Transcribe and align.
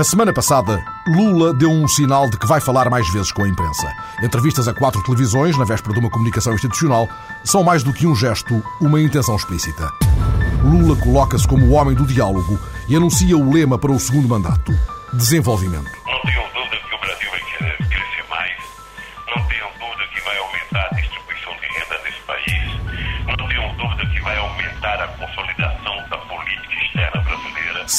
A 0.00 0.02
semana 0.04 0.32
passada, 0.32 0.82
Lula 1.06 1.52
deu 1.52 1.70
um 1.70 1.86
sinal 1.86 2.30
de 2.30 2.38
que 2.38 2.46
vai 2.46 2.58
falar 2.58 2.88
mais 2.88 3.06
vezes 3.10 3.30
com 3.30 3.44
a 3.44 3.48
imprensa. 3.48 3.86
Entrevistas 4.22 4.66
a 4.66 4.72
quatro 4.72 5.02
televisões, 5.02 5.58
na 5.58 5.64
véspera 5.66 5.92
de 5.92 6.00
uma 6.00 6.08
comunicação 6.08 6.54
institucional, 6.54 7.06
são 7.44 7.62
mais 7.62 7.82
do 7.82 7.92
que 7.92 8.06
um 8.06 8.16
gesto, 8.16 8.64
uma 8.80 8.98
intenção 8.98 9.36
explícita. 9.36 9.92
Lula 10.64 10.96
coloca-se 10.96 11.46
como 11.46 11.66
o 11.66 11.72
homem 11.72 11.94
do 11.94 12.06
diálogo 12.06 12.58
e 12.88 12.96
anuncia 12.96 13.36
o 13.36 13.52
lema 13.52 13.76
para 13.76 13.92
o 13.92 14.00
segundo 14.00 14.26
mandato: 14.26 14.72
desenvolvimento. 15.12 15.99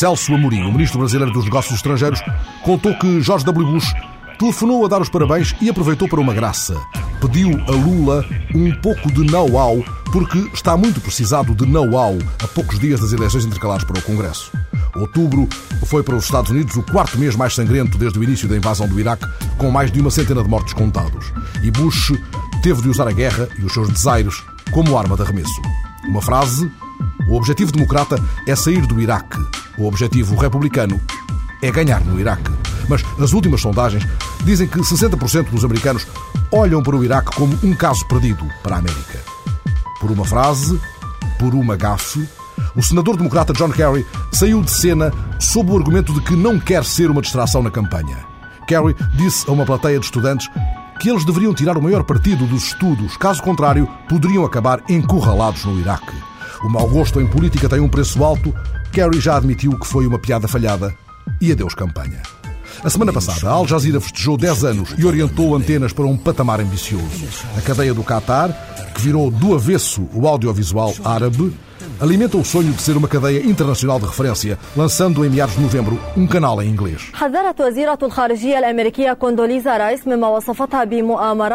Celso 0.01 0.33
Amorim, 0.33 0.63
o 0.63 0.71
ministro 0.71 0.97
brasileiro 0.97 1.31
dos 1.31 1.43
Negócios 1.43 1.75
Estrangeiros, 1.75 2.23
contou 2.63 2.97
que 2.97 3.21
George 3.21 3.45
W. 3.45 3.73
Bush 3.73 3.93
telefonou 4.39 4.83
a 4.83 4.87
dar 4.87 4.99
os 4.99 5.09
parabéns 5.09 5.53
e 5.61 5.69
aproveitou 5.69 6.09
para 6.09 6.19
uma 6.19 6.33
graça. 6.33 6.75
Pediu 7.21 7.51
a 7.67 7.71
Lula 7.71 8.25
um 8.55 8.71
pouco 8.81 9.11
de 9.11 9.23
know-how, 9.31 9.85
porque 10.11 10.39
está 10.55 10.75
muito 10.75 10.99
precisado 10.99 11.53
de 11.53 11.67
know-how 11.67 12.17
a 12.43 12.47
poucos 12.47 12.79
dias 12.79 12.99
das 12.99 13.13
eleições 13.13 13.45
intercalares 13.45 13.83
para 13.83 13.99
o 13.99 14.01
Congresso. 14.01 14.51
Outubro 14.95 15.47
foi 15.85 16.01
para 16.01 16.15
os 16.15 16.23
Estados 16.23 16.49
Unidos 16.49 16.75
o 16.77 16.81
quarto 16.81 17.19
mês 17.19 17.35
mais 17.35 17.53
sangrento 17.53 17.95
desde 17.95 18.17
o 18.17 18.23
início 18.23 18.49
da 18.49 18.57
invasão 18.57 18.87
do 18.87 18.99
Iraque, 18.99 19.27
com 19.59 19.69
mais 19.69 19.91
de 19.91 20.01
uma 20.01 20.09
centena 20.09 20.41
de 20.41 20.49
mortos 20.49 20.73
contados. 20.73 21.31
E 21.61 21.69
Bush 21.69 22.11
teve 22.63 22.81
de 22.81 22.89
usar 22.89 23.07
a 23.07 23.13
guerra 23.13 23.47
e 23.59 23.63
os 23.63 23.71
seus 23.71 23.87
desaires 23.87 24.43
como 24.71 24.97
arma 24.97 25.15
de 25.15 25.21
arremesso. 25.21 25.61
Uma 26.07 26.23
frase: 26.23 26.71
o 27.27 27.35
objetivo 27.35 27.71
democrata 27.71 28.15
é 28.47 28.55
sair 28.55 28.87
do 28.87 28.99
Iraque. 28.99 29.37
O 29.81 29.87
objetivo 29.87 30.35
republicano 30.35 31.01
é 31.59 31.71
ganhar 31.71 32.05
no 32.05 32.19
Iraque. 32.19 32.51
Mas 32.87 33.03
as 33.19 33.33
últimas 33.33 33.61
sondagens 33.61 34.07
dizem 34.43 34.67
que 34.67 34.77
60% 34.77 35.49
dos 35.49 35.65
americanos 35.65 36.05
olham 36.51 36.83
para 36.83 36.95
o 36.95 37.03
Iraque 37.03 37.35
como 37.35 37.57
um 37.63 37.73
caso 37.73 38.07
perdido 38.07 38.47
para 38.61 38.75
a 38.75 38.77
América. 38.77 39.19
Por 39.99 40.11
uma 40.11 40.23
frase, 40.23 40.79
por 41.39 41.55
uma 41.55 41.75
gafe, 41.75 42.29
o 42.75 42.83
senador 42.83 43.17
democrata 43.17 43.53
John 43.53 43.71
Kerry 43.71 44.05
saiu 44.31 44.61
de 44.61 44.69
cena 44.69 45.11
sob 45.39 45.71
o 45.71 45.77
argumento 45.77 46.13
de 46.13 46.21
que 46.21 46.35
não 46.35 46.59
quer 46.59 46.85
ser 46.85 47.09
uma 47.09 47.23
distração 47.23 47.63
na 47.63 47.71
campanha. 47.71 48.19
Kerry 48.67 48.95
disse 49.15 49.49
a 49.49 49.51
uma 49.51 49.65
plateia 49.65 49.97
de 49.97 50.05
estudantes 50.05 50.47
que 50.99 51.09
eles 51.09 51.25
deveriam 51.25 51.55
tirar 51.55 51.75
o 51.75 51.81
maior 51.81 52.03
partido 52.03 52.45
dos 52.45 52.65
estudos, 52.65 53.17
caso 53.17 53.41
contrário, 53.41 53.89
poderiam 54.07 54.45
acabar 54.45 54.83
encurralados 54.87 55.65
no 55.65 55.79
Iraque. 55.79 56.13
O 56.63 56.69
mau 56.69 56.87
gosto 56.87 57.19
em 57.19 57.25
política 57.25 57.67
tem 57.67 57.79
um 57.79 57.89
preço 57.89 58.23
alto. 58.23 58.53
Kerry 58.91 59.21
já 59.21 59.37
admitiu 59.37 59.77
que 59.79 59.87
foi 59.87 60.05
uma 60.05 60.19
piada 60.19 60.49
falhada 60.49 60.93
e 61.39 61.51
adeus 61.51 61.73
campanha. 61.73 62.21
A 62.83 62.89
semana 62.89 63.13
passada, 63.13 63.49
Al 63.49 63.65
Jazeera 63.65 64.01
festejou 64.01 64.35
10 64.35 64.63
anos 64.65 64.89
e 64.97 65.05
orientou 65.05 65.55
antenas 65.55 65.93
para 65.93 66.05
um 66.05 66.17
patamar 66.17 66.59
ambicioso. 66.59 67.25
A 67.57 67.61
cadeia 67.61 67.93
do 67.93 68.03
Qatar, 68.03 68.51
que 68.93 69.01
virou 69.01 69.31
do 69.31 69.55
avesso 69.55 70.09
o 70.13 70.27
audiovisual 70.27 70.93
árabe, 71.05 71.53
alimenta 72.01 72.35
o 72.35 72.43
sonho 72.43 72.73
de 72.73 72.81
ser 72.81 72.97
uma 72.97 73.07
cadeia 73.07 73.45
internacional 73.45 73.99
de 73.99 74.07
referência, 74.07 74.57
lançando 74.75 75.23
em 75.23 75.29
meados 75.29 75.55
de 75.55 75.61
novembro 75.61 75.99
um 76.17 76.25
canal 76.25 76.61
em 76.61 76.67
inglês. 76.67 77.09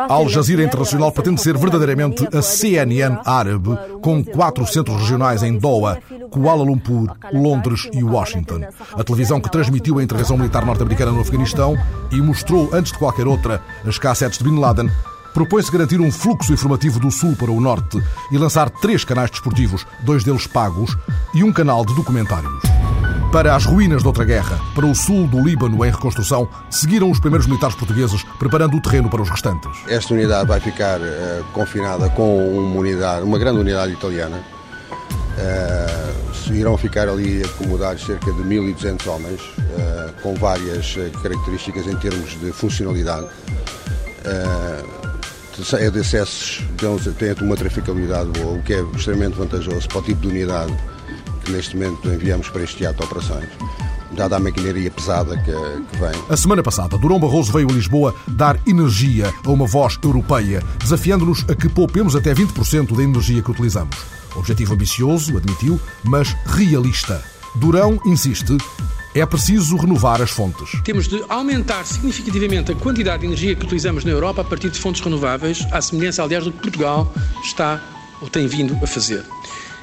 A 0.09 0.15
Al 0.15 0.29
Jazeera 0.29 0.63
Internacional 0.63 1.11
pretende 1.11 1.43
ser 1.43 1.59
verdadeiramente 1.59 2.29
a 2.33 2.41
CNN 2.41 3.19
árabe, 3.25 3.77
com 4.01 4.23
quatro 4.25 4.65
centros 4.67 5.01
regionais 5.01 5.43
em 5.43 5.59
Doha, 5.59 5.99
Kuala 6.31 6.63
Lumpur, 6.63 7.13
Londres 7.33 7.89
e 7.93 8.05
Washington. 8.05 8.61
A 8.93 9.03
televisão 9.03 9.41
que 9.41 9.51
transmitiu 9.51 9.99
a 9.99 10.03
intervenção 10.03 10.37
militar 10.37 10.65
norte-americana 10.65 11.11
no 11.11 11.21
Afeganistão 11.21 11.77
e 12.13 12.21
mostrou, 12.21 12.71
antes 12.73 12.93
de 12.93 12.99
qualquer 12.99 13.27
outra, 13.27 13.61
as 13.85 13.99
cassetes 13.99 14.39
de 14.39 14.45
Bin 14.45 14.61
Laden 14.61 14.89
propõe-se 15.37 15.71
garantir 15.71 16.01
um 16.01 16.11
fluxo 16.11 16.51
informativo 16.51 16.99
do 16.99 17.11
sul 17.11 17.37
para 17.37 17.51
o 17.51 17.61
norte 17.61 18.03
e 18.33 18.39
lançar 18.39 18.71
três 18.71 19.05
canais 19.05 19.31
desportivos, 19.31 19.87
dois 20.01 20.25
deles 20.25 20.47
pagos, 20.47 20.97
e 21.35 21.45
um 21.45 21.53
canal 21.53 21.85
de 21.85 21.95
documentários. 21.95 22.63
Para 23.31 23.55
as 23.55 23.67
ruínas 23.67 24.01
de 24.01 24.09
outra 24.09 24.25
guerra, 24.25 24.59
para 24.75 24.87
o 24.87 24.95
sul 24.95 25.27
do 25.29 25.47
Líbano 25.47 25.85
em 25.85 25.91
reconstrução, 25.91 26.49
seguiram 26.71 27.11
os 27.11 27.21
primeiros 27.21 27.47
militares 27.47 27.77
portugueses 27.77 28.25
preparando 28.39 28.79
o 28.79 28.81
terreno 28.81 29.11
para 29.11 29.21
os 29.21 29.29
restantes. 29.29 29.73
Esta 29.87 30.15
unidade 30.15 30.49
vai 30.49 30.59
ficar 30.59 31.03
eh, 31.03 31.43
confinada 31.53 32.09
com 32.09 32.59
uma 32.59 32.81
unidade, 32.81 33.23
uma 33.23 33.39
grande 33.39 33.61
unidade 33.61 33.93
italiana. 33.93 34.43
Eh, 35.37 36.15
irão 36.55 36.79
ficar 36.79 37.11
ali 37.11 37.43
acomodados 37.43 38.07
cerca 38.07 38.33
de 38.33 38.43
1.200 38.43 39.07
homens, 39.07 39.43
eh, 39.59 40.11
com 40.23 40.35
várias 40.35 40.97
características 41.23 41.87
em 41.87 41.97
termos 41.97 42.41
de 42.41 42.53
funcionalidade. 42.53 43.27
Eh, 44.25 45.06
é 45.75 45.91
de 45.91 46.01
acessos, 46.01 46.63
então, 46.75 46.99
tem 46.99 47.35
uma 47.41 47.57
traficabilidade 47.57 48.31
boa, 48.31 48.59
o 48.59 48.63
que 48.63 48.75
é 48.75 48.83
extremamente 48.95 49.37
vantajoso 49.37 49.89
para 49.89 49.99
o 49.99 50.03
tipo 50.03 50.21
de 50.21 50.29
unidade 50.29 50.73
que 51.45 51.53
neste 51.53 51.77
momento 51.77 52.09
enviamos 52.13 52.49
para 52.49 52.63
este 52.63 52.79
teatro 52.79 52.99
de 52.99 53.05
operações, 53.05 53.49
dada 54.13 54.37
a 54.37 54.41
maquinaria 54.41 54.91
pesada 54.91 55.37
que, 55.39 55.53
que 55.53 55.99
vem. 55.99 56.23
A 56.29 56.37
semana 56.37 56.63
passada, 56.63 56.99
Durão 56.99 57.19
Barroso 57.19 57.53
veio 57.53 57.71
a 57.71 57.73
Lisboa 57.73 58.15
dar 58.27 58.59
energia 58.67 59.33
a 59.45 59.51
uma 59.51 59.67
voz 59.67 59.99
europeia, 60.03 60.63
desafiando-nos 60.79 61.45
a 61.49 61.55
que 61.55 61.69
poupemos 61.69 62.17
até 62.17 62.35
20% 62.35 62.97
da 62.97 63.03
energia 63.03 63.43
que 63.43 63.51
utilizamos. 63.51 63.97
Objetivo 64.35 64.75
ambicioso, 64.75 65.37
admitiu, 65.37 65.81
mas 66.05 66.37
realista. 66.45 67.23
Durão 67.55 67.99
insiste. 68.05 68.57
É 69.17 69.25
preciso 69.25 69.79
renovar 69.79 70.21
as 70.21 70.31
fontes. 70.31 70.79
Temos 70.85 71.09
de 71.09 71.25
aumentar 71.27 71.87
significativamente 71.87 72.71
a 72.71 72.75
quantidade 72.75 73.21
de 73.21 73.27
energia 73.29 73.55
que 73.55 73.65
utilizamos 73.65 74.05
na 74.05 74.11
Europa 74.11 74.43
a 74.43 74.45
partir 74.45 74.69
de 74.69 74.79
fontes 74.79 75.01
renováveis, 75.01 75.67
à 75.73 75.81
semelhança, 75.81 76.23
aliás, 76.23 76.45
do 76.45 76.53
que 76.53 76.59
Portugal 76.59 77.11
está 77.43 77.83
ou 78.21 78.29
tem 78.29 78.47
vindo 78.47 78.79
a 78.83 78.87
fazer. 78.87 79.25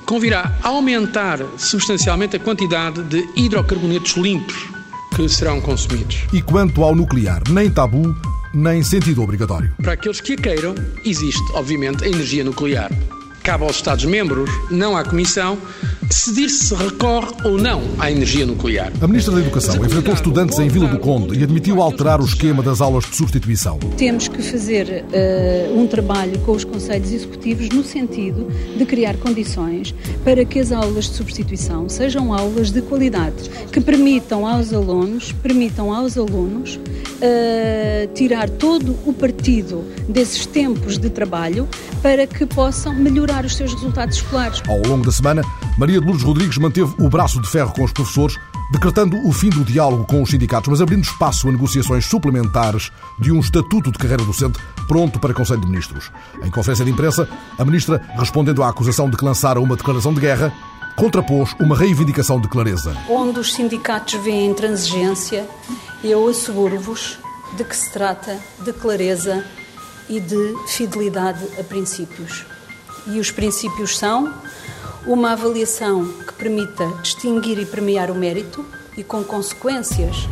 Convirá 0.06 0.56
aumentar 0.62 1.40
substancialmente 1.58 2.36
a 2.36 2.40
quantidade 2.40 3.02
de 3.06 3.28
hidrocarbonetos 3.36 4.16
limpos 4.18 4.68
que 5.16 5.28
serão 5.28 5.60
consumidos. 5.60 6.20
E 6.32 6.40
quanto 6.40 6.84
ao 6.84 6.94
nuclear, 6.94 7.42
nem 7.50 7.72
tabu, 7.72 8.16
nem 8.54 8.84
sentido 8.84 9.24
obrigatório. 9.24 9.74
Para 9.82 9.94
aqueles 9.94 10.22
que 10.22 10.34
a 10.34 10.38
queiram, 10.38 10.76
existe, 11.04 11.44
obviamente, 11.54 12.04
a 12.04 12.08
energia 12.08 12.44
nuclear. 12.44 12.92
Cabe 13.44 13.66
aos 13.66 13.76
Estados-membros, 13.76 14.50
não 14.72 14.96
à 14.96 15.04
Comissão, 15.04 15.58
decidir 16.02 16.48
se 16.48 16.74
recorre 16.74 17.28
ou 17.44 17.58
não 17.58 17.82
à 18.00 18.10
energia 18.10 18.46
nuclear. 18.46 18.92
A 19.02 19.08
Ministra 19.08 19.34
da 19.34 19.42
Educação 19.42 19.76
enfrentou 19.86 20.14
estudantes 20.14 20.60
em 20.60 20.70
Vila 20.70 20.88
do 20.88 20.98
Conde 20.98 21.38
e 21.38 21.44
admitiu 21.44 21.82
alterar 21.82 22.22
o 22.22 22.26
esquema 22.26 22.64
das 22.64 22.80
aulas 22.80 23.04
de 23.04 23.16
substituição. 23.18 23.80
Temos 23.98 24.30
que 24.30 24.42
fazer 24.42 25.04
uh, 25.04 25.78
um 25.78 25.88
trabalho 25.88 26.40
com 26.40 26.54
os 26.54 26.64
Conselhos 26.64 27.12
Executivos 27.12 27.68
no 27.68 27.84
sentido 27.84 28.48
de 28.78 28.86
criar 28.86 29.18
condições 29.18 29.94
para 30.24 30.46
que 30.46 30.60
as 30.60 30.72
aulas 30.72 31.10
de 31.10 31.16
substituição 31.16 31.90
sejam 31.90 32.34
aulas 32.34 32.72
de 32.72 32.82
qualidade, 32.82 33.50
que 33.72 33.82
permitam 33.82 34.48
aos 34.48 34.72
alunos, 34.72 35.34
permitam 35.34 35.94
aos 35.94 36.18
alunos 36.18 36.76
uh, 36.76 38.14
tirar 38.14 38.50
todo 38.50 38.96
o 39.06 39.12
partido 39.12 39.84
desses 40.08 40.46
tempos 40.46 40.98
de 40.98 41.10
trabalho 41.10 41.68
para 42.02 42.28
que 42.28 42.46
possam 42.46 42.94
melhorar 42.94 43.33
os 43.42 43.56
seus 43.56 43.74
resultados 43.74 44.18
escolares. 44.18 44.62
Ao 44.68 44.82
longo 44.88 45.06
da 45.06 45.12
semana, 45.12 45.42
Maria 45.78 46.00
de 46.00 46.06
Lourdes 46.06 46.24
Rodrigues 46.24 46.58
manteve 46.58 46.94
o 47.00 47.10
braço 47.10 47.42
de 47.42 47.48
ferro 47.48 47.74
com 47.74 47.84
os 47.84 47.92
professores, 47.92 48.38
decretando 48.72 49.18
o 49.28 49.32
fim 49.32 49.50
do 49.50 49.64
diálogo 49.64 50.06
com 50.06 50.22
os 50.22 50.30
sindicatos, 50.30 50.70
mas 50.70 50.82
abrindo 50.82 51.04
espaço 51.04 51.50
a 51.50 51.52
negociações 51.52 52.06
suplementares 52.06 52.92
de 53.20 53.32
um 53.32 53.40
estatuto 53.40 53.92
de 53.92 53.98
carreira 53.98 54.24
docente 54.24 54.60
pronto 54.88 55.20
para 55.20 55.34
Conselho 55.34 55.62
de 55.62 55.68
Ministros. 55.68 56.12
Em 56.44 56.52
conferência 56.52 56.86
de 56.86 56.92
imprensa, 56.92 57.28
a 57.58 57.66
ministra, 57.66 58.02
respondendo 58.18 58.62
à 58.62 58.70
acusação 58.70 59.10
de 59.10 59.18
que 59.18 59.26
lançara 59.26 59.60
uma 59.60 59.76
declaração 59.76 60.14
de 60.14 60.22
guerra, 60.22 60.54
contrapôs 60.96 61.56
uma 61.60 61.76
reivindicação 61.76 62.40
de 62.40 62.48
clareza. 62.48 62.96
Onde 63.10 63.40
os 63.40 63.54
sindicatos 63.54 64.14
veem 64.24 64.52
intransigência, 64.52 65.48
eu 66.04 66.28
asseguro-vos 66.28 67.18
de 67.58 67.64
que 67.64 67.76
se 67.76 67.92
trata 67.92 68.40
de 68.64 68.74
clareza 68.74 69.44
e 70.10 70.20
de 70.20 70.56
fidelidade 70.68 71.46
a 71.60 71.64
princípios. 71.64 72.46
E 73.08 73.20
os 73.20 73.32
princípios 73.32 73.98
são 73.98 74.34
uma 75.06 75.34
avaliação 75.34 76.06
que 76.06 76.34
permita 76.34 76.88
distinguir 77.02 77.60
e 77.60 77.66
premiar 77.66 78.10
o 78.10 78.16
mérito 78.16 78.66
e 78.98 79.04
com 79.04 79.24
consequências 79.24 80.28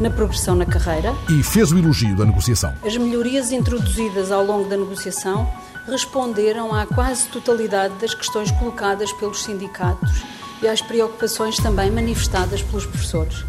na 0.00 0.10
progressão 0.10 0.54
na 0.54 0.66
carreira. 0.66 1.14
E 1.28 1.42
fez 1.42 1.70
o 1.72 1.78
elogio 1.78 2.16
da 2.16 2.24
negociação. 2.24 2.74
As 2.84 2.96
melhorias 2.96 3.52
introduzidas 3.52 4.32
ao 4.32 4.44
longo 4.44 4.68
da 4.68 4.76
negociação 4.76 5.48
responderam 5.86 6.74
à 6.74 6.86
quase 6.86 7.28
totalidade 7.28 7.94
das 8.00 8.14
questões 8.14 8.50
colocadas 8.52 9.12
pelos 9.12 9.42
sindicatos 9.42 10.22
e 10.62 10.68
às 10.68 10.80
preocupações 10.80 11.56
também 11.56 11.90
manifestadas 11.90 12.62
pelos 12.62 12.86
professores. 12.86 13.44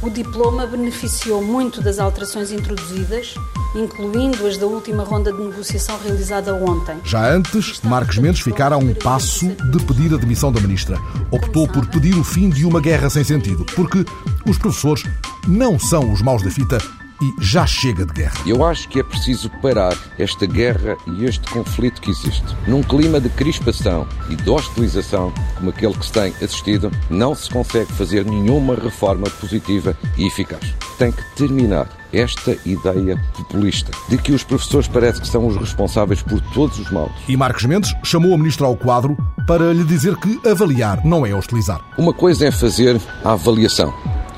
O 0.00 0.08
diploma 0.08 0.66
beneficiou 0.66 1.42
muito 1.42 1.80
das 1.80 1.98
alterações 1.98 2.52
introduzidas 2.52 3.34
incluindo 3.74 4.46
as 4.46 4.56
da 4.56 4.66
última 4.66 5.04
ronda 5.04 5.32
de 5.32 5.42
negociação 5.42 5.98
realizada 6.02 6.54
ontem. 6.54 6.96
Já 7.04 7.30
antes, 7.30 7.80
Marcos 7.82 8.18
Mendes 8.18 8.40
ficara 8.40 8.74
a 8.74 8.78
um 8.78 8.94
passo 8.94 9.46
de 9.46 9.82
pedir 9.84 10.14
a 10.14 10.16
demissão 10.16 10.52
da 10.52 10.60
ministra. 10.60 10.98
Optou 11.30 11.68
por 11.68 11.86
pedir 11.86 12.16
o 12.16 12.24
fim 12.24 12.48
de 12.48 12.64
uma 12.64 12.80
guerra 12.80 13.10
sem 13.10 13.24
sentido, 13.24 13.64
porque 13.76 14.04
os 14.46 14.58
professores 14.58 15.04
não 15.46 15.78
são 15.78 16.12
os 16.12 16.22
maus 16.22 16.42
da 16.42 16.50
fita 16.50 16.78
e 17.20 17.34
já 17.40 17.66
chega 17.66 18.04
de 18.04 18.12
guerra. 18.12 18.40
Eu 18.46 18.64
acho 18.64 18.88
que 18.88 19.00
é 19.00 19.02
preciso 19.02 19.50
parar 19.62 19.96
esta 20.18 20.46
guerra 20.46 20.96
e 21.06 21.24
este 21.24 21.48
conflito 21.50 22.00
que 22.00 22.10
existe. 22.10 22.56
Num 22.66 22.82
clima 22.82 23.20
de 23.20 23.28
crispação 23.28 24.06
e 24.28 24.36
de 24.36 24.48
hostilização 24.48 25.32
como 25.56 25.70
aquele 25.70 25.94
que 25.94 26.06
se 26.06 26.12
tem 26.12 26.32
assistido, 26.42 26.90
não 27.10 27.34
se 27.34 27.50
consegue 27.50 27.92
fazer 27.92 28.24
nenhuma 28.24 28.74
reforma 28.74 29.28
positiva 29.40 29.96
e 30.16 30.26
eficaz. 30.26 30.74
Tem 30.98 31.12
que 31.12 31.22
terminar 31.36 31.88
esta 32.12 32.56
ideia 32.64 33.20
populista 33.36 33.90
de 34.08 34.16
que 34.16 34.32
os 34.32 34.42
professores 34.42 34.88
parece 34.88 35.20
que 35.20 35.28
são 35.28 35.46
os 35.46 35.56
responsáveis 35.56 36.22
por 36.22 36.40
todos 36.52 36.78
os 36.78 36.90
males. 36.90 37.12
E 37.28 37.36
Marcos 37.36 37.64
Mendes 37.64 37.94
chamou 38.02 38.34
a 38.34 38.38
ministra 38.38 38.66
ao 38.66 38.76
quadro 38.76 39.16
para 39.46 39.72
lhe 39.72 39.84
dizer 39.84 40.16
que 40.16 40.40
avaliar 40.48 41.04
não 41.04 41.26
é 41.26 41.34
hostilizar. 41.34 41.80
Uma 41.96 42.12
coisa 42.12 42.46
é 42.46 42.50
fazer 42.50 43.00
a 43.24 43.32
avaliação. 43.32 43.92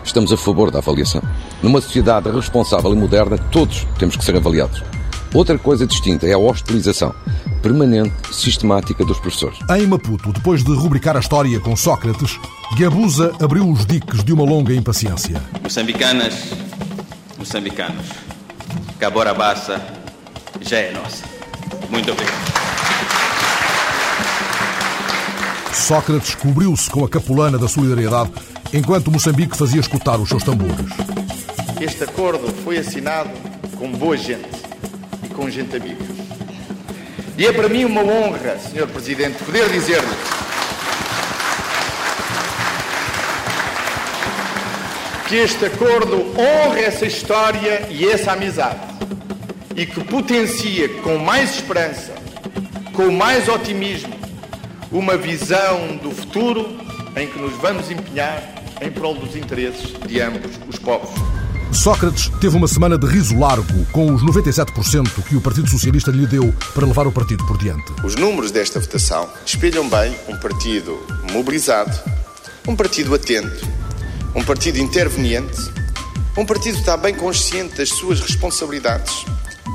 Estamos 0.05 0.32
a 0.32 0.37
favor 0.37 0.70
da 0.70 0.79
avaliação. 0.79 1.23
Numa 1.62 1.81
sociedade 1.81 2.31
responsável 2.31 2.93
e 2.93 2.97
moderna, 2.97 3.38
todos 3.38 3.87
temos 3.99 4.17
que 4.17 4.25
ser 4.25 4.37
avaliados. 4.37 4.82
Outra 5.32 5.56
coisa 5.58 5.87
distinta 5.87 6.26
é 6.26 6.32
a 6.32 6.38
hostilização 6.38 7.14
permanente, 7.62 8.35
sistemática 8.35 9.05
dos 9.05 9.19
professores. 9.19 9.58
Em 9.70 9.87
Maputo, 9.87 10.32
depois 10.32 10.64
de 10.64 10.73
rubricar 10.73 11.17
a 11.17 11.20
história 11.20 11.61
com 11.61 11.76
Sócrates, 11.76 12.38
Gabusa 12.79 13.32
abriu 13.41 13.69
os 13.70 13.85
diques 13.87 14.25
de 14.25 14.32
uma 14.32 14.44
longa 14.44 14.75
impaciência. 14.75 15.41
Moçambicanas, 15.62 16.35
moçambicanos, 17.38 18.06
Cabora 18.99 19.35
Bassa 19.35 19.81
já 20.61 20.79
é 20.79 20.93
nossa. 20.93 21.25
Muito 21.91 22.11
obrigado. 22.11 22.61
Sócrates 25.73 26.35
cobriu-se 26.35 26.91
com 26.91 27.05
a 27.05 27.08
capulana 27.08 27.58
da 27.58 27.69
solidariedade 27.69 28.31
enquanto 28.72 29.11
Moçambique 29.11 29.56
fazia 29.56 29.81
escutar 29.81 30.19
os 30.19 30.28
seus 30.28 30.43
tambores. 30.43 30.87
Este 31.81 32.05
acordo 32.05 32.52
foi 32.62 32.78
assinado 32.78 33.31
com 33.78 33.90
boa 33.90 34.17
gente 34.17 34.49
e 35.25 35.28
com 35.28 35.50
gente 35.50 35.76
amiga. 35.76 36.05
E 37.37 37.46
é 37.46 37.52
para 37.52 37.69
mim 37.69 37.84
uma 37.84 38.02
honra, 38.02 38.58
Sr. 38.58 38.87
Presidente, 38.87 39.43
poder 39.43 39.69
dizer-lhe 39.70 40.06
que 45.26 45.37
este 45.37 45.64
acordo 45.64 46.34
honra 46.38 46.81
essa 46.81 47.06
história 47.06 47.87
e 47.88 48.06
essa 48.06 48.32
amizade 48.32 48.81
e 49.75 49.87
que 49.87 50.05
potencia 50.05 50.88
com 51.02 51.17
mais 51.19 51.55
esperança, 51.55 52.12
com 52.93 53.11
mais 53.11 53.49
otimismo, 53.49 54.12
uma 54.93 55.17
visão 55.17 55.96
do 56.02 56.11
futuro 56.11 56.76
em 57.17 57.26
que 57.26 57.38
nos 57.38 57.55
vamos 57.55 57.90
empenhar 57.90 58.59
em 58.81 58.91
prol 58.91 59.15
dos 59.15 59.37
interesses 59.37 59.93
de 60.06 60.21
ambos 60.21 60.59
os 60.69 60.79
povos. 60.79 61.11
Sócrates 61.73 62.29
teve 62.41 62.56
uma 62.56 62.67
semana 62.67 62.99
de 62.99 63.06
riso 63.06 63.38
largo 63.38 63.87
com 63.93 64.12
os 64.12 64.23
97% 64.25 65.23
que 65.23 65.37
o 65.37 65.41
Partido 65.41 65.71
Socialista 65.71 66.11
lhe 66.11 66.27
deu 66.27 66.53
para 66.75 66.85
levar 66.85 67.06
o 67.06 67.12
partido 67.12 67.47
por 67.47 67.56
diante. 67.56 67.93
Os 68.05 68.17
números 68.17 68.50
desta 68.50 68.81
votação 68.81 69.29
espelham 69.47 69.88
bem 69.88 70.15
um 70.29 70.37
partido 70.37 70.99
mobilizado, 71.32 71.97
um 72.67 72.75
partido 72.75 73.15
atento, 73.15 73.67
um 74.35 74.43
partido 74.43 74.79
interveniente, 74.79 75.61
um 76.37 76.44
partido 76.44 76.75
que 76.75 76.81
está 76.81 76.97
bem 76.97 77.15
consciente 77.15 77.77
das 77.77 77.91
suas 77.91 78.21
responsabilidades 78.21 79.25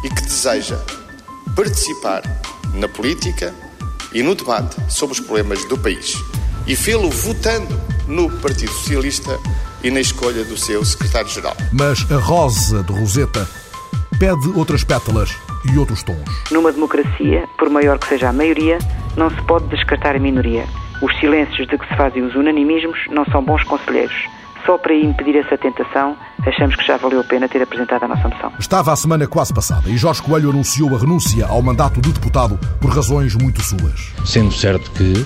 e 0.04 0.10
que 0.10 0.22
deseja 0.22 0.78
participar 1.56 2.24
na 2.74 2.90
política 2.90 3.54
e 4.14 4.22
no 4.22 4.36
debate 4.36 4.76
sobre 4.90 5.14
os 5.14 5.20
problemas 5.20 5.64
do 5.66 5.78
país. 5.78 6.16
E 6.68 6.76
fê-lo 6.76 7.10
votando 7.10 7.95
no 8.08 8.30
Partido 8.40 8.72
Socialista 8.72 9.40
e 9.84 9.92
na 9.92 10.00
escolha 10.00 10.44
do 10.44 10.58
seu 10.58 10.84
secretário-geral. 10.84 11.56
Mas 11.72 12.10
a 12.12 12.18
rosa 12.18 12.84
de 12.84 12.92
Roseta 12.92 13.48
pede 14.20 14.50
outras 14.56 14.84
pétalas 14.84 15.36
e 15.72 15.78
outros 15.78 16.04
tons. 16.04 16.24
Numa 16.52 16.72
democracia, 16.72 17.48
por 17.58 17.70
maior 17.70 18.00
que 18.00 18.08
seja 18.08 18.30
a 18.30 18.34
maioria, 18.34 18.78
não 19.18 19.30
se 19.30 19.42
pode 19.44 19.68
descartar 19.68 20.16
a 20.16 20.20
minoria. 20.20 20.66
Os 21.02 21.18
silêncios 21.20 21.68
de 21.68 21.78
que 21.78 21.88
se 21.88 21.96
fazem 21.96 22.24
os 22.24 22.36
unanimismos 22.36 22.98
não 23.12 23.26
são 23.26 23.44
bons 23.44 23.64
conselheiros. 23.64 24.16
Só 24.66 24.80
para 24.80 24.96
impedir 24.96 25.36
essa 25.36 25.58
tentação, 25.58 26.18
achamos 26.46 26.76
que 26.76 26.84
já 26.84 26.98
valeu 26.98 27.20
a 27.20 27.24
pena 27.24 27.48
ter 27.48 27.62
apresentado 27.62 28.04
a 28.04 28.08
nossa 28.08 28.28
moção. 28.28 28.52
Estava 28.58 28.92
a 28.92 28.96
semana 28.96 29.28
quase 29.28 29.54
passada 29.54 29.88
e 29.90 29.98
Jorge 29.98 30.24
Coelho 30.24 30.50
anunciou 30.50 30.96
a 30.96 31.00
renúncia 31.00 31.46
ao 31.46 31.62
mandato 31.62 32.02
de 32.02 32.12
deputado 32.12 32.58
por 32.82 32.90
razões 32.90 33.36
muito 33.36 33.62
suas. 33.62 34.12
Sendo 34.26 34.52
certo 34.52 34.90
que 34.92 35.26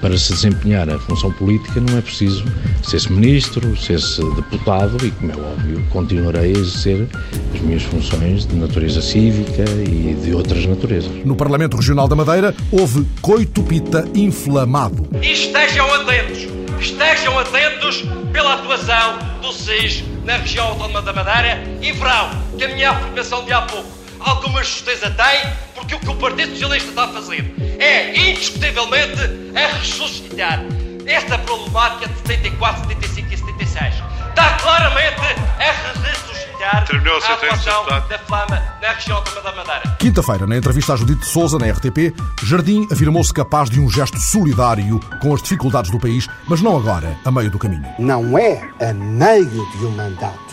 para 0.00 0.16
se 0.16 0.32
desempenhar 0.32 0.88
a 0.88 0.98
função 0.98 1.30
política 1.32 1.80
não 1.80 1.98
é 1.98 2.00
preciso 2.00 2.44
ser-se 2.82 3.12
ministro, 3.12 3.76
ser-se 3.76 4.22
deputado 4.34 5.04
e, 5.04 5.10
como 5.10 5.32
é 5.32 5.36
óbvio, 5.36 5.84
continuarei 5.90 6.54
a 6.54 6.58
exercer 6.58 7.06
as 7.54 7.60
minhas 7.60 7.82
funções 7.82 8.46
de 8.46 8.56
natureza 8.56 9.02
cívica 9.02 9.64
e 9.86 10.14
de 10.14 10.34
outras 10.34 10.64
naturezas. 10.66 11.10
No 11.24 11.36
Parlamento 11.36 11.76
Regional 11.76 12.08
da 12.08 12.16
Madeira 12.16 12.54
houve 12.70 13.06
coito 13.20 13.62
pita 13.62 14.08
inflamado. 14.14 15.08
E 15.22 15.32
estejam 15.32 15.92
atentos, 15.94 16.46
estejam 16.80 17.38
atentos 17.38 18.04
pela 18.32 18.54
atuação 18.54 19.18
do 19.42 19.52
SIS 19.52 20.04
na 20.24 20.38
região 20.38 20.66
autónoma 20.66 21.02
da 21.02 21.12
Madeira 21.12 21.62
e 21.80 21.92
verão 21.92 22.30
que 22.56 22.64
a 22.64 22.68
minha 22.68 22.90
afirmação 22.90 23.44
de 23.44 23.52
há 23.52 23.62
pouco 23.62 23.95
alguma 24.20 24.62
justeza 24.62 25.10
tem, 25.10 25.52
porque 25.74 25.94
o 25.94 26.00
que 26.00 26.08
o 26.08 26.16
Partido 26.16 26.52
Socialista 26.52 26.88
está 26.90 27.04
a 27.04 27.08
fazer 27.08 27.54
é, 27.78 28.30
indiscutivelmente, 28.30 29.20
a 29.54 29.78
ressuscitar 29.78 30.64
esta 31.06 31.38
problemática 31.38 32.08
de 32.08 32.18
74, 32.18 32.88
75 32.88 33.32
e 33.32 33.36
76. 33.36 33.94
Está 34.28 34.56
claramente 34.58 35.20
a 35.58 35.72
ressuscitar 36.02 36.36
a 36.66 37.32
atuação 37.34 37.84
da 38.08 38.18
flama 38.18 38.62
na 38.82 38.92
região 38.92 39.22
da 39.22 39.52
Madeira. 39.52 39.96
Quinta-feira, 39.98 40.46
na 40.46 40.56
entrevista 40.56 40.94
a 40.94 40.96
Judite 40.96 41.24
Souza, 41.26 41.58
na 41.58 41.66
RTP, 41.70 42.14
Jardim 42.42 42.86
afirmou-se 42.90 43.32
capaz 43.32 43.70
de 43.70 43.80
um 43.80 43.88
gesto 43.88 44.18
solidário 44.18 45.00
com 45.20 45.34
as 45.34 45.42
dificuldades 45.42 45.90
do 45.90 46.00
país, 46.00 46.28
mas 46.48 46.60
não 46.60 46.76
agora, 46.76 47.16
a 47.24 47.30
meio 47.30 47.50
do 47.50 47.58
caminho. 47.58 47.86
Não 47.98 48.36
é 48.36 48.68
a 48.80 48.92
meio 48.92 49.66
de 49.78 49.86
um 49.86 49.90
mandato 49.90 50.45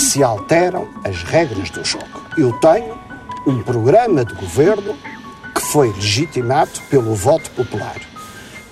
que 0.00 0.06
se 0.06 0.22
alteram 0.22 0.88
as 1.04 1.22
regras 1.24 1.68
do 1.68 1.84
jogo. 1.84 2.22
Eu 2.38 2.54
tenho 2.54 2.98
um 3.46 3.62
programa 3.62 4.24
de 4.24 4.32
governo 4.32 4.96
que 5.54 5.60
foi 5.60 5.92
legitimado 5.92 6.70
pelo 6.88 7.14
voto 7.14 7.50
popular, 7.50 8.00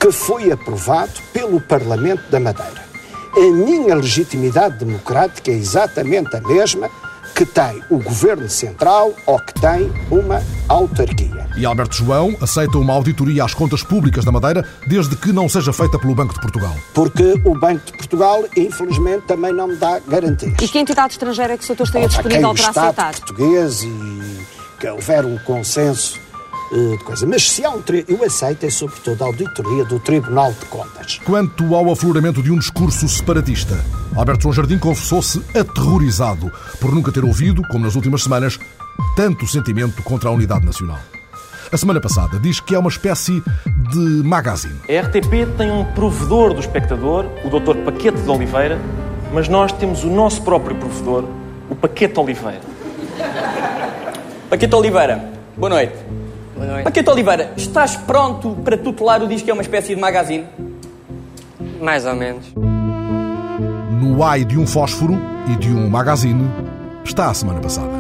que 0.01 0.11
foi 0.11 0.51
aprovado 0.51 1.13
pelo 1.31 1.61
Parlamento 1.61 2.31
da 2.31 2.41
Madeira. 2.41 2.83
A 3.37 3.41
minha 3.41 3.95
legitimidade 3.95 4.83
democrática 4.83 5.50
é 5.50 5.55
exatamente 5.55 6.35
a 6.35 6.41
mesma 6.41 6.88
que 7.38 7.47
tem 7.47 7.80
o 7.88 7.99
governo 8.02 8.50
central 8.50 9.14
ou 9.25 9.38
que 9.38 9.54
tem 9.61 9.92
uma 10.11 10.42
autarquia. 10.68 11.47
E 11.57 11.64
Alberto 11.64 11.95
João 11.95 12.37
aceita 12.40 12.76
uma 12.78 12.92
auditoria 12.92 13.45
às 13.45 13.54
contas 13.54 13.80
públicas 13.80 14.25
da 14.25 14.33
Madeira, 14.33 14.66
desde 14.88 15.14
que 15.14 15.30
não 15.30 15.49
seja 15.49 15.73
feita 15.73 16.00
pelo 16.00 16.16
Banco 16.16 16.35
de 16.35 16.40
Portugal. 16.40 16.75
Porque 16.92 17.40
o 17.45 17.57
Banco 17.57 17.87
de 17.87 17.92
Portugal, 17.92 18.45
infelizmente, 18.57 19.23
também 19.28 19.52
não 19.52 19.68
me 19.68 19.76
dá 19.76 20.00
garantias. 20.00 20.54
E 20.61 20.66
que 20.66 20.80
entidade 20.80 21.12
estrangeira 21.12 21.54
é 21.54 21.57
que 21.57 21.62
o 21.62 21.66
senhor 21.68 21.80
estaria 21.80 22.09
disponível 22.09 22.52
para 22.54 22.61
Estado 22.61 22.78
aceitar? 22.78 23.12
português 23.12 23.83
e 23.85 24.47
que 24.80 24.88
houver 24.88 25.25
um 25.25 25.38
consenso 25.38 26.18
eh, 26.73 26.97
de 26.97 27.04
coisa. 27.04 27.25
Mas 27.25 27.49
se 27.49 27.64
há 27.64 27.71
um 27.71 27.80
tri... 27.80 28.04
eu 28.09 28.23
aceito 28.25 28.66
é 28.66 28.71
sobretudo 28.71 29.23
a 29.23 29.26
auditoria 29.26 29.85
do 29.85 30.00
Tribunal 30.00 30.52
de 30.52 30.66
Contas. 30.66 31.21
Quanto 31.25 31.73
ao 31.75 31.90
afloramento 31.92 32.42
de 32.42 32.50
um 32.50 32.59
discurso 32.59 33.09
separatista, 33.09 33.76
Alberto 34.19 34.43
João 34.43 34.53
Jardim 34.53 34.79
confessou-se 34.79 35.41
aterrorizado 35.57 36.51
por 36.81 36.93
nunca 36.93 37.13
ter 37.13 37.25
ouvido, 37.25 37.63
como 37.69 37.85
nas 37.85 37.95
últimas 37.95 38.25
semanas, 38.25 38.59
tanto 39.15 39.47
sentimento 39.47 40.03
contra 40.03 40.29
a 40.29 40.33
unidade 40.33 40.67
nacional. 40.67 40.99
A 41.71 41.77
semana 41.77 42.01
passada 42.01 42.37
diz 42.41 42.59
que 42.59 42.75
é 42.75 42.79
uma 42.81 42.89
espécie 42.89 43.41
de 43.93 43.99
magazine. 44.25 44.81
A 44.89 45.07
RTP 45.07 45.57
tem 45.57 45.71
um 45.71 45.85
provedor 45.85 46.53
do 46.53 46.59
espectador, 46.59 47.27
o 47.45 47.49
Dr. 47.49 47.77
Paquete 47.85 48.21
de 48.21 48.29
Oliveira, 48.29 48.77
mas 49.33 49.49
nós 49.49 49.71
temos 49.71 50.03
o 50.03 50.11
nosso 50.11 50.43
próprio 50.43 50.75
provedor, 50.75 51.25
o 51.71 51.77
Paquete 51.77 52.19
Oliveira. 52.19 52.63
Paquete 54.51 54.75
Oliveira, 54.75 55.31
boa 55.57 55.71
noite. 55.71 55.95
Boa 56.57 56.67
noite. 56.67 56.83
Paquete 56.83 57.09
Oliveira, 57.09 57.53
estás 57.57 57.95
pronto 57.95 58.51
para 58.65 58.77
tutelar 58.77 59.23
o 59.23 59.29
disco 59.29 59.45
que 59.45 59.51
é 59.53 59.55
uma 59.55 59.63
espécie 59.63 59.95
de 59.95 60.01
magazine? 60.01 60.45
Mais 61.81 62.05
ou 62.05 62.17
menos. 62.17 62.77
No 63.99 64.23
ai 64.23 64.45
de 64.45 64.57
um 64.57 64.64
fósforo 64.64 65.19
e 65.49 65.57
de 65.57 65.75
um 65.75 65.90
magazine 65.90 66.49
está 67.05 67.31
a 67.31 67.35
semana 67.35 67.59
passada. 67.59 67.90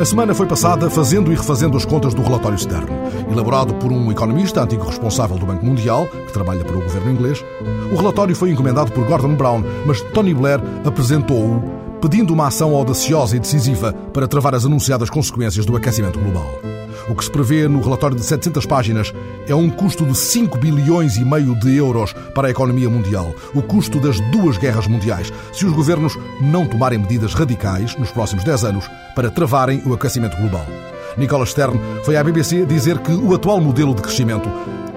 A 0.00 0.04
semana 0.04 0.34
foi 0.34 0.46
passada 0.46 0.90
fazendo 0.90 1.32
e 1.32 1.36
refazendo 1.36 1.76
as 1.76 1.84
contas 1.84 2.12
do 2.12 2.22
relatório 2.22 2.58
Stern, 2.58 2.88
elaborado 3.30 3.74
por 3.74 3.92
um 3.92 4.10
economista, 4.10 4.62
antigo 4.62 4.84
responsável 4.84 5.38
do 5.38 5.46
Banco 5.46 5.64
Mundial, 5.64 6.08
que 6.26 6.32
trabalha 6.32 6.64
para 6.64 6.76
o 6.76 6.82
governo 6.82 7.12
inglês. 7.12 7.44
O 7.92 7.96
relatório 7.96 8.34
foi 8.34 8.50
encomendado 8.50 8.90
por 8.90 9.06
Gordon 9.06 9.36
Brown, 9.36 9.62
mas 9.86 10.00
Tony 10.12 10.34
Blair 10.34 10.60
apresentou-o 10.84 11.77
pedindo 12.00 12.32
uma 12.32 12.46
ação 12.46 12.74
audaciosa 12.74 13.36
e 13.36 13.40
decisiva 13.40 13.92
para 14.12 14.28
travar 14.28 14.54
as 14.54 14.64
anunciadas 14.64 15.10
consequências 15.10 15.66
do 15.66 15.76
aquecimento 15.76 16.18
global. 16.18 16.46
O 17.08 17.14
que 17.14 17.24
se 17.24 17.30
prevê 17.30 17.66
no 17.66 17.80
relatório 17.80 18.16
de 18.16 18.22
700 18.22 18.66
páginas 18.66 19.14
é 19.46 19.54
um 19.54 19.70
custo 19.70 20.04
de 20.04 20.14
5 20.14 20.58
bilhões 20.58 21.16
e 21.16 21.24
meio 21.24 21.54
de 21.58 21.74
euros 21.74 22.12
para 22.34 22.48
a 22.48 22.50
economia 22.50 22.90
mundial, 22.90 23.34
o 23.54 23.62
custo 23.62 23.98
das 23.98 24.20
duas 24.30 24.58
guerras 24.58 24.86
mundiais, 24.86 25.32
se 25.52 25.64
os 25.64 25.72
governos 25.72 26.18
não 26.40 26.66
tomarem 26.66 26.98
medidas 26.98 27.32
radicais 27.32 27.96
nos 27.96 28.10
próximos 28.10 28.44
10 28.44 28.64
anos 28.64 28.90
para 29.14 29.30
travarem 29.30 29.82
o 29.86 29.94
aquecimento 29.94 30.36
global. 30.36 30.66
Nicola 31.16 31.46
Stern 31.46 31.80
foi 32.04 32.16
à 32.16 32.22
BBC 32.22 32.66
dizer 32.66 32.98
que 32.98 33.12
o 33.12 33.34
atual 33.34 33.60
modelo 33.60 33.94
de 33.94 34.02
crescimento 34.02 34.48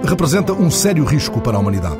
representa 0.03 0.53
um 0.53 0.69
sério 0.69 1.03
risco 1.03 1.39
para 1.41 1.57
a 1.57 1.59
humanidade. 1.59 1.97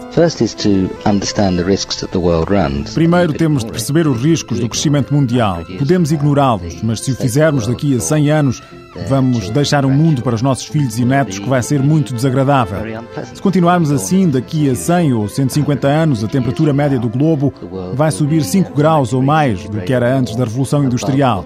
Primeiro 2.93 3.33
temos 3.33 3.63
de 3.63 3.71
perceber 3.71 4.07
os 4.07 4.21
riscos 4.21 4.59
do 4.59 4.67
crescimento 4.67 5.13
mundial. 5.13 5.63
Podemos 5.77 6.11
ignorá-los, 6.11 6.81
mas 6.81 7.01
se 7.01 7.11
o 7.11 7.15
fizermos 7.15 7.67
daqui 7.67 7.95
a 7.95 7.99
100 7.99 8.31
anos, 8.31 8.61
Vamos 9.07 9.49
deixar 9.49 9.85
um 9.85 9.91
mundo 9.91 10.21
para 10.21 10.35
os 10.35 10.41
nossos 10.41 10.65
filhos 10.65 10.99
e 10.99 11.05
netos 11.05 11.39
que 11.39 11.47
vai 11.47 11.63
ser 11.63 11.81
muito 11.81 12.13
desagradável. 12.13 13.01
Se 13.33 13.41
continuarmos 13.41 13.91
assim, 13.91 14.29
daqui 14.29 14.69
a 14.69 14.75
100 14.75 15.13
ou 15.13 15.29
150 15.29 15.87
anos, 15.87 16.23
a 16.23 16.27
temperatura 16.27 16.73
média 16.73 16.99
do 16.99 17.07
globo 17.07 17.53
vai 17.93 18.11
subir 18.11 18.43
5 18.43 18.73
graus 18.73 19.13
ou 19.13 19.21
mais 19.21 19.67
do 19.69 19.81
que 19.81 19.93
era 19.93 20.13
antes 20.13 20.35
da 20.35 20.43
Revolução 20.43 20.83
Industrial. 20.83 21.45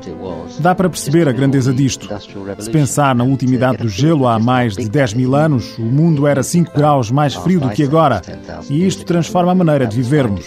Dá 0.60 0.74
para 0.74 0.90
perceber 0.90 1.30
a 1.30 1.32
grandeza 1.32 1.74
disto. 1.74 2.10
Se 2.60 2.70
pensar 2.70 3.14
na 3.16 3.24
ultimidade 3.24 3.78
do 3.78 3.90
gelo 3.90 4.28
há 4.28 4.40
mais 4.40 4.76
de 4.76 4.90
10 4.90 5.14
mil 5.14 5.36
anos, 5.36 5.78
o 5.78 5.84
mundo 5.84 6.26
era 6.26 6.42
5 6.46 6.72
graus 6.76 7.12
mais 7.12 7.34
frio 7.34 7.60
do 7.60 7.70
que 7.70 7.84
agora. 7.84 8.22
E 8.70 8.86
isto 8.86 9.04
transforma 9.06 9.52
a 9.52 9.56
maneira 9.56 9.86
de 9.86 9.96
vivermos. 9.96 10.46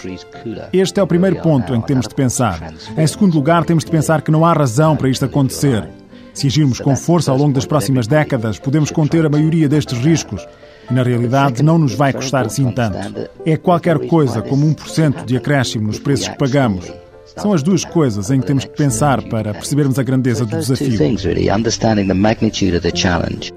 Este 0.73 0.99
é 0.99 1.03
o 1.03 1.07
primeiro 1.07 1.37
ponto 1.37 1.73
em 1.73 1.81
que 1.81 1.87
temos 1.87 2.07
de 2.07 2.15
pensar. 2.15 2.73
Em 2.97 3.07
segundo 3.07 3.35
lugar, 3.35 3.65
temos 3.65 3.83
de 3.85 3.91
pensar 3.91 4.21
que 4.21 4.31
não 4.31 4.45
há 4.45 4.53
razão 4.53 4.95
para 4.95 5.09
isto 5.09 5.25
acontecer. 5.25 5.87
Se 6.33 6.47
agirmos 6.47 6.79
com 6.79 6.95
força 6.95 7.31
ao 7.31 7.37
longo 7.37 7.53
das 7.53 7.65
próximas 7.65 8.07
décadas, 8.07 8.59
podemos 8.59 8.91
conter 8.91 9.25
a 9.25 9.29
maioria 9.29 9.67
destes 9.67 9.99
riscos. 9.99 10.45
Na 10.89 11.03
realidade, 11.03 11.61
não 11.61 11.77
nos 11.77 11.93
vai 11.93 12.13
custar 12.13 12.45
assim 12.45 12.71
tanto. 12.71 13.29
É 13.45 13.57
qualquer 13.57 13.99
coisa 14.07 14.41
como 14.41 14.65
1% 14.65 15.25
de 15.25 15.37
acréscimo 15.37 15.87
nos 15.87 15.99
preços 15.99 16.29
que 16.29 16.37
pagamos. 16.37 16.91
São 17.37 17.53
as 17.53 17.63
duas 17.63 17.85
coisas 17.85 18.29
em 18.31 18.39
que 18.39 18.47
temos 18.47 18.65
que 18.65 18.75
pensar 18.75 19.21
para 19.23 19.53
percebermos 19.53 19.97
a 19.99 20.03
grandeza 20.03 20.45
do 20.45 20.57
desafio. 20.57 20.97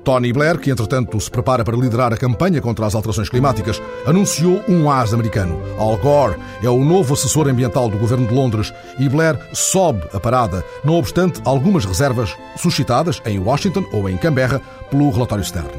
Tony 0.04 0.32
Blair, 0.32 0.58
que 0.58 0.70
entretanto 0.70 1.20
se 1.20 1.30
prepara 1.30 1.64
para 1.64 1.76
liderar 1.76 2.12
a 2.12 2.16
campanha 2.16 2.60
contra 2.60 2.86
as 2.86 2.94
alterações 2.94 3.28
climáticas, 3.28 3.80
anunciou 4.06 4.62
um 4.68 4.90
as 4.90 5.12
americano. 5.12 5.60
Al 5.78 5.96
Gore 5.96 6.36
é 6.62 6.68
o 6.68 6.84
novo 6.84 7.14
assessor 7.14 7.48
ambiental 7.48 7.88
do 7.88 7.98
governo 7.98 8.26
de 8.26 8.34
Londres 8.34 8.72
e 8.98 9.08
Blair 9.08 9.38
sobe 9.52 10.02
a 10.12 10.20
parada, 10.20 10.64
não 10.84 10.94
obstante 10.94 11.40
algumas 11.44 11.84
reservas 11.84 12.36
suscitadas 12.56 13.20
em 13.26 13.38
Washington 13.38 13.84
ou 13.92 14.08
em 14.08 14.16
Canberra 14.16 14.60
pelo 14.90 15.10
relatório 15.10 15.42
externo. 15.42 15.70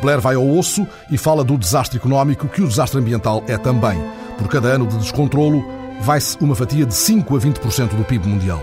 Blair 0.00 0.20
vai 0.20 0.36
ao 0.36 0.48
osso 0.48 0.86
e 1.10 1.18
fala 1.18 1.42
do 1.42 1.58
desastre 1.58 1.98
económico 1.98 2.48
que 2.48 2.62
o 2.62 2.68
desastre 2.68 3.00
ambiental 3.00 3.42
é 3.48 3.56
também. 3.56 3.98
Por 4.36 4.48
cada 4.48 4.68
ano 4.68 4.86
de 4.86 4.96
descontrolo, 4.98 5.64
vai-se 6.00 6.38
uma 6.40 6.54
fatia 6.54 6.86
de 6.86 6.94
5 6.94 7.36
a 7.36 7.40
20% 7.40 7.94
do 7.94 8.04
PIB 8.04 8.28
mundial. 8.28 8.62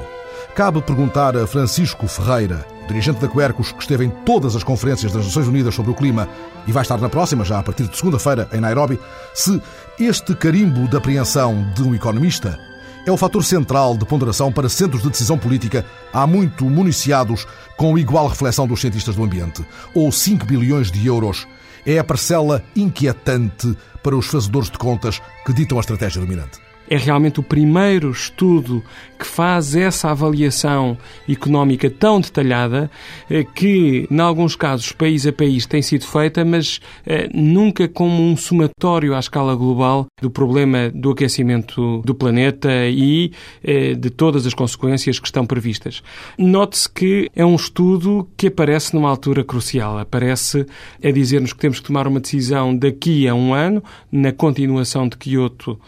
Cabe 0.56 0.82
perguntar 0.82 1.36
a 1.36 1.46
Francisco 1.46 2.08
Ferreira, 2.08 2.66
dirigente 2.88 3.20
da 3.20 3.28
Quercus, 3.28 3.72
que 3.72 3.82
esteve 3.82 4.06
em 4.06 4.10
todas 4.10 4.56
as 4.56 4.64
conferências 4.64 5.12
das 5.12 5.26
Nações 5.26 5.48
Unidas 5.48 5.76
sobre 5.76 5.92
o 5.92 5.96
clima 5.96 6.30
e 6.66 6.72
vai 6.72 6.82
estar 6.82 6.98
na 6.98 7.10
próxima, 7.10 7.44
já 7.44 7.60
a 7.60 7.64
partir 7.64 7.88
de 7.88 7.98
segunda-feira, 7.98 8.48
em 8.54 8.62
Nairobi, 8.62 9.00
se 9.34 9.62
este 10.00 10.34
carimbo 10.34 10.88
de 10.88 10.96
apreensão 10.96 11.70
de 11.76 11.84
um 11.84 11.94
economista 11.94 12.58
é 13.06 13.12
o 13.12 13.18
fator 13.18 13.44
central 13.44 13.98
de 13.98 14.06
ponderação 14.06 14.52
para 14.52 14.70
centros 14.70 15.04
de 15.04 15.10
decisão 15.10 15.38
política 15.38 15.86
há 16.12 16.26
muito 16.26 16.66
municiados 16.66 17.46
com 17.78 17.98
igual 17.98 18.28
reflexão 18.28 18.66
dos 18.66 18.82
cientistas 18.82 19.16
do 19.16 19.24
ambiente, 19.24 19.64
ou 19.94 20.12
5 20.12 20.46
bilhões 20.46 20.90
de 20.90 21.06
euros 21.06 21.46
é 21.86 22.00
a 22.00 22.04
parcela 22.04 22.64
inquietante 22.76 23.78
para 24.02 24.16
os 24.16 24.26
fazedores 24.26 24.72
de 24.72 24.78
contas 24.78 25.22
que 25.46 25.54
ditam 25.54 25.78
a 25.78 25.82
estratégia 25.82 26.20
dominante 26.22 26.65
é 26.90 26.98
realmente 26.98 27.40
o 27.40 27.44
primeiro 27.44 28.12
estudo 28.12 28.84
que 29.18 29.26
faz 29.26 29.76
essa 29.76 30.12
avaliação 30.12 30.98
económica 31.28 31.90
tão 31.90 32.20
detalhada 32.20 32.92
eh, 33.30 33.44
que, 33.44 34.08
em 34.10 34.20
alguns 34.20 34.56
casos, 34.56 34.92
país 34.92 35.26
a 35.26 35.32
país 35.32 35.66
tem 35.66 35.82
sido 35.82 36.06
feita, 36.06 36.44
mas 36.44 36.80
eh, 37.06 37.30
nunca 37.34 37.88
como 37.88 38.22
um 38.22 38.36
somatório 38.36 39.16
à 39.16 39.20
escala 39.20 39.56
global 39.56 40.06
do 40.22 40.30
problema 40.30 40.92
do 40.94 41.12
aquecimento 41.12 42.02
do 42.04 42.14
planeta 42.14 42.70
e 42.88 43.32
eh, 43.64 43.94
de 43.94 44.10
todas 44.10 44.46
as 44.46 44.54
consequências 44.54 45.20
que 45.20 45.28
estão 45.28 45.46
previstas. 45.46 46.04
Note-se 46.38 46.90
que 46.90 47.30
é 47.36 47.46
um 47.46 47.56
estudo 47.56 48.28
que 48.36 48.48
aparece 48.48 48.94
numa 48.94 49.10
altura 49.10 49.44
crucial. 49.44 49.98
Aparece 49.98 50.66
a 51.04 51.12
dizer-nos 51.12 51.54
que 51.54 51.60
temos 51.60 51.80
que 51.80 51.88
tomar 51.88 52.08
uma 52.08 52.20
decisão 52.20 52.76
daqui 52.76 53.28
a 53.28 53.34
um 53.34 53.54
ano, 53.54 53.84
na 54.12 54.32
continuação 54.32 55.08
de 55.08 55.18
Kyoto, 55.18 55.80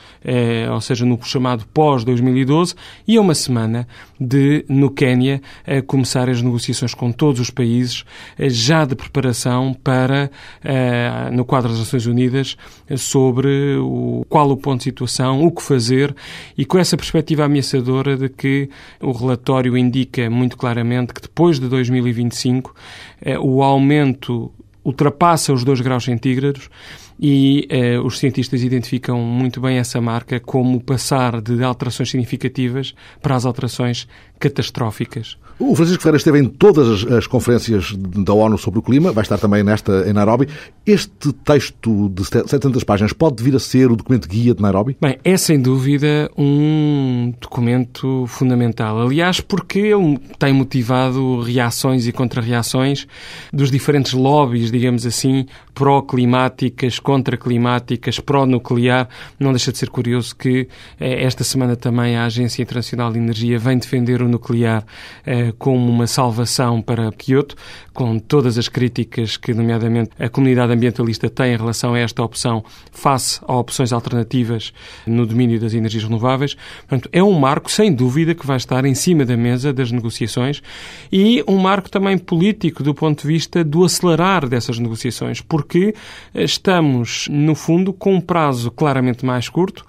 ou 0.72 0.82
seja, 0.88 1.06
no 1.06 1.20
chamado 1.24 1.66
pós-2012, 1.74 2.76
e 3.08 3.18
a 3.18 3.22
uma 3.22 3.36
semana 3.36 3.88
de, 4.20 4.66
no 4.68 4.90
Quénia, 4.90 5.42
começar 5.86 6.30
as 6.30 6.42
negociações 6.42 6.94
com 6.94 7.12
todos 7.12 7.40
os 7.40 7.50
países, 7.50 8.04
eh, 8.38 8.50
já 8.50 8.86
de 8.86 8.96
preparação 8.96 9.74
para, 9.74 10.32
eh, 10.64 11.30
no 11.32 11.46
quadro 11.46 11.70
das 11.70 11.80
Nações 11.80 12.06
Unidas, 12.06 12.58
sobre 12.98 13.76
o, 13.78 14.26
qual 14.30 14.50
o 14.50 14.58
ponto 14.58 14.80
de 14.80 14.86
situação, 14.86 15.44
o 15.44 15.52
que 15.52 15.62
fazer, 15.62 16.16
e 16.58 16.66
com 16.66 16.78
essa 16.80 16.96
perspectiva 16.98 17.46
ameaçadora 17.46 18.16
de 18.16 18.30
que 18.30 18.70
o 19.02 19.12
relatório 19.12 19.78
indica 19.78 20.30
muito 20.30 20.58
claramente 20.58 21.14
que 21.14 21.22
depois 21.22 21.60
de 21.60 21.68
2025 21.68 22.74
eh, 23.22 23.40
o 23.40 23.62
aumento 23.62 24.52
ultrapassa 24.84 25.52
os 25.52 25.64
2 25.64 25.82
graus 25.82 26.06
centígrados 26.06 26.70
e 27.20 27.68
eh, 27.70 28.00
os 28.00 28.20
cientistas 28.20 28.62
identificam 28.62 29.20
muito 29.20 29.60
bem 29.60 29.78
essa 29.78 30.00
marca 30.00 30.40
como 30.40 30.82
passar 30.82 31.42
de 31.42 31.64
alterações 31.64 32.10
significativas 32.10 32.94
para 33.22 33.36
as 33.36 33.46
alterações 33.46 34.08
catastróficas. 34.40 35.38
O 35.60 35.76
Francisco 35.76 36.04
Ferreira 36.04 36.18
esteve 36.18 36.40
em 36.40 36.46
todas 36.46 37.04
as, 37.12 37.26
conferências 37.26 37.92
da 37.96 38.32
ONU 38.32 38.60
sobre 38.60 38.80
o 38.80 38.84
clima, 38.84 39.12
vai 39.12 39.24
estar 39.24 39.40
também 39.40 39.64
nesta 39.64 40.08
em 40.08 40.14
Nairobi. 40.14 40.48
Este 40.86 41.34
texto 41.34 42.10
de 42.10 42.24
700 42.24 42.84
páginas 42.84 43.12
pode 43.12 43.44
vir 43.44 43.56
a 43.56 43.60
ser 43.60 43.92
o 43.92 43.96
documento 43.96 44.28
guia 44.28 44.54
de 44.54 44.62
Nairobi? 44.62 44.96
Bem, 45.02 45.18
é 45.24 45.36
sem 45.36 45.60
dúvida 45.60 46.30
um 46.38 47.34
documento 47.42 48.26
fundamental. 48.28 49.02
Aliás, 49.02 49.42
porque 49.42 49.80
ele 49.80 50.20
tem 50.38 50.54
motivado 50.54 51.42
reações 51.42 52.06
e 52.06 52.12
contra-reações 52.12 53.08
dos 53.52 53.72
diferentes 53.72 54.14
lobbies, 54.14 54.72
digamos 54.72 55.08
assim, 55.08 55.48
pró-climáticas, 55.74 57.00
contra-climáticas, 57.08 58.20
pró-nuclear. 58.20 59.08
Não 59.40 59.54
deixa 59.54 59.72
de 59.72 59.78
ser 59.78 59.90
curioso 59.90 60.36
que 60.36 60.68
eh, 61.00 61.24
esta 61.24 61.42
semana 61.42 61.78
também 61.78 62.18
a 62.18 62.26
Agência 62.26 62.62
Internacional 62.62 63.14
de 63.14 63.18
Energia 63.18 63.58
vem 63.58 63.78
defender 63.78 64.22
o 64.22 64.28
nuclear 64.28 64.84
eh, 65.26 65.54
como 65.58 65.90
uma 65.90 66.06
salvação 66.06 66.82
para 66.82 67.10
Kyoto, 67.14 67.56
com 67.94 68.20
todas 68.20 68.58
as 68.58 68.68
críticas 68.68 69.38
que, 69.38 69.54
nomeadamente, 69.54 70.12
a 70.20 70.28
comunidade 70.28 70.74
ambientalista 70.74 71.30
tem 71.30 71.54
em 71.54 71.58
relação 71.58 71.94
a 71.94 72.00
esta 72.00 72.22
opção 72.22 72.62
face 72.92 73.40
a 73.48 73.56
opções 73.56 73.94
alternativas 73.94 74.74
no 75.06 75.26
domínio 75.26 75.62
das 75.62 75.74
energias 75.74 76.04
renováveis. 76.04 76.58
Portanto, 76.88 77.10
é 77.14 77.24
um 77.24 77.40
marco, 77.40 77.72
sem 77.72 77.92
dúvida, 77.94 78.36
que 78.36 78.46
vai 78.46 78.58
estar 78.58 78.84
em 78.84 78.94
cima 78.94 79.24
da 79.24 79.38
mesa 79.38 79.72
das 79.72 79.94
negociações 79.94 80.62
e 81.10 81.42
um 81.48 81.58
marco 81.58 81.90
também 81.90 82.18
político 82.18 82.84
do 82.84 82.94
ponto 82.94 83.22
de 83.22 83.28
vista 83.30 83.64
do 83.64 83.86
acelerar 83.86 84.48
dessas 84.48 84.78
negociações, 84.78 85.40
porque 85.40 85.96
estamos, 86.36 86.97
no 87.30 87.56
fundo, 87.56 87.94
com 87.94 88.16
um 88.16 88.22
prazo 88.22 88.72
claramente 88.72 89.26
mais 89.26 89.50
curto, 89.50 89.86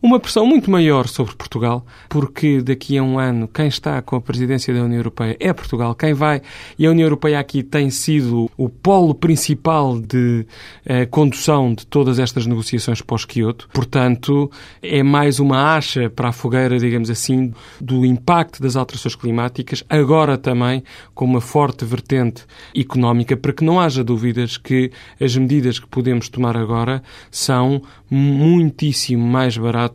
uma 0.00 0.20
pressão 0.20 0.46
muito 0.46 0.70
maior 0.70 1.08
sobre 1.08 1.34
Portugal, 1.34 1.84
porque 2.08 2.62
daqui 2.62 2.96
a 2.96 3.02
um 3.02 3.18
ano 3.18 3.48
quem 3.48 3.66
está 3.66 4.00
com 4.00 4.14
a 4.14 4.20
presidência 4.20 4.72
da 4.72 4.82
União 4.82 4.98
Europeia 4.98 5.36
é 5.40 5.52
Portugal. 5.52 5.94
Quem 5.94 6.14
vai, 6.14 6.40
e 6.78 6.86
a 6.86 6.90
União 6.90 7.06
Europeia 7.06 7.40
aqui 7.40 7.64
tem 7.64 7.90
sido 7.90 8.48
o 8.56 8.68
polo 8.68 9.12
principal 9.12 9.98
de 9.98 10.46
eh, 10.86 11.04
condução 11.06 11.74
de 11.74 11.84
todas 11.84 12.20
estas 12.20 12.46
negociações 12.46 13.02
pós-Kyoto. 13.02 13.68
Portanto, 13.72 14.50
é 14.80 15.02
mais 15.02 15.40
uma 15.40 15.74
acha 15.74 16.08
para 16.08 16.28
a 16.28 16.32
fogueira, 16.32 16.78
digamos 16.78 17.10
assim, 17.10 17.52
do 17.80 18.06
impacto 18.06 18.62
das 18.62 18.76
alterações 18.76 19.16
climáticas, 19.16 19.82
agora 19.88 20.38
também 20.38 20.84
com 21.12 21.24
uma 21.24 21.40
forte 21.40 21.84
vertente 21.84 22.44
económica, 22.74 23.36
para 23.36 23.52
que 23.52 23.64
não 23.64 23.80
haja 23.80 24.04
dúvidas 24.04 24.56
que 24.56 24.92
as 25.20 25.36
medidas 25.36 25.80
que 25.80 25.88
podemos 25.88 26.28
tomar 26.28 26.56
agora 26.56 27.02
são 27.30 27.82
muitíssimo 28.08 29.26
mais 29.26 29.56
baratas 29.58 29.87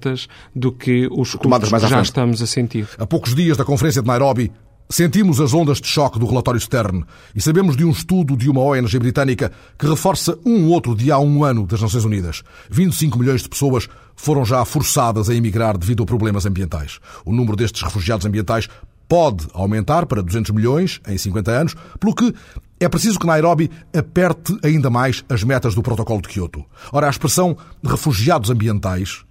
do 0.56 0.72
que 0.72 1.08
os 1.12 1.36
custos 1.36 1.72
que 1.72 1.88
já 1.88 2.02
estamos 2.02 2.42
a 2.42 2.48
sentir. 2.48 2.88
A 2.98 3.06
poucos 3.06 3.36
dias 3.36 3.58
da 3.58 3.66
Conferência 3.66 4.02
de 4.02 4.08
Nairobi, 4.08 4.52
Sentimos 4.90 5.40
as 5.40 5.54
ondas 5.54 5.82
de 5.82 5.88
choque 5.88 6.20
do 6.20 6.26
relatório 6.28 6.60
Stern 6.60 7.04
e 7.34 7.42
sabemos 7.42 7.76
de 7.76 7.84
um 7.84 7.90
estudo 7.90 8.38
de 8.38 8.48
uma 8.48 8.62
ONG 8.62 9.00
britânica 9.00 9.52
que 9.80 9.88
reforça 9.88 10.38
um 10.46 10.68
outro 10.68 10.94
de 10.94 11.12
há 11.12 11.18
um 11.18 11.44
ano 11.44 11.66
das 11.66 11.82
Nações 11.82 12.06
Unidas. 12.06 12.44
25 12.70 13.18
milhões 13.18 13.42
de 13.42 13.50
pessoas 13.50 13.88
foram 14.16 14.46
já 14.46 14.64
forçadas 14.64 15.30
a 15.30 15.34
emigrar 15.34 15.78
devido 15.78 16.04
a 16.04 16.06
problemas 16.06 16.46
ambientais. 16.46 17.00
O 17.26 17.34
número 17.34 17.58
destes 17.58 17.82
refugiados 17.82 18.26
ambientais 18.26 18.70
pode 19.08 19.48
aumentar 19.54 20.06
para 20.06 20.22
200 20.22 20.52
milhões 20.52 21.02
em 21.08 21.18
50 21.18 21.52
anos, 21.52 21.76
pelo 22.00 22.14
que 22.14 22.34
é 22.80 22.88
preciso 22.88 23.18
que 23.18 23.26
Nairobi 23.26 23.72
aperte 23.98 24.56
ainda 24.64 24.90
mais 24.90 25.24
as 25.28 25.44
metas 25.44 25.74
do 25.74 25.82
Protocolo 25.82 26.22
de 26.22 26.28
Quioto. 26.28 26.64
Ora, 26.92 27.08
a 27.08 27.10
expressão 27.10 27.58
refugiados 27.84 28.50
ambientais 28.50 29.24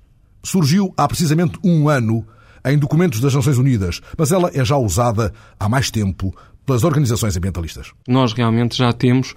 surgiu 0.43 0.93
há 0.97 1.07
precisamente 1.07 1.59
um 1.63 1.89
ano 1.89 2.27
em 2.65 2.79
documentos 2.79 3.21
das 3.21 3.35
Nações 3.35 3.59
Unidas, 3.59 4.01
mas 4.17 4.31
ela 4.31 4.51
é 4.55 4.65
já 4.65 4.77
usada 4.77 5.33
há 5.59 5.69
mais 5.69 5.91
tempo 5.91 6.35
pelas 6.65 6.85
organizações 6.85 7.37
ambientalistas. 7.37 7.93
Nós 8.07 8.33
realmente 8.33 8.77
já 8.77 8.93
temos 8.93 9.35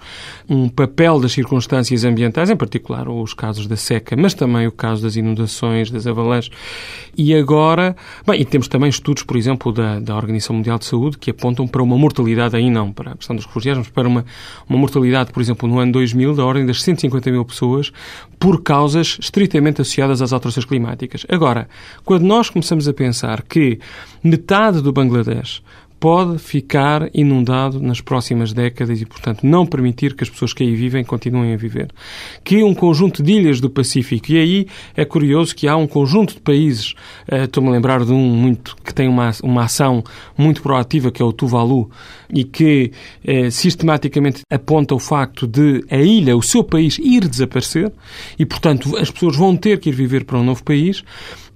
um 0.48 0.68
papel 0.68 1.18
das 1.20 1.32
circunstâncias 1.32 2.04
ambientais, 2.04 2.50
em 2.50 2.56
particular 2.56 3.08
os 3.08 3.34
casos 3.34 3.66
da 3.66 3.76
seca, 3.76 4.16
mas 4.16 4.32
também 4.32 4.66
o 4.66 4.72
caso 4.72 5.02
das 5.02 5.16
inundações, 5.16 5.90
das 5.90 6.06
avalanches. 6.06 6.50
E 7.16 7.34
agora, 7.34 7.96
bem, 8.26 8.40
e 8.40 8.44
temos 8.44 8.68
também 8.68 8.88
estudos, 8.88 9.24
por 9.24 9.36
exemplo, 9.36 9.72
da, 9.72 9.98
da 9.98 10.14
Organização 10.14 10.54
Mundial 10.54 10.78
de 10.78 10.84
Saúde, 10.84 11.18
que 11.18 11.30
apontam 11.30 11.66
para 11.66 11.82
uma 11.82 11.98
mortalidade, 11.98 12.54
aí 12.54 12.70
não 12.70 12.92
para 12.92 13.12
a 13.12 13.16
questão 13.16 13.34
dos 13.34 13.44
refugiados, 13.44 13.78
mas 13.78 13.88
para 13.88 14.06
uma, 14.06 14.24
uma 14.68 14.78
mortalidade, 14.78 15.32
por 15.32 15.40
exemplo, 15.40 15.68
no 15.68 15.80
ano 15.80 15.92
2000, 15.92 16.34
da 16.34 16.44
ordem 16.44 16.64
das 16.64 16.82
150 16.82 17.30
mil 17.30 17.44
pessoas, 17.44 17.90
por 18.38 18.62
causas 18.62 19.18
estritamente 19.20 19.80
associadas 19.80 20.22
às 20.22 20.32
alterações 20.32 20.64
climáticas. 20.64 21.26
Agora, 21.28 21.68
quando 22.04 22.22
nós 22.22 22.50
começamos 22.50 22.86
a 22.86 22.92
pensar 22.92 23.42
que 23.42 23.80
metade 24.22 24.80
do 24.80 24.92
Bangladesh 24.92 25.62
pode 25.98 26.38
ficar 26.38 27.08
inundado 27.14 27.80
nas 27.80 28.00
próximas 28.00 28.52
décadas 28.52 29.00
e, 29.00 29.06
portanto, 29.06 29.46
não 29.46 29.66
permitir 29.66 30.14
que 30.14 30.22
as 30.22 30.30
pessoas 30.30 30.52
que 30.52 30.62
aí 30.62 30.74
vivem 30.74 31.04
continuem 31.04 31.54
a 31.54 31.56
viver. 31.56 31.90
Que 32.44 32.62
um 32.62 32.74
conjunto 32.74 33.22
de 33.22 33.32
ilhas 33.32 33.60
do 33.60 33.70
Pacífico, 33.70 34.30
e 34.30 34.38
aí 34.38 34.66
é 34.94 35.04
curioso 35.04 35.54
que 35.54 35.66
há 35.66 35.76
um 35.76 35.86
conjunto 35.86 36.34
de 36.34 36.40
países, 36.40 36.94
uh, 37.30 37.44
estou-me 37.44 37.70
a 37.70 37.72
lembrar 37.72 38.04
de 38.04 38.12
um 38.12 38.28
muito, 38.36 38.76
que 38.84 38.92
tem 38.92 39.08
uma, 39.08 39.30
uma 39.42 39.64
ação 39.64 40.04
muito 40.36 40.62
proativa, 40.62 41.10
que 41.10 41.22
é 41.22 41.24
o 41.24 41.32
Tuvalu, 41.32 41.90
e 42.28 42.44
que 42.44 42.92
uh, 43.26 43.50
sistematicamente 43.50 44.42
aponta 44.52 44.94
o 44.94 44.98
facto 44.98 45.46
de 45.46 45.84
a 45.90 45.96
ilha, 45.96 46.36
o 46.36 46.42
seu 46.42 46.62
país, 46.62 46.98
ir 46.98 47.26
desaparecer, 47.26 47.90
e, 48.38 48.44
portanto, 48.44 48.96
as 48.96 49.10
pessoas 49.10 49.36
vão 49.36 49.56
ter 49.56 49.80
que 49.80 49.88
ir 49.88 49.92
viver 49.92 50.24
para 50.24 50.38
um 50.38 50.44
novo 50.44 50.62
país. 50.62 51.02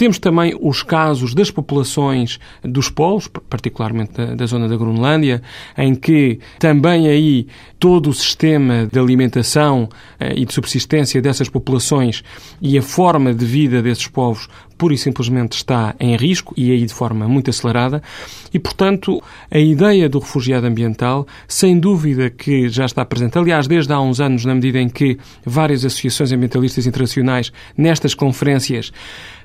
Temos 0.01 0.19
também 0.19 0.57
os 0.59 0.83
casos 0.83 1.35
das 1.35 1.51
populações 1.51 2.41
dos 2.63 2.89
polos, 2.89 3.29
particularmente 3.29 4.13
da, 4.13 4.35
da, 4.35 4.47
zona 4.47 4.67
da 4.67 4.75
Groenlândia, 4.75 5.43
em 5.77 5.95
que 5.95 6.41
também 6.59 7.07
aí 7.07 7.47
todo 7.79 8.09
o 8.09 8.15
sistema 8.15 8.89
de 8.91 8.99
alimentação 8.99 9.91
eh, 10.19 10.33
e 10.39 10.47
de 10.47 10.55
subsistência 10.55 11.21
dessas 11.21 11.51
populações 11.51 12.25
e 12.63 12.79
a 12.79 12.83
forma 12.83 13.35
de 13.35 13.45
vida 13.45 13.83
desses 13.83 14.07
povos 14.07 14.49
pura 14.81 14.95
e 14.95 14.97
simplesmente 14.97 15.53
está 15.53 15.95
em 16.01 16.17
risco 16.17 16.55
e 16.57 16.73
aí 16.73 16.87
de 16.87 16.95
forma 16.95 17.29
muito 17.29 17.51
acelerada. 17.51 18.03
E, 18.51 18.59
portanto, 18.59 19.23
a 19.51 19.59
ideia 19.59 20.09
do 20.09 20.19
refugiado 20.19 20.67
ambiental, 20.67 21.27
sem 21.47 21.79
dúvida 21.79 22.31
que 22.31 22.71
já 22.71 22.87
está 22.87 23.05
presente. 23.05 23.37
Aliás, 23.37 23.67
desde 23.67 23.93
há 23.93 24.01
uns 24.01 24.23
anos, 24.23 24.47
na 24.47 24.55
medida 24.55 24.81
em 24.81 24.89
que 24.89 25.19
várias 25.45 25.85
associações 25.85 26.33
ambientalistas 26.33 26.87
internacionais, 26.87 27.53
nestas 27.77 28.15
conferências, 28.15 28.91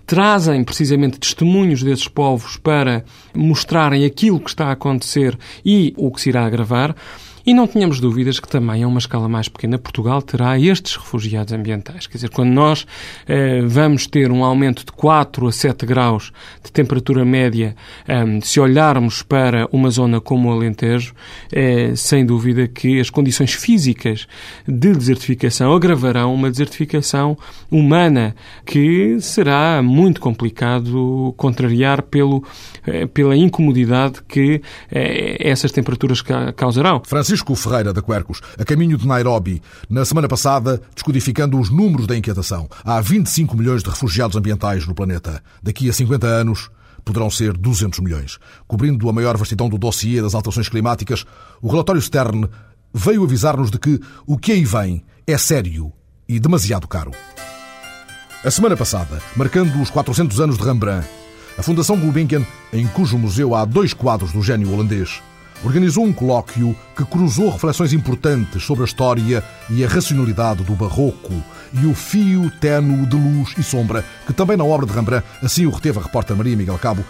trazem 0.06 0.64
precisamente 0.64 1.20
testemunhos 1.20 1.82
desses 1.82 2.08
povos 2.08 2.58
para 2.58 3.04
mostrarem 3.34 4.06
aquilo 4.06 4.40
que 4.40 4.50
está 4.50 4.68
a 4.68 4.72
acontecer 4.74 5.38
e 5.66 5.94
o 5.98 6.12
que 6.12 6.22
se 6.22 6.30
irá 6.30 6.46
agravar. 6.46 6.96
E 7.46 7.54
não 7.54 7.68
tínhamos 7.68 8.00
dúvidas 8.00 8.40
que 8.40 8.48
também, 8.48 8.82
a 8.82 8.88
uma 8.88 8.98
escala 8.98 9.30
mais 9.30 9.48
pequena, 9.48 9.78
Portugal 9.78 10.20
terá 10.20 10.60
estes 10.60 10.96
refugiados 10.96 11.54
ambientais. 11.54 12.08
Quer 12.08 12.18
dizer, 12.18 12.32
quando 12.32 12.50
nós 12.50 12.88
eh, 13.28 13.62
vamos 13.62 14.08
ter 14.08 14.32
um 14.32 14.44
aumento 14.44 14.84
de 14.84 14.92
4 14.92 15.48
a 15.48 15.52
7 15.52 15.86
graus 15.86 16.34
de 16.64 16.72
temperatura 16.72 17.24
média, 17.24 17.76
eh, 18.08 18.40
se 18.42 18.60
olharmos 18.60 19.22
para 19.22 19.68
uma 19.72 19.92
zona 19.92 20.20
como 20.20 20.50
o 20.50 20.52
Alentejo, 20.52 21.14
eh, 21.52 21.94
sem 21.96 22.26
dúvida 22.26 22.68
que 22.68 23.00
as 23.00 23.12
condições 23.12 23.54
físicas 23.54 24.28
de 24.68 24.94
desertificação 24.94 25.72
agravarão 25.72 26.34
uma 26.34 26.50
desertificação 26.50 27.38
humana 27.70 28.36
que 28.66 29.20
será 29.20 29.84
muito 29.84 30.20
complicado 30.20 31.32
contrariar 31.38 32.02
pelo, 32.02 32.44
eh, 32.88 33.06
pela 33.06 33.36
incomodidade 33.36 34.24
que 34.28 34.64
eh, 34.92 35.38
essas 35.40 35.72
temperaturas 35.72 36.24
causarão. 36.56 37.04
Francisco 37.06 37.35
Francisco 37.36 37.56
Ferreira 37.56 37.92
da 37.92 38.02
Quercus, 38.02 38.40
a 38.58 38.64
caminho 38.64 38.98
de 38.98 39.06
Nairobi, 39.06 39.62
na 39.90 40.06
semana 40.06 40.26
passada, 40.26 40.82
descodificando 40.94 41.60
os 41.60 41.70
números 41.70 42.08
da 42.08 42.16
inquietação. 42.16 42.70
Há 42.82 43.02
25 43.02 43.58
milhões 43.58 43.84
de 43.84 43.90
refugiados 43.90 44.38
ambientais 44.38 44.88
no 44.88 44.96
planeta. 44.96 45.44
Daqui 45.62 45.90
a 45.90 45.94
50 45.94 46.26
anos, 46.26 46.70
poderão 47.04 47.30
ser 47.30 47.52
200 47.52 48.00
milhões. 48.00 48.38
Cobrindo 48.66 49.10
a 49.10 49.14
maior 49.14 49.36
vastidão 49.36 49.68
do 49.68 49.78
dossiê 49.78 50.22
das 50.22 50.34
alterações 50.34 50.70
climáticas, 50.70 51.26
o 51.62 51.68
relatório 51.70 52.02
Stern 52.02 52.48
veio 52.94 53.26
avisar-nos 53.26 53.70
de 53.70 53.80
que 53.80 54.00
o 54.26 54.38
que 54.38 54.54
aí 54.54 54.64
vem 54.64 55.04
é 55.28 55.38
sério 55.38 55.92
e 56.30 56.40
demasiado 56.40 56.88
caro. 56.88 57.12
A 58.46 58.50
semana 58.52 58.78
passada, 58.78 59.22
marcando 59.36 59.82
os 59.82 59.90
400 59.90 60.40
anos 60.40 60.58
de 60.58 60.64
Rembrandt, 60.64 61.06
a 61.58 61.64
Fundação 61.64 62.00
Gulbenkian, 62.00 62.46
em 62.72 62.88
cujo 62.88 63.18
museu 63.18 63.54
há 63.54 63.66
dois 63.66 63.94
quadros 63.94 64.32
do 64.32 64.42
gênio 64.42 64.72
holandês, 64.72 65.22
organizou 65.64 66.06
um 66.06 66.14
colóquio 66.14 66.76
que 66.96 67.06
cruzou 67.06 67.50
reflexões 67.50 67.94
importantes 67.94 68.64
sobre 68.64 68.84
a 68.84 68.86
história 68.86 69.44
e 69.70 69.84
a 69.84 69.88
racionalidade 69.88 70.64
do 70.64 70.74
barroco 70.74 71.34
e 71.74 71.86
o 71.86 71.94
fio 71.94 72.52
ténue 72.60 73.06
de 73.06 73.16
luz 73.16 73.54
e 73.58 73.64
sombra, 73.64 74.04
que 74.26 74.34
também 74.34 74.58
na 74.58 74.64
obra 74.64 74.86
de 74.86 74.94
Rembrandt, 74.94 75.26
assim 75.42 75.66
o 75.66 75.72
reteve 75.72 76.00
a 76.00 76.04
repórter 76.04 76.36
Maria 76.36 76.56
Miguel 76.56 76.78
Cabo, 76.78 77.04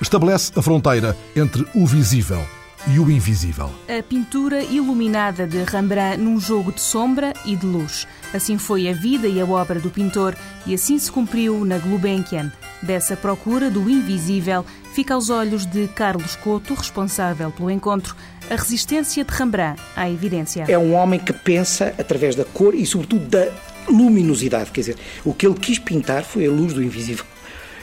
estabelece 0.00 0.52
a 0.56 0.62
fronteira 0.62 1.16
entre 1.36 1.66
o 1.74 1.86
visível 1.86 2.44
e 2.88 2.98
o 2.98 3.10
invisível. 3.10 3.70
A 3.88 4.02
pintura 4.02 4.62
iluminada 4.62 5.46
de 5.46 5.62
Rembrandt 5.64 6.18
num 6.18 6.40
jogo 6.40 6.72
de 6.72 6.80
sombra 6.80 7.32
e 7.44 7.54
de 7.54 7.66
luz. 7.66 8.06
Assim 8.32 8.56
foi 8.56 8.88
a 8.88 8.92
vida 8.92 9.28
e 9.28 9.40
a 9.40 9.44
obra 9.44 9.78
do 9.78 9.90
pintor 9.90 10.34
e 10.66 10.74
assim 10.74 10.98
se 10.98 11.10
cumpriu 11.10 11.64
na 11.64 11.78
Gulbenkian. 11.78 12.50
Dessa 12.82 13.16
procura 13.16 13.70
do 13.70 13.90
invisível 13.90 14.64
fica 14.94 15.14
aos 15.14 15.28
olhos 15.28 15.66
de 15.66 15.86
Carlos 15.88 16.34
Couto, 16.36 16.74
responsável 16.74 17.50
pelo 17.50 17.70
encontro, 17.70 18.16
a 18.50 18.56
resistência 18.56 19.24
de 19.24 19.32
Rembrandt 19.32 19.80
à 19.94 20.10
evidência. 20.10 20.64
É 20.66 20.78
um 20.78 20.94
homem 20.94 21.20
que 21.20 21.32
pensa 21.32 21.94
através 21.98 22.34
da 22.34 22.44
cor 22.44 22.74
e, 22.74 22.86
sobretudo, 22.86 23.26
da 23.26 23.48
luminosidade. 23.88 24.70
Quer 24.70 24.80
dizer, 24.80 24.96
o 25.24 25.34
que 25.34 25.46
ele 25.46 25.56
quis 25.56 25.78
pintar 25.78 26.24
foi 26.24 26.46
a 26.46 26.50
luz 26.50 26.72
do 26.72 26.82
invisível. 26.82 27.24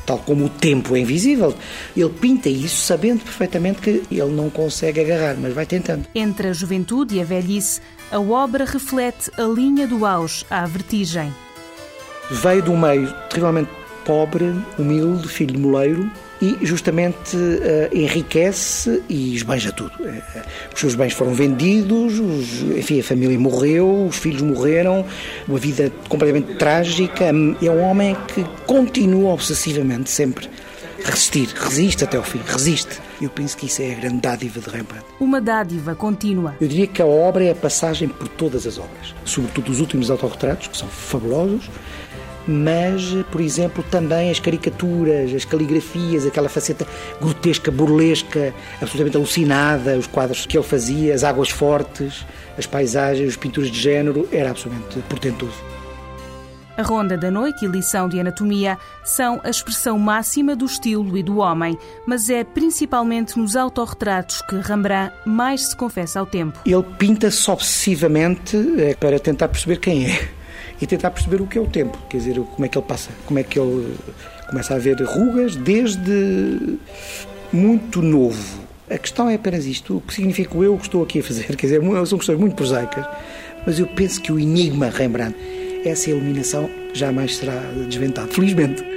Tal 0.06 0.18
como 0.20 0.46
o 0.46 0.50
tempo 0.50 0.96
é 0.96 1.00
invisível, 1.00 1.54
ele 1.96 2.10
pinta 2.10 2.48
isso 2.48 2.78
sabendo 2.78 3.24
perfeitamente 3.26 3.82
que 3.82 4.04
ele 4.10 4.32
não 4.32 4.50
consegue 4.50 5.02
agarrar, 5.02 5.36
mas 5.38 5.54
vai 5.54 5.66
tentando. 5.66 6.08
Entre 6.16 6.48
a 6.48 6.54
juventude 6.54 7.18
e 7.18 7.22
a 7.22 7.26
velhice, 7.26 7.82
a 8.10 8.18
obra 8.18 8.64
reflete 8.64 9.30
a 9.38 9.44
linha 9.44 9.86
do 9.86 10.06
auge 10.06 10.46
à 10.50 10.66
vertigem. 10.66 11.34
Veio 12.32 12.62
de 12.62 12.70
um 12.70 12.80
meio 12.80 13.14
terrivelmente 13.30 13.70
pobre, 14.08 14.56
humilde, 14.80 15.28
filho 15.28 15.54
de 15.54 15.60
moleiro, 15.60 16.10
e 16.42 16.58
justamente 16.62 17.36
uh, 17.36 17.96
enriquece 17.96 19.04
e 19.10 19.36
esbanja 19.36 19.72
tudo. 19.74 19.92
Uh, 20.00 20.22
os 20.74 20.80
seus 20.80 20.96
bens 20.96 21.12
foram 21.12 21.34
vendidos, 21.34 22.18
os, 22.18 22.62
enfim, 22.78 23.02
a 23.02 23.04
família 23.04 23.38
morreu, 23.38 24.08
os 24.08 24.16
filhos 24.16 24.42
morreram, 24.42 25.06
uma 25.46 25.60
vida 25.60 25.92
completamente 26.08 26.56
trágica. 26.56 27.26
É 27.26 27.70
um 27.70 27.82
homem 27.82 28.16
que 28.34 28.46
continua 28.66 29.34
obsessivamente 29.34 30.10
sempre 30.10 30.50
a 31.06 31.10
resistir, 31.10 31.50
resiste 31.56 32.04
até 32.04 32.18
ao 32.18 32.24
fim, 32.24 32.40
resiste. 32.46 33.00
Eu 33.22 33.30
penso 33.30 33.58
que 33.58 33.66
isso 33.66 33.82
é 33.82 33.94
a 33.94 33.96
grande 33.96 34.18
dádiva 34.18 34.60
de 34.60 34.70
Rembrandt. 34.70 35.06
Uma 35.20 35.42
dádiva 35.42 35.96
contínua. 35.96 36.56
Eu 36.62 36.68
diria 36.68 36.88
que 36.88 37.02
a 37.02 37.06
obra 37.06 37.44
é 37.44 37.52
a 37.52 37.56
passagem 37.56 38.08
por 38.08 38.28
todas 38.28 38.68
as 38.68 38.78
obras, 38.78 39.16
sobretudo 39.26 39.72
os 39.72 39.80
últimos 39.80 40.12
autorretratos, 40.12 40.68
que 40.68 40.78
são 40.78 40.88
fabulosos, 40.88 41.70
mas, 42.48 43.04
por 43.32 43.42
exemplo, 43.42 43.84
também 43.92 44.30
as 44.30 44.40
caricaturas, 44.40 45.34
as 45.34 45.46
caligrafias, 45.46 46.26
aquela 46.26 46.50
faceta 46.50 46.88
grotesca, 47.20 47.70
burlesca, 47.70 48.54
absolutamente 48.82 49.18
alucinada, 49.18 49.98
os 49.98 50.08
quadros 50.08 50.46
que 50.46 50.58
ele 50.58 50.66
fazia, 50.66 51.14
as 51.14 51.24
águas 51.24 51.50
fortes, 51.50 52.26
as 52.58 52.66
paisagens, 52.66 53.30
as 53.30 53.36
pinturas 53.36 53.70
de 53.70 53.80
género, 53.80 54.28
era 54.32 54.52
absolutamente 54.52 55.00
portentoso. 55.10 55.78
A 56.78 56.84
Ronda 56.84 57.18
da 57.18 57.32
Noite 57.32 57.66
e 57.66 57.68
Lição 57.68 58.08
de 58.08 58.20
Anatomia 58.20 58.78
são 59.04 59.42
a 59.44 59.50
expressão 59.50 59.98
máxima 59.98 60.56
do 60.56 60.66
estilo 60.66 61.18
e 61.18 61.24
do 61.24 61.38
homem, 61.38 61.76
mas 62.06 62.30
é 62.30 62.44
principalmente 62.44 63.38
nos 63.38 63.56
autorretratos 63.56 64.44
que 64.44 64.58
Rembrandt 64.58 65.12
mais 65.26 65.70
se 65.70 65.76
confessa 65.76 66.20
ao 66.20 66.28
tempo. 66.28 66.60
Ele 66.64 66.84
pinta-se 67.00 67.50
obsessivamente 67.50 68.56
eh, 68.78 68.94
para 68.94 69.20
tentar 69.20 69.48
perceber 69.48 69.78
quem 69.78 70.06
é 70.06 70.37
e 70.82 70.88
tentar 70.88 71.12
perceber 71.12 71.42
o 71.42 71.48
que 71.48 71.58
é 71.58 71.62
o 71.62 71.68
tempo, 71.68 71.98
quer 72.10 72.18
dizer, 72.18 72.40
como 72.40 72.66
é 72.66 72.70
que 72.70 72.78
ele 72.78 72.86
passa, 72.86 73.10
como 73.26 73.40
é 73.40 73.44
que 73.44 73.60
ele 73.60 73.96
começa 74.50 74.76
a 74.76 74.78
ver 74.78 75.02
rugas 75.02 75.56
desde 75.56 76.78
muito 77.52 78.02
novo. 78.02 78.68
A 78.90 78.98
questão 78.98 79.30
é 79.30 79.36
apenas 79.36 79.66
isto, 79.66 79.98
o 79.98 80.02
que 80.02 80.14
significa 80.14 80.58
o 80.58 80.64
eu 80.64 80.78
que 80.78 80.84
estou 80.84 81.04
aqui 81.04 81.20
a 81.20 81.24
fazer. 81.24 81.44
Quer 81.58 81.68
dizer, 81.68 81.82
são 82.06 82.18
questões 82.18 82.40
muito 82.40 82.56
prosaicas, 82.56 83.06
mas 83.66 83.80
eu 83.80 83.88
penso 83.88 84.22
que 84.22 84.32
o 84.32 84.40
enigma 84.40 84.90
Rembrandt, 84.90 85.36
essa 85.84 86.10
iluminação 86.10 86.70
jamais 86.94 87.38
será 87.38 87.60
desventado, 87.88 88.30
felizmente. 88.34 88.97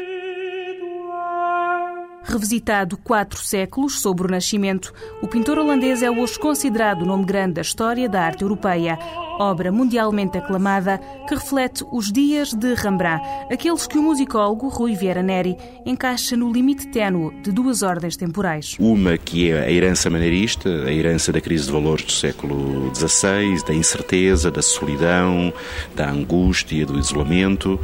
Revisitado 2.31 2.97
quatro 2.97 3.41
séculos 3.41 4.01
sobre 4.01 4.29
o 4.29 4.31
Nascimento, 4.31 4.95
o 5.21 5.27
pintor 5.27 5.59
holandês 5.59 6.01
é 6.01 6.09
hoje 6.09 6.39
considerado 6.39 7.03
o 7.03 7.05
nome 7.05 7.25
grande 7.25 7.55
da 7.55 7.61
história 7.61 8.09
da 8.09 8.23
arte 8.23 8.43
europeia. 8.43 8.97
Obra 9.41 9.73
mundialmente 9.73 10.39
aclamada 10.39 11.01
que 11.27 11.35
reflete 11.35 11.85
os 11.91 12.13
dias 12.13 12.53
de 12.53 12.73
Rembrandt, 12.75 13.21
aqueles 13.53 13.85
que 13.85 13.99
o 13.99 14.03
musicólogo 14.03 14.69
Rui 14.69 14.95
Vieira 14.95 15.25
Neri 15.25 15.57
encaixa 15.85 16.37
no 16.37 16.53
limite 16.53 16.87
ténue 16.93 17.35
de 17.43 17.51
duas 17.51 17.83
ordens 17.83 18.17
temporais. 18.17 18.77
Uma 18.79 19.19
que 19.19 19.51
é 19.51 19.65
a 19.65 19.71
herança 19.71 20.09
maneirista, 20.09 20.69
a 20.85 20.93
herança 20.93 21.33
da 21.33 21.41
crise 21.41 21.67
de 21.67 21.73
valores 21.73 22.05
do 22.05 22.13
século 22.13 22.93
XVI, 22.95 23.65
da 23.67 23.75
incerteza, 23.75 24.53
da 24.53 24.63
solidão, 24.63 25.53
da 25.97 26.09
angústia, 26.09 26.87
do 26.87 26.97
isolamento, 26.97 27.81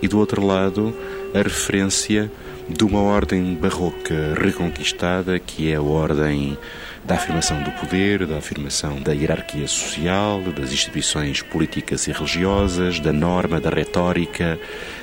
e 0.00 0.08
do 0.08 0.18
outro 0.18 0.44
lado, 0.44 0.94
a 1.34 1.42
referência 1.42 2.32
de 2.76 2.84
uma 2.84 3.00
ordem 3.00 3.54
barroca 3.54 4.34
reconquistada, 4.40 5.38
que 5.38 5.70
é 5.70 5.76
a 5.76 5.82
ordem 5.82 6.56
da 7.04 7.16
afirmação 7.16 7.62
do 7.62 7.70
poder, 7.72 8.26
da 8.26 8.38
afirmação 8.38 9.00
da 9.00 9.12
hierarquia 9.12 9.66
social, 9.66 10.40
das 10.52 10.72
instituições 10.72 11.42
políticas 11.42 12.06
e 12.06 12.12
religiosas, 12.12 13.00
da 13.00 13.12
norma, 13.12 13.60
da 13.60 13.70
retórica, 13.70 14.58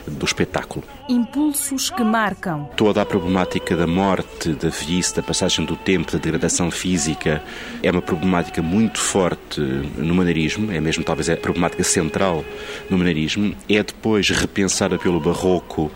do 0.08 0.26
espetáculo. 0.26 0.97
Impulsos 1.10 1.90
que 1.90 2.04
marcam. 2.04 2.70
Toda 2.76 3.02
a 3.02 3.06
problemática 3.06 3.78
da 3.78 3.88
morte, 3.88 4.50
da 4.50 4.68
velhice, 4.68 5.16
da 5.16 5.24
passagem 5.24 5.64
do 5.64 5.78
tempo, 5.78 6.12
da 6.12 6.18
degradação 6.18 6.70
física, 6.70 7.42
é 7.82 7.90
uma 7.90 8.02
problemática 8.02 8.62
muito 8.62 9.00
forte 9.00 9.62
no 9.62 10.14
maneirismo, 10.14 10.70
é 10.70 10.82
mesmo 10.82 11.06
talvez 11.06 11.30
a 11.30 11.38
problemática 11.38 11.82
central 11.84 12.44
no 12.90 12.98
maneirismo. 12.98 13.56
É 13.70 13.82
depois 13.82 14.30
repensada 14.30 14.98
pelo 14.98 15.22
barroco 15.22 15.90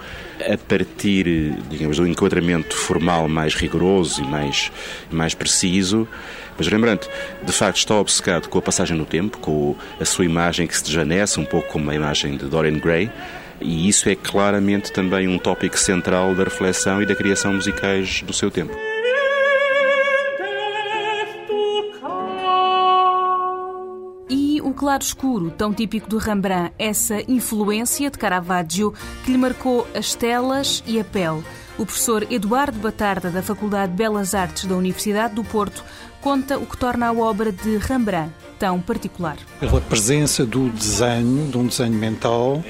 a 0.49 0.57
partir, 0.57 1.57
digamos, 1.69 1.97
do 1.97 2.07
enquadramento 2.07 2.73
formal 2.73 3.27
mais 3.27 3.53
rigoroso 3.53 4.23
e 4.23 4.27
mais, 4.27 4.71
mais 5.11 5.33
preciso. 5.33 6.07
Mas 6.57 6.67
Rembrandt, 6.67 7.09
de 7.43 7.51
facto, 7.51 7.77
está 7.77 7.95
obcecado 7.95 8.47
com 8.47 8.57
a 8.59 8.61
passagem 8.61 8.97
no 8.97 9.05
tempo, 9.05 9.39
com 9.39 9.75
a 9.99 10.05
sua 10.05 10.23
imagem 10.23 10.67
que 10.67 10.77
se 10.77 10.83
desvanece, 10.83 11.37
um 11.37 11.45
pouco 11.45 11.67
como 11.67 11.89
a 11.91 11.95
imagem 11.95 12.37
de 12.37 12.45
Dorian 12.45 12.79
Gray, 12.79 13.11
e 13.61 13.87
isso 13.87 14.09
é 14.09 14.15
claramente 14.15 14.91
também 14.91 15.27
um 15.27 15.37
tópico 15.37 15.77
central 15.77 16.33
da 16.35 16.43
reflexão 16.43 17.01
e 17.01 17.05
da 17.05 17.15
criação 17.15 17.53
musicais 17.53 18.21
do 18.21 18.33
seu 18.33 18.49
tempo. 18.51 18.73
E 24.29 24.61
o 24.61 24.73
claro-escuro, 24.73 25.51
tão 25.51 25.73
típico 25.73 26.09
de 26.09 26.17
Rembrandt, 26.17 26.73
essa 26.79 27.21
influência 27.29 28.09
de 28.09 28.17
Caravaggio 28.17 28.93
que 29.23 29.31
lhe 29.31 29.37
marcou 29.37 29.87
as 29.93 30.15
telas 30.15 30.83
e 30.87 30.99
a 30.99 31.03
pele. 31.03 31.43
O 31.77 31.85
professor 31.85 32.25
Eduardo 32.29 32.79
Batarda, 32.79 33.29
da 33.29 33.41
Faculdade 33.41 33.91
de 33.91 33.97
Belas 33.97 34.35
Artes 34.35 34.65
da 34.65 34.75
Universidade 34.75 35.35
do 35.35 35.43
Porto, 35.43 35.83
conta 36.21 36.57
o 36.57 36.65
que 36.65 36.77
torna 36.77 37.07
a 37.07 37.13
obra 37.13 37.51
de 37.51 37.77
Rembrandt 37.77 38.33
tão 38.59 38.79
particular. 38.79 39.37
Pela 39.59 39.81
presença 39.81 40.45
do 40.45 40.69
desenho, 40.69 41.49
de 41.49 41.57
um 41.57 41.65
desenho 41.65 41.93
mental, 41.93 42.63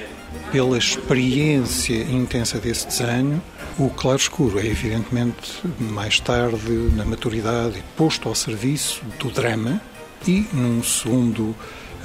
pela 0.51 0.77
experiência 0.77 2.03
intensa 2.03 2.59
desse 2.59 2.85
desenho, 2.87 3.41
o 3.79 3.89
claro-escuro 3.89 4.59
é 4.59 4.65
evidentemente 4.65 5.61
mais 5.79 6.19
tarde, 6.19 6.71
na 6.95 7.05
maturidade, 7.05 7.81
posto 7.95 8.27
ao 8.27 8.35
serviço 8.35 9.01
do 9.17 9.31
drama 9.31 9.81
e, 10.27 10.45
num 10.53 10.83
segundo 10.83 11.55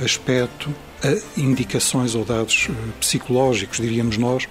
aspecto, 0.00 0.72
a 1.02 1.40
indicações 1.40 2.14
ou 2.14 2.24
dados 2.24 2.68
psicológicos, 3.00 3.78
diríamos 3.78 4.16
nós, 4.16 4.48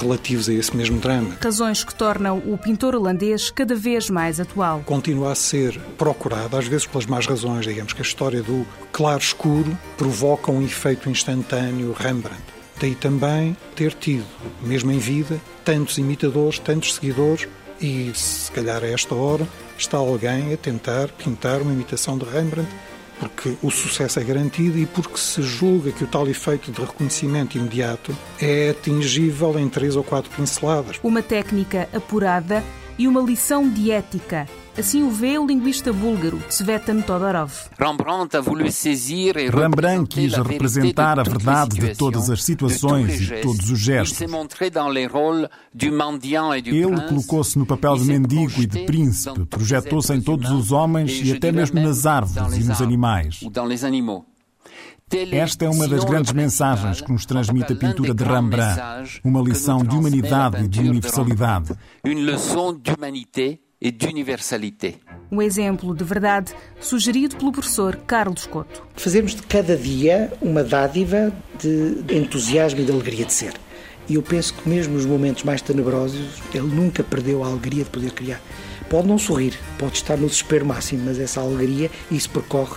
relativos 0.00 0.48
a 0.48 0.52
esse 0.52 0.74
mesmo 0.76 0.98
drama. 0.98 1.36
Razões 1.40 1.84
que 1.84 1.94
tornam 1.94 2.38
o 2.38 2.56
pintor 2.56 2.94
holandês 2.94 3.50
cada 3.50 3.74
vez 3.74 4.08
mais 4.08 4.40
atual. 4.40 4.82
Continua 4.84 5.32
a 5.32 5.34
ser 5.34 5.78
procurado, 5.98 6.56
às 6.56 6.66
vezes 6.66 6.86
pelas 6.86 7.06
más 7.06 7.26
razões, 7.26 7.66
digamos 7.66 7.92
que 7.92 8.00
a 8.00 8.04
história 8.04 8.42
do 8.42 8.66
claro-escuro 8.90 9.76
provoca 9.96 10.50
um 10.50 10.62
efeito 10.62 11.10
instantâneo 11.10 11.92
Rembrandt. 11.92 12.54
Daí 12.80 12.94
também 12.94 13.56
ter 13.74 13.92
tido, 13.94 14.26
mesmo 14.62 14.90
em 14.90 14.98
vida, 14.98 15.40
tantos 15.64 15.98
imitadores, 15.98 16.58
tantos 16.58 16.94
seguidores 16.94 17.48
e, 17.80 18.10
se 18.14 18.50
calhar 18.50 18.82
a 18.82 18.88
esta 18.88 19.14
hora, 19.14 19.46
está 19.78 19.96
alguém 19.96 20.52
a 20.52 20.56
tentar 20.56 21.08
pintar 21.08 21.60
uma 21.62 21.72
imitação 21.72 22.18
de 22.18 22.24
Rembrandt 22.24 22.68
porque 23.18 23.56
o 23.62 23.70
sucesso 23.70 24.18
é 24.18 24.24
garantido 24.24 24.78
e 24.78 24.86
porque 24.86 25.16
se 25.16 25.42
julga 25.42 25.92
que 25.92 26.04
o 26.04 26.06
tal 26.06 26.26
efeito 26.28 26.72
de 26.72 26.80
reconhecimento 26.80 27.56
imediato 27.56 28.16
é 28.40 28.70
atingível 28.70 29.58
em 29.58 29.68
três 29.68 29.96
ou 29.96 30.02
quatro 30.02 30.30
pinceladas. 30.30 30.98
Uma 31.02 31.22
técnica 31.22 31.88
apurada 31.92 32.62
e 32.98 33.06
uma 33.06 33.20
lição 33.20 33.68
de 33.68 33.90
ética. 33.90 34.46
Assim 34.76 35.04
o 35.04 35.10
vê 35.10 35.38
o 35.38 35.46
linguista 35.46 35.92
búlgaro 35.92 36.38
Tsvetan 36.48 37.00
Todorov. 37.00 37.52
Rembrandt 39.52 40.08
quis 40.08 40.34
representar 40.34 41.20
a 41.20 41.22
verdade 41.22 41.78
de 41.78 41.94
todas 41.94 42.28
as 42.28 42.42
situações 42.42 43.30
e 43.30 43.40
todos 43.40 43.70
os 43.70 43.78
gestos. 43.78 44.20
Ele 46.66 47.08
colocou-se 47.08 47.56
no 47.56 47.64
papel 47.64 47.96
de 47.96 48.04
mendigo 48.04 48.60
e 48.60 48.66
de 48.66 48.84
príncipe, 48.84 49.44
projetou-se 49.46 50.12
em 50.12 50.20
todos 50.20 50.50
os 50.50 50.72
homens 50.72 51.20
e 51.22 51.32
até 51.32 51.52
mesmo 51.52 51.80
nas 51.80 52.04
árvores 52.04 52.56
e 52.56 52.64
nos 52.64 52.82
animais. 52.82 53.40
Esta 55.30 55.66
é 55.66 55.68
uma 55.68 55.86
das 55.86 56.02
grandes 56.02 56.32
mensagens 56.32 57.00
que 57.00 57.12
nos 57.12 57.24
transmite 57.24 57.72
a 57.74 57.76
pintura 57.76 58.12
de 58.12 58.24
Rembrandt, 58.24 59.20
uma 59.22 59.40
lição 59.40 59.84
de 59.84 59.94
humanidade 59.94 60.64
e 60.64 60.68
de 60.68 60.80
universalidade. 60.80 61.72
E 63.84 63.90
d'universalité. 63.90 64.94
Um 65.30 65.42
exemplo 65.42 65.94
de 65.94 66.02
verdade 66.02 66.54
sugerido 66.80 67.36
pelo 67.36 67.52
professor 67.52 67.96
Carlos 68.06 68.46
Couto. 68.46 68.82
Fazemos 68.96 69.34
de 69.34 69.42
cada 69.42 69.76
dia 69.76 70.32
uma 70.40 70.64
dádiva 70.64 71.30
de 71.58 72.16
entusiasmo 72.16 72.80
e 72.80 72.84
de 72.84 72.90
alegria 72.90 73.26
de 73.26 73.32
ser. 73.32 73.52
E 74.08 74.14
eu 74.14 74.22
penso 74.22 74.54
que 74.54 74.66
mesmo 74.66 74.94
nos 74.94 75.04
momentos 75.04 75.42
mais 75.42 75.60
tenebrosos, 75.60 76.42
ele 76.54 76.66
nunca 76.66 77.02
perdeu 77.02 77.44
a 77.44 77.46
alegria 77.48 77.84
de 77.84 77.90
poder 77.90 78.12
criar. 78.12 78.40
Pode 78.88 79.06
não 79.06 79.18
sorrir, 79.18 79.58
pode 79.78 79.96
estar 79.96 80.16
no 80.16 80.28
desespero 80.28 80.64
máximo, 80.64 81.04
mas 81.04 81.18
essa 81.18 81.42
alegria, 81.42 81.90
isso 82.10 82.30
percorre 82.30 82.76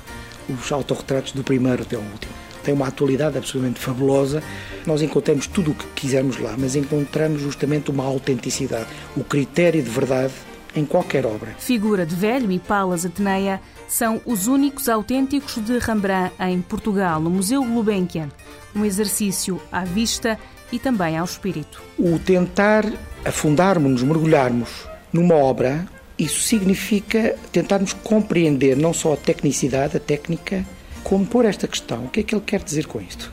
os 0.50 0.72
autorretratos 0.72 1.32
do 1.32 1.44
primeiro 1.44 1.84
até 1.84 1.96
o 1.96 2.02
último. 2.02 2.34
Tem 2.64 2.74
uma 2.74 2.88
atualidade 2.88 3.38
absolutamente 3.38 3.80
fabulosa. 3.80 4.44
Nós 4.86 5.02
encontramos 5.02 5.48
tudo 5.48 5.72
o 5.72 5.76
que 5.76 5.86
quisermos 5.96 6.38
lá, 6.38 6.56
mas 6.58 6.76
encontramos 6.76 7.42
justamente 7.42 7.92
uma 7.92 8.04
autenticidade, 8.04 8.88
o 9.16 9.24
critério 9.24 9.82
de 9.82 9.90
verdade 9.90 10.34
em 10.78 10.86
qualquer 10.86 11.26
obra. 11.26 11.56
Figura 11.58 12.06
de 12.06 12.16
Velho 12.16 12.52
e 12.52 12.60
Palas 12.60 13.06
Ateneia 13.06 13.60
são 13.88 14.22
os 14.26 14.48
únicos 14.48 14.88
autênticos 14.88 15.56
de 15.64 15.80
Rembrandt 15.80 16.34
em 16.40 16.62
Portugal, 16.62 17.20
no 17.20 17.30
Museu 17.30 17.64
Gulbenkian. 17.64 18.30
Um 18.76 18.86
exercício 18.86 19.60
à 19.72 19.84
vista 19.84 20.38
e 20.72 20.78
também 20.78 21.18
ao 21.18 21.26
espírito. 21.26 21.82
O 21.98 22.20
tentar 22.20 22.86
afundarmos-nos, 23.26 24.04
mergulharmos 24.04 24.70
numa 25.12 25.36
obra, 25.36 25.86
isso 26.18 26.42
significa 26.42 27.36
tentarmos 27.52 27.94
compreender 27.94 28.76
não 28.76 28.94
só 28.94 29.14
a 29.14 29.18
tecnicidade, 29.18 29.98
a 29.98 30.00
técnica, 30.00 30.66
como 31.04 31.26
pôr 31.26 31.46
esta 31.46 31.68
questão. 31.68 32.06
O 32.06 32.10
que 32.10 32.20
é 32.20 32.24
que 32.24 32.36
ele 32.36 32.44
quer 32.46 32.62
dizer 32.62 32.86
com 32.86 33.00
isto? 33.00 33.32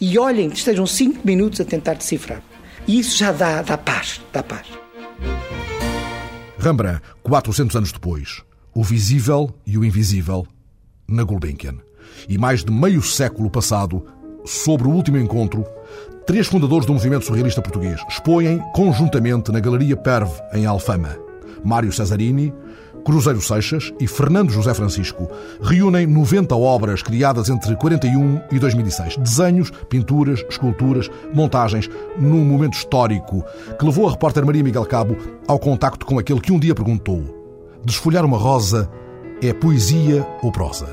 E 0.00 0.18
olhem, 0.18 0.48
estejam 0.48 0.86
cinco 0.86 1.20
minutos 1.26 1.60
a 1.60 1.64
tentar 1.64 1.94
decifrar. 1.94 2.42
E 2.86 3.00
isso 3.00 3.16
já 3.18 3.32
dá, 3.32 3.60
dá 3.62 3.76
paz, 3.76 4.20
dá 4.32 4.42
paz. 4.42 4.66
Rembrandt, 6.58 7.00
400 7.22 7.76
anos 7.76 7.92
depois, 7.92 8.42
o 8.74 8.82
visível 8.82 9.54
e 9.64 9.78
o 9.78 9.84
invisível, 9.84 10.44
na 11.06 11.22
Gulbenkian. 11.22 11.76
E 12.28 12.36
mais 12.36 12.64
de 12.64 12.72
meio 12.72 13.00
século 13.00 13.48
passado, 13.48 14.04
sobre 14.44 14.88
o 14.88 14.90
último 14.90 15.18
encontro, 15.18 15.64
três 16.26 16.48
fundadores 16.48 16.84
do 16.84 16.92
movimento 16.92 17.24
surrealista 17.24 17.62
português 17.62 18.00
expõem 18.08 18.58
conjuntamente 18.74 19.52
na 19.52 19.60
Galeria 19.60 19.96
Perve, 19.96 20.34
em 20.52 20.66
Alfama. 20.66 21.16
Mário 21.64 21.92
Cesarini, 21.92 22.52
Cruzeiro 23.08 23.40
Seixas 23.40 23.90
e 23.98 24.06
Fernando 24.06 24.50
José 24.50 24.74
Francisco 24.74 25.30
reúnem 25.62 26.06
90 26.06 26.54
obras 26.54 27.02
criadas 27.02 27.48
entre 27.48 27.74
41 27.74 28.38
e 28.52 28.58
2006. 28.58 29.16
Desenhos, 29.16 29.72
pinturas, 29.88 30.44
esculturas, 30.46 31.10
montagens, 31.32 31.88
num 32.18 32.44
momento 32.44 32.74
histórico 32.74 33.42
que 33.78 33.84
levou 33.86 34.06
a 34.06 34.10
repórter 34.10 34.44
Maria 34.44 34.62
Miguel 34.62 34.84
Cabo 34.84 35.16
ao 35.46 35.58
contacto 35.58 36.04
com 36.04 36.18
aquele 36.18 36.42
que 36.42 36.52
um 36.52 36.58
dia 36.58 36.74
perguntou: 36.74 37.24
Desfolhar 37.82 38.26
uma 38.26 38.36
rosa 38.36 38.90
é 39.40 39.54
poesia 39.54 40.26
ou 40.42 40.52
prosa? 40.52 40.86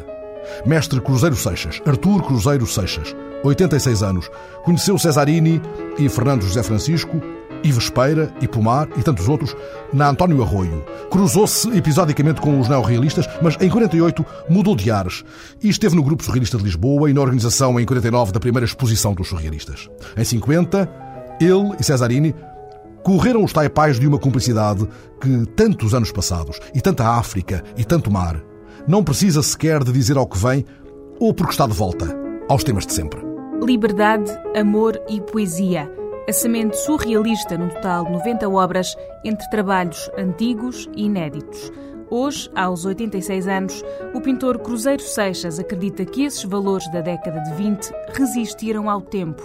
Mestre 0.66 1.02
Cruzeiro 1.02 1.36
Seixas, 1.36 1.82
Artur 1.86 2.24
Cruzeiro 2.24 2.66
Seixas, 2.66 3.14
86 3.44 4.04
anos, 4.04 4.32
conheceu 4.64 4.98
Cesarini 4.98 5.62
e 6.00 6.08
Fernando 6.08 6.44
José 6.44 6.64
Francisco 6.64 7.22
Ives 7.66 7.90
Peira 7.90 8.32
e 8.40 8.48
Pomar 8.48 8.88
e 8.96 9.02
tantos 9.02 9.28
outros, 9.28 9.56
na 9.92 10.10
António 10.10 10.44
Arroio. 10.44 10.86
Cruzou-se 11.10 11.68
episodicamente 11.76 12.40
com 12.40 12.60
os 12.60 12.70
neorrealistas, 12.70 13.28
mas 13.42 13.58
em 13.60 13.70
48 13.70 14.24
mudou 14.48 14.76
de 14.76 14.92
ares 14.92 15.24
e 15.62 15.68
esteve 15.68 15.96
no 15.96 16.04
Grupo 16.04 16.24
Surrealista 16.24 16.58
de 16.58 16.64
Lisboa 16.64 17.10
e 17.10 17.14
na 17.14 17.22
organização 17.22 17.80
em 17.80 17.86
49 17.86 18.32
da 18.32 18.40
primeira 18.40 18.66
exposição 18.66 19.14
dos 19.16 19.30
surrealistas. 19.30 19.90
Em 20.16 20.24
50, 20.24 20.88
ele 21.42 21.76
e 21.80 21.84
Cesarini 21.84 22.36
correram 23.04 23.44
os 23.44 23.52
taipais 23.52 24.00
de 24.00 24.08
uma 24.08 24.20
cumplicidade 24.20 24.88
que 25.20 25.46
tantos 25.56 25.94
anos 25.94 26.12
passados, 26.12 26.60
e 26.74 26.82
tanta 26.82 27.08
África 27.08 27.64
e 27.76 27.84
tanto 27.84 28.12
mar, 28.12 28.42
não 28.88 29.04
precisa 29.04 29.42
sequer 29.42 29.84
de 29.84 29.92
dizer 29.92 30.18
ao 30.18 30.28
que 30.28 30.38
vem 30.38 30.64
ou 31.20 31.34
porque 31.34 31.52
está 31.52 31.66
de 31.66 31.74
volta 31.74 32.16
aos 32.48 32.64
temas 32.64 32.86
de 32.86 32.94
sempre. 32.94 33.20
Liberdade, 33.64 34.32
amor 34.56 35.00
e 35.10 35.20
poesia 35.22 35.90
a 36.28 36.34
semente 36.34 36.76
surrealista 36.78 37.56
num 37.56 37.70
total 37.70 38.06
de 38.06 38.12
90 38.14 38.50
obras 38.50 38.96
entre 39.24 39.48
trabalhos 39.50 40.10
antigos 40.18 40.90
e 40.96 41.06
inéditos. 41.06 41.72
Hoje, 42.10 42.50
aos 42.56 42.84
86 42.84 43.48
anos, 43.48 43.84
o 44.14 44.22
pintor 44.22 44.58
Cruzeiro 44.60 45.02
Seixas 45.02 45.60
acredita 45.60 46.04
que 46.04 46.24
esses 46.24 46.44
valores 46.44 46.92
da 46.92 47.02
década 47.02 47.40
de 47.42 47.54
20 47.54 47.92
resistiram 48.18 48.90
ao 48.90 49.02
tempo, 49.02 49.42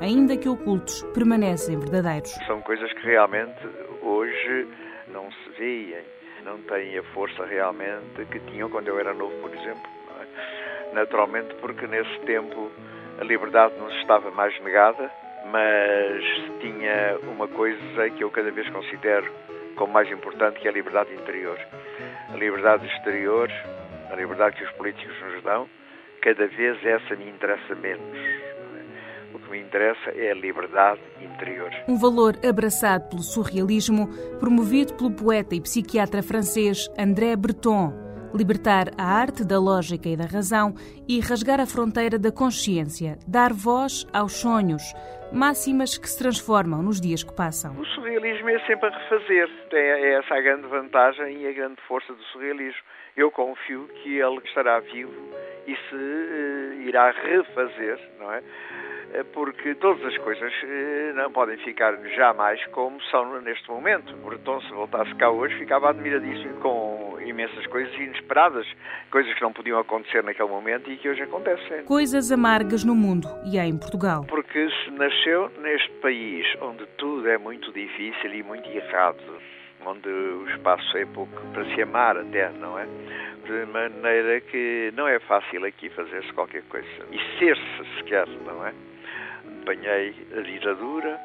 ainda 0.00 0.36
que 0.36 0.48
ocultos, 0.48 1.02
permanecem 1.12 1.78
verdadeiros. 1.78 2.32
São 2.46 2.62
coisas 2.62 2.90
que 2.94 3.06
realmente 3.06 3.68
hoje 4.02 4.68
não 5.08 5.30
se 5.30 5.50
veem, 5.58 6.02
não 6.44 6.58
têm 6.62 6.96
a 6.96 7.02
força 7.14 7.44
realmente 7.44 8.24
que 8.30 8.40
tinham 8.50 8.70
quando 8.70 8.88
eu 8.88 8.98
era 8.98 9.12
novo, 9.12 9.34
por 9.42 9.54
exemplo. 9.54 9.90
É? 10.20 10.94
Naturalmente, 10.94 11.54
porque 11.56 11.86
nesse 11.86 12.18
tempo 12.20 12.70
a 13.20 13.24
liberdade 13.24 13.78
nos 13.78 13.92
estava 13.96 14.30
mais 14.30 14.58
negada, 14.62 15.10
mas 15.52 16.24
tinha 16.60 17.18
uma 17.30 17.46
coisa 17.46 18.08
que 18.16 18.24
eu 18.24 18.30
cada 18.30 18.50
vez 18.50 18.68
considero 18.70 19.30
como 19.76 19.92
mais 19.92 20.10
importante, 20.10 20.58
que 20.58 20.66
é 20.66 20.70
a 20.70 20.74
liberdade 20.74 21.12
interior. 21.12 21.58
A 22.32 22.36
liberdade 22.36 22.86
exterior, 22.86 23.50
a 24.10 24.16
liberdade 24.16 24.56
que 24.56 24.64
os 24.64 24.70
políticos 24.72 25.14
nos 25.20 25.42
dão, 25.42 25.68
cada 26.22 26.46
vez 26.46 26.82
essa 26.84 27.14
me 27.16 27.28
interessa 27.28 27.74
menos. 27.74 28.18
O 29.34 29.38
que 29.38 29.50
me 29.50 29.60
interessa 29.60 30.10
é 30.10 30.30
a 30.30 30.34
liberdade 30.34 31.00
interior. 31.20 31.70
Um 31.86 31.98
valor 31.98 32.34
abraçado 32.48 33.10
pelo 33.10 33.22
surrealismo, 33.22 34.08
promovido 34.38 34.94
pelo 34.94 35.10
poeta 35.10 35.54
e 35.54 35.60
psiquiatra 35.60 36.22
francês 36.22 36.88
André 36.98 37.36
Breton. 37.36 37.92
Libertar 38.34 38.88
a 38.96 39.04
arte 39.04 39.44
da 39.44 39.58
lógica 39.58 40.08
e 40.08 40.16
da 40.16 40.24
razão 40.24 40.74
e 41.06 41.20
rasgar 41.20 41.60
a 41.60 41.66
fronteira 41.66 42.18
da 42.18 42.32
consciência, 42.32 43.18
dar 43.28 43.52
voz 43.52 44.06
aos 44.10 44.32
sonhos, 44.32 44.82
máximas 45.32 45.96
que 45.96 46.08
se 46.08 46.18
transformam 46.18 46.82
nos 46.82 47.00
dias 47.00 47.22
que 47.22 47.34
passam. 47.34 47.72
O 47.78 47.86
surrealismo 47.86 48.48
é 48.50 48.58
sempre 48.66 48.88
a 48.88 48.98
refazer. 48.98 49.50
É, 49.72 49.76
é 49.76 50.18
essa 50.18 50.34
a 50.34 50.40
grande 50.40 50.66
vantagem 50.66 51.42
e 51.42 51.46
a 51.48 51.52
grande 51.52 51.80
força 51.88 52.12
do 52.12 52.22
surrealismo. 52.24 52.82
Eu 53.16 53.30
confio 53.30 53.88
que 54.02 54.18
ele 54.18 54.40
estará 54.44 54.80
vivo 54.80 55.12
e 55.66 55.76
se 55.76 55.94
uh, 55.94 56.82
irá 56.82 57.10
refazer, 57.10 57.98
não 58.18 58.32
é? 58.32 58.42
Eh, 59.12 59.24
porque 59.24 59.74
todas 59.74 60.02
as 60.06 60.16
coisas 60.18 60.52
eh, 60.64 61.12
não 61.14 61.30
podem 61.30 61.58
ficar 61.58 61.94
jamais 62.16 62.64
como 62.68 63.00
são 63.10 63.40
neste 63.42 63.68
momento. 63.70 64.16
Breton, 64.16 64.60
se 64.62 64.72
voltasse 64.72 65.14
cá 65.16 65.30
hoje, 65.30 65.58
ficava 65.58 65.90
admiradíssimo 65.90 66.54
com 66.60 66.91
imensas 67.26 67.66
coisas 67.66 67.94
inesperadas, 67.94 68.66
coisas 69.10 69.32
que 69.34 69.42
não 69.42 69.52
podiam 69.52 69.78
acontecer 69.78 70.22
naquele 70.22 70.48
momento 70.48 70.90
e 70.90 70.96
que 70.96 71.08
hoje 71.08 71.22
acontecem. 71.22 71.84
Coisas 71.84 72.30
amargas 72.32 72.84
no 72.84 72.94
mundo 72.94 73.28
e 73.44 73.58
é 73.58 73.66
em 73.66 73.76
Portugal. 73.76 74.24
Porque 74.28 74.68
se 74.84 74.90
nasceu 74.90 75.50
neste 75.60 75.90
país 76.00 76.46
onde 76.60 76.86
tudo 76.98 77.28
é 77.28 77.38
muito 77.38 77.72
difícil 77.72 78.34
e 78.34 78.42
muito 78.42 78.68
errado, 78.68 79.22
onde 79.84 80.08
o 80.08 80.48
espaço 80.50 80.96
é 80.96 81.04
pouco 81.06 81.40
para 81.52 81.64
se 81.74 81.82
amar 81.82 82.16
até, 82.16 82.50
não 82.50 82.78
é? 82.78 82.86
De 83.44 83.66
maneira 83.72 84.40
que 84.40 84.92
não 84.96 85.08
é 85.08 85.18
fácil 85.20 85.64
aqui 85.64 85.88
fazer-se 85.90 86.32
qualquer 86.32 86.62
coisa. 86.64 86.88
E 87.10 87.38
ser-se 87.38 87.96
sequer, 87.98 88.28
não 88.46 88.64
é? 88.66 88.72
apanhei 89.62 90.14
a 90.36 90.40
ditadura 90.40 91.20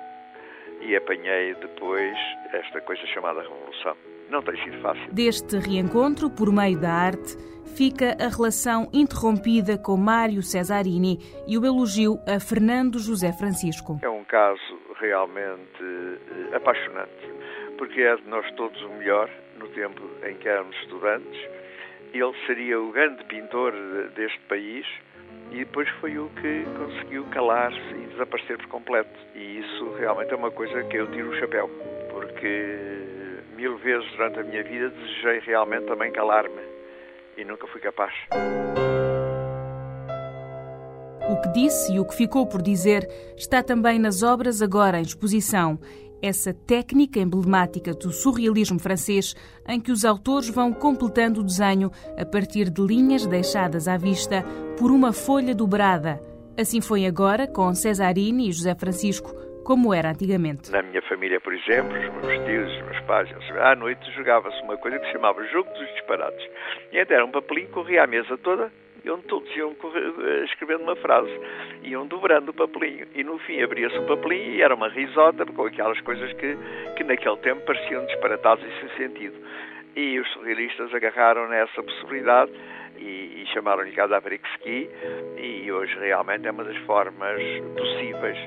e 0.82 0.96
apanhei 0.96 1.54
depois 1.56 2.18
esta 2.54 2.82
coisa 2.82 3.06
chamada 3.08 3.42
Revolução. 3.42 3.96
Não 4.30 4.42
tem 4.42 4.62
sido 4.64 4.82
fácil. 4.82 5.12
Deste 5.12 5.58
reencontro, 5.58 6.30
por 6.30 6.52
meio 6.52 6.80
da 6.80 6.92
arte, 6.92 7.38
fica 7.78 8.18
a 8.20 8.28
relação 8.28 8.90
interrompida 8.92 9.78
com 9.78 9.96
Mário 9.96 10.42
Cesarini 10.42 11.20
e 11.48 11.58
o 11.58 11.66
elogio 11.66 12.20
a 12.28 12.40
Fernando 12.40 13.00
José 13.00 13.32
Francisco. 13.32 14.00
É 14.02 14.10
um 14.10 14.24
caso 14.26 14.60
realmente 15.00 15.82
eh, 15.82 16.56
apaixonante, 16.56 17.32
porque 17.78 18.02
é 18.02 18.16
de 18.16 18.28
nós 18.28 18.50
todos 18.56 18.82
o 18.82 18.90
melhor 18.90 19.30
no 19.60 19.68
tempo 19.70 20.02
em 20.28 20.36
que 20.36 20.50
éramos 20.50 20.76
estudantes. 20.78 21.40
Ele 22.14 22.34
seria 22.46 22.80
o 22.80 22.92
grande 22.92 23.24
pintor 23.26 23.74
deste 24.16 24.40
país 24.50 24.86
e 25.52 25.60
depois 25.60 25.88
foi 26.02 26.18
o 26.18 26.30
que 26.30 26.66
conseguiu 26.78 27.24
calar-se 27.26 27.94
e 27.96 28.08
desaparecer 28.12 28.58
por 28.58 28.68
completo. 28.68 29.20
E 29.36 29.60
isso 29.60 29.94
realmente 29.98 30.34
é 30.34 30.36
uma 30.36 30.52
coisa 30.52 30.84
que 30.84 30.98
eu 30.98 31.08
tiro 31.12 31.30
o 31.30 31.40
chapéu, 31.40 31.70
porque 32.12 32.78
mil 33.56 33.78
vezes 33.78 34.10
durante 34.12 34.40
a 34.40 34.44
minha 34.44 34.64
vida 34.64 34.90
desejei 34.90 35.40
realmente 35.40 35.86
também 35.86 36.12
calar-me 36.12 36.62
e 37.38 37.44
nunca 37.44 37.68
fui 37.68 37.82
capaz. 37.82 38.14
O 41.30 41.42
que 41.42 41.50
disse 41.50 41.94
e 41.94 42.00
o 42.00 42.06
que 42.06 42.16
ficou 42.16 42.48
por 42.48 42.62
dizer 42.62 43.08
está 43.36 43.62
também 43.62 44.00
nas 44.00 44.24
obras 44.24 44.62
agora 44.62 45.00
em 45.00 45.04
exposição 45.04 45.80
essa 46.22 46.54
técnica 46.54 47.20
emblemática 47.20 47.94
do 47.94 48.12
surrealismo 48.12 48.80
francês, 48.80 49.36
em 49.68 49.80
que 49.80 49.92
os 49.92 50.06
autores 50.06 50.50
vão 50.50 50.74
completando 50.74 51.42
o 51.42 51.44
desenho 51.44 51.92
a 52.18 52.26
partir 52.26 52.70
de 52.70 52.82
linhas 52.82 53.26
deixadas 53.26 53.88
à 53.88 53.98
vista 53.98 54.44
por 54.78 54.92
uma 54.92 55.14
folha 55.14 55.54
dobrada. 55.54 56.20
Assim 56.60 56.82
foi 56.82 57.06
agora 57.06 57.48
com 57.48 57.74
Cesarini 57.74 58.50
e 58.50 58.52
José 58.52 58.74
Francisco, 58.76 59.32
como 59.64 59.94
era 59.94 60.10
antigamente. 60.10 60.72
Na 60.72 60.82
minha 60.82 61.02
família, 61.04 61.40
por 61.40 61.54
exemplo, 61.54 61.96
os 61.98 62.26
meus 62.26 62.46
tios, 62.46 62.72
os 62.72 62.86
meus 62.86 63.00
pais, 63.02 63.30
à 63.60 63.76
noite 63.76 64.10
jogava-se 64.14 64.60
uma 64.64 64.78
coisa 64.78 64.98
que 64.98 65.06
se 65.06 65.12
chamava 65.12 65.44
Jogo 65.48 65.70
dos 65.72 65.88
Disparados. 65.94 66.44
E 66.92 66.98
era 66.98 67.26
um 67.26 67.32
papelinho, 67.32 67.70
corria 67.70 68.04
a 68.04 68.08
mesa 68.08 68.38
toda 68.38 68.72
onde 69.10 69.24
todos 69.24 69.50
iam 69.56 69.72
eh, 69.72 70.46
escrevendo 70.46 70.84
uma 70.84 70.96
frase, 70.96 71.32
iam 71.84 72.06
dobrando 72.08 72.52
o 72.52 72.54
papelinho 72.54 73.08
e 73.16 73.24
no 73.24 73.38
fim 73.40 73.62
abria-se 73.62 73.98
o 73.98 74.06
papelinho 74.06 74.56
e 74.56 74.62
era 74.62 74.76
uma 74.76 74.90
risota 74.90 75.46
com 75.46 75.66
aquelas 75.66 76.00
coisas 76.02 76.32
que, 76.34 76.58
que 76.96 77.04
naquele 77.04 77.38
tempo 77.38 77.66
pareciam 77.66 78.06
disparatadas 78.06 78.66
e 78.66 78.80
sem 78.80 79.08
sentido. 79.08 79.36
E 79.96 80.20
os 80.20 80.30
surrealistas 80.34 80.94
agarraram 80.94 81.50
nessa 81.50 81.82
possibilidade 81.82 82.52
e, 82.98 83.42
e 83.42 83.46
chamaram-lhe 83.54 83.92
Kadavrikski 83.92 84.90
e 85.38 85.72
hoje 85.72 85.98
realmente 86.00 86.48
é 86.48 86.52
uma 86.52 86.64
das 86.64 86.78
formas 86.86 87.42
possíveis 87.76 88.38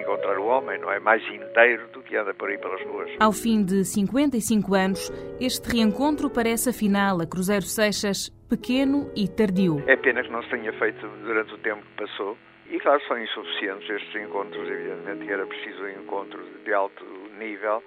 encontrar 0.00 0.38
o 0.38 0.46
homem, 0.46 0.78
não 0.78 0.90
é? 0.90 0.98
Mais 1.00 1.22
inteiro 1.28 1.88
do 1.92 2.02
que 2.02 2.16
anda 2.16 2.34
por 2.34 2.48
aí 2.48 2.58
pelas 2.58 2.80
ruas. 2.82 3.10
Ao 3.18 3.32
fim 3.32 3.64
de 3.64 3.84
55 3.84 4.74
anos, 4.74 5.10
este 5.40 5.68
reencontro 5.68 6.30
parece 6.30 6.70
afinal 6.70 7.20
a 7.20 7.26
Cruzeiro 7.26 7.64
Seixas 7.64 8.30
pequeno 8.50 9.08
e 9.14 9.28
tardio. 9.28 9.80
É 9.86 9.96
pena 9.96 10.24
que 10.24 10.30
não 10.30 10.42
se 10.42 10.50
tenha 10.50 10.72
feito 10.72 11.06
durante 11.24 11.54
o 11.54 11.58
tempo 11.58 11.82
que 11.82 12.04
passou. 12.04 12.36
E 12.68 12.78
claro, 12.80 13.00
são 13.06 13.16
insuficientes 13.16 13.88
estes 13.88 14.14
encontros, 14.22 14.68
evidentemente 14.68 15.32
era 15.32 15.46
preciso 15.46 15.82
um 15.84 15.88
encontro 15.88 16.40
de 16.64 16.72
alto 16.72 17.04
nível, 17.38 17.82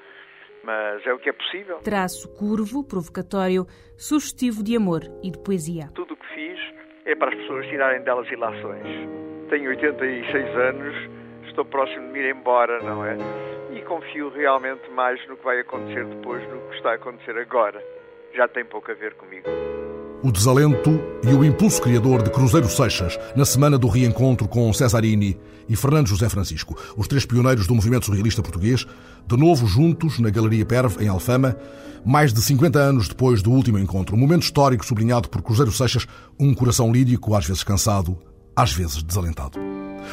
mas 0.64 1.06
é 1.06 1.14
o 1.14 1.20
que 1.20 1.30
é 1.30 1.34
possível. 1.34 1.78
Traço 1.80 2.28
curvo, 2.36 2.84
provocatório, 2.84 3.66
sugestivo 3.98 4.64
de 4.64 4.76
amor 4.76 5.02
e 5.22 5.32
de 5.32 5.38
poesia. 5.40 5.90
Tudo 5.94 6.14
o 6.14 6.18
que 6.18 6.28
fiz 6.34 6.60
é 7.06 7.16
para 7.16 7.30
as 7.30 7.36
pessoas 7.36 7.66
tirarem 7.68 8.02
delas 8.04 8.30
ilações. 8.32 8.84
Tenho 9.50 9.70
86 9.70 10.56
anos, 10.56 10.96
estou 11.48 11.66
próximo 11.66 12.08
de 12.08 12.14
me 12.14 12.20
ir 12.20 12.36
embora, 12.36 12.82
não 12.82 13.06
é? 13.06 13.18
E 13.74 13.82
confio 13.84 14.30
realmente 14.30 14.90
mais 14.92 15.26
no 15.28 15.36
que 15.38 15.44
vai 15.44 15.60
acontecer 15.60 16.06
depois 16.06 16.42
do 16.50 16.60
que 16.70 16.76
está 16.78 16.92
a 16.92 16.96
acontecer 16.96 17.38
agora. 17.38 17.84
Já 18.34 18.48
tem 18.48 18.66
pouco 18.66 18.92
a 18.92 18.96
ver 18.96 19.14
comigo. 19.14 19.48
O 20.24 20.32
desalento 20.32 21.02
e 21.22 21.34
o 21.34 21.44
impulso 21.44 21.82
criador 21.82 22.24
de 22.24 22.30
Cruzeiro 22.30 22.70
Seixas 22.70 23.20
na 23.36 23.44
semana 23.44 23.78
do 23.78 23.90
reencontro 23.90 24.48
com 24.48 24.72
Cesarini 24.72 25.38
e 25.68 25.76
Fernando 25.76 26.08
José 26.08 26.30
Francisco, 26.30 26.78
os 26.96 27.10
três 27.10 27.26
pioneiros 27.26 27.68
do 27.68 27.76
movimento 27.76 28.06
surrealista 28.06 28.42
português, 28.42 28.86
de 29.28 29.36
novo 29.36 29.68
juntos 29.68 30.20
na 30.20 30.30
Galeria 30.30 30.66
Perve, 30.66 31.04
em 31.04 31.10
Alfama, 31.10 31.58
mais 32.06 32.32
de 32.32 32.42
50 32.42 32.80
anos 32.80 33.10
depois 33.10 33.42
do 33.42 33.52
último 33.52 33.78
encontro. 33.78 34.16
Um 34.16 34.20
momento 34.20 34.44
histórico 34.44 34.86
sublinhado 34.86 35.28
por 35.28 35.42
Cruzeiro 35.42 35.74
Seixas, 35.74 36.08
um 36.40 36.54
coração 36.54 36.90
lírico, 36.90 37.36
às 37.36 37.46
vezes 37.46 37.62
cansado, 37.62 38.18
às 38.56 38.74
vezes 38.74 39.04
desalentado. 39.04 39.60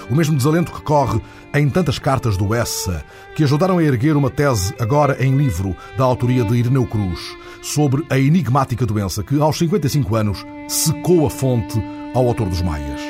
O 0.08 0.14
mesmo 0.14 0.36
desalento 0.36 0.72
que 0.72 0.82
corre 0.82 1.20
em 1.54 1.68
tantas 1.68 1.98
cartas 1.98 2.36
do 2.36 2.54
Essa, 2.54 3.04
que 3.34 3.44
ajudaram 3.44 3.78
a 3.78 3.82
erguer 3.82 4.16
uma 4.16 4.30
tese 4.30 4.74
agora 4.78 5.22
em 5.24 5.36
livro 5.36 5.76
da 5.96 6.04
autoria 6.04 6.44
de 6.44 6.54
Ireneu 6.54 6.86
Cruz, 6.86 7.20
sobre 7.62 8.04
a 8.08 8.18
enigmática 8.18 8.86
doença 8.86 9.22
que, 9.22 9.40
aos 9.40 9.58
55 9.58 10.16
anos, 10.16 10.46
secou 10.68 11.26
a 11.26 11.30
fonte 11.30 11.82
ao 12.14 12.26
autor 12.26 12.48
dos 12.48 12.62
Maias. 12.62 13.00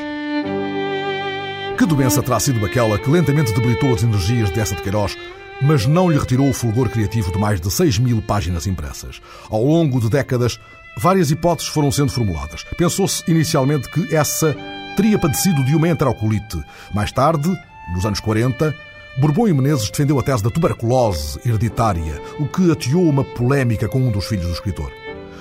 Que 1.79 1.87
doença 1.87 2.23
terá 2.23 2.41
sido 2.41 2.65
aquela 2.65 2.99
que 2.99 3.11
lentamente 3.11 3.55
debilitou 3.55 3.95
as 3.95 4.03
energias 4.03 4.51
dessa 4.51 4.75
de 4.75 4.83
Queiroz 4.83 5.17
mas 5.63 5.87
não 5.87 6.09
lhe 6.09 6.19
retirou 6.19 6.49
o 6.49 6.55
fulgor 6.55 6.89
criativo 6.89 7.31
de 7.31 7.39
mais 7.39 7.61
de 7.61 7.71
6 7.71 7.99
mil 7.99 8.23
páginas 8.23 8.67
impressas. 8.67 9.21
Ao 9.51 9.63
longo 9.63 10.01
de 10.01 10.09
décadas, 10.09 10.59
várias 10.97 11.31
hipóteses 11.31 11.71
foram 11.71 11.93
sendo 11.93 12.11
formuladas. 12.11 12.65
Pensou-se 12.77 13.23
inicialmente 13.31 13.89
que 13.91 14.15
essa 14.15 14.57
teria 14.97 15.19
padecido 15.19 15.65
de 15.65 15.75
uma 15.75 15.89
enterocolite. 15.89 16.63
Mais 16.93 17.13
tarde, 17.13 17.51
nos 17.95 18.05
anos 18.05 18.21
40, 18.21 18.75
Bourbon 19.19 19.49
e 19.49 19.53
Menezes 19.53 19.91
defendeu 19.91 20.19
a 20.19 20.23
tese 20.23 20.43
da 20.43 20.51
tuberculose 20.51 21.39
hereditária, 21.45 22.21
o 22.39 22.47
que 22.47 22.71
ateou 22.71 23.09
uma 23.09 23.25
polémica 23.25 23.89
com 23.89 24.01
um 24.01 24.11
dos 24.11 24.27
filhos 24.27 24.47
do 24.47 24.53
escritor. 24.53 24.93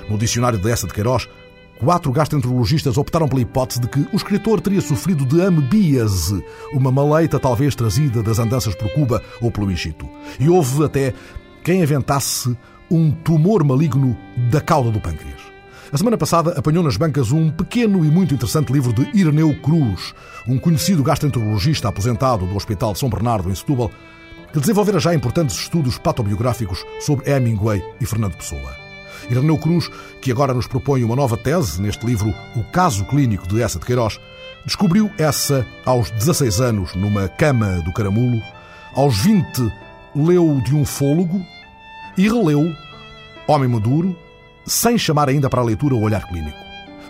No 0.10 0.18
dicionário 0.18 0.58
de 0.58 0.74
de 0.74 0.94
Queiroz, 0.94 1.30
quatro 1.80 2.12
gastroenterologistas 2.12 2.98
optaram 2.98 3.28
pela 3.28 3.42
hipótese 3.42 3.80
de 3.80 3.88
que 3.88 4.00
o 4.12 4.16
escritor 4.16 4.60
teria 4.60 4.82
sofrido 4.82 5.26
de 5.26 5.42
amebíase, 5.42 6.44
uma 6.74 6.92
maleita 6.92 7.40
talvez 7.40 7.76
trazida 7.76 8.22
das 8.22 8.40
andanças 8.40 8.76
por 8.76 8.92
Cuba 8.94 9.24
ou 9.40 9.52
pelo 9.52 9.72
Egito. 9.72 10.10
E 10.40 10.50
houve 10.50 10.84
até 10.84 11.14
quem 11.64 11.84
aventasse 11.84 12.58
um 12.90 13.12
tumor 13.12 13.64
maligno 13.64 14.18
da 14.50 14.60
cauda 14.60 14.90
do 14.90 15.00
pâncreas. 15.00 15.49
A 15.92 15.98
semana 15.98 16.20
passada 16.20 16.52
apanhou 16.52 16.84
nas 16.84 16.98
bancas 16.98 17.32
um 17.32 17.50
pequeno 17.50 18.06
e 18.06 18.10
muito 18.10 18.32
interessante 18.32 18.72
livro 18.72 18.94
de 18.94 19.10
Ireneu 19.12 19.60
Cruz, 19.60 20.14
um 20.48 20.60
conhecido 20.60 21.02
gastroenterologista 21.02 21.88
aposentado 21.88 22.46
do 22.46 22.56
Hospital 22.56 22.94
São 22.94 23.10
Bernardo, 23.10 23.50
em 23.50 23.56
Setúbal, 23.56 23.90
que 24.54 24.60
desenvolvera 24.60 25.00
já 25.00 25.16
importantes 25.16 25.56
estudos 25.56 25.98
patobiográficos 25.98 26.86
sobre 27.00 27.32
Hemingway 27.32 27.84
e 28.00 28.06
Fernando 28.06 28.38
Pessoa. 28.38 28.72
Ireneu 29.32 29.58
Cruz, 29.58 29.90
que 30.22 30.32
agora 30.32 30.54
nos 30.54 30.68
propõe 30.68 31.04
uma 31.04 31.16
nova 31.16 31.36
tese 31.36 31.82
neste 31.82 32.06
livro 32.06 32.32
O 32.56 32.64
Caso 32.66 33.04
Clínico 33.06 33.48
de 33.48 33.60
Essa 33.60 33.80
de 33.80 33.86
Queiroz, 33.88 34.20
descobriu 34.68 35.10
essa 35.18 35.66
aos 35.84 36.12
16 36.12 36.62
anos 36.62 36.94
numa 36.94 37.28
cama 37.28 37.82
do 37.82 37.92
Caramulo, 37.92 38.40
aos 38.94 39.18
20 39.22 39.74
leu 40.16 40.62
de 40.64 40.76
um 40.76 40.86
fôlego 40.86 41.44
e 42.16 42.30
releu 42.30 42.72
Homem 43.48 43.68
Maduro, 43.68 44.16
sem 44.70 44.98
chamar 44.98 45.30
ainda 45.30 45.50
para 45.50 45.62
a 45.62 45.66
leitura 45.66 45.96
o 45.96 46.02
olhar 46.02 46.28
clínico. 46.28 46.58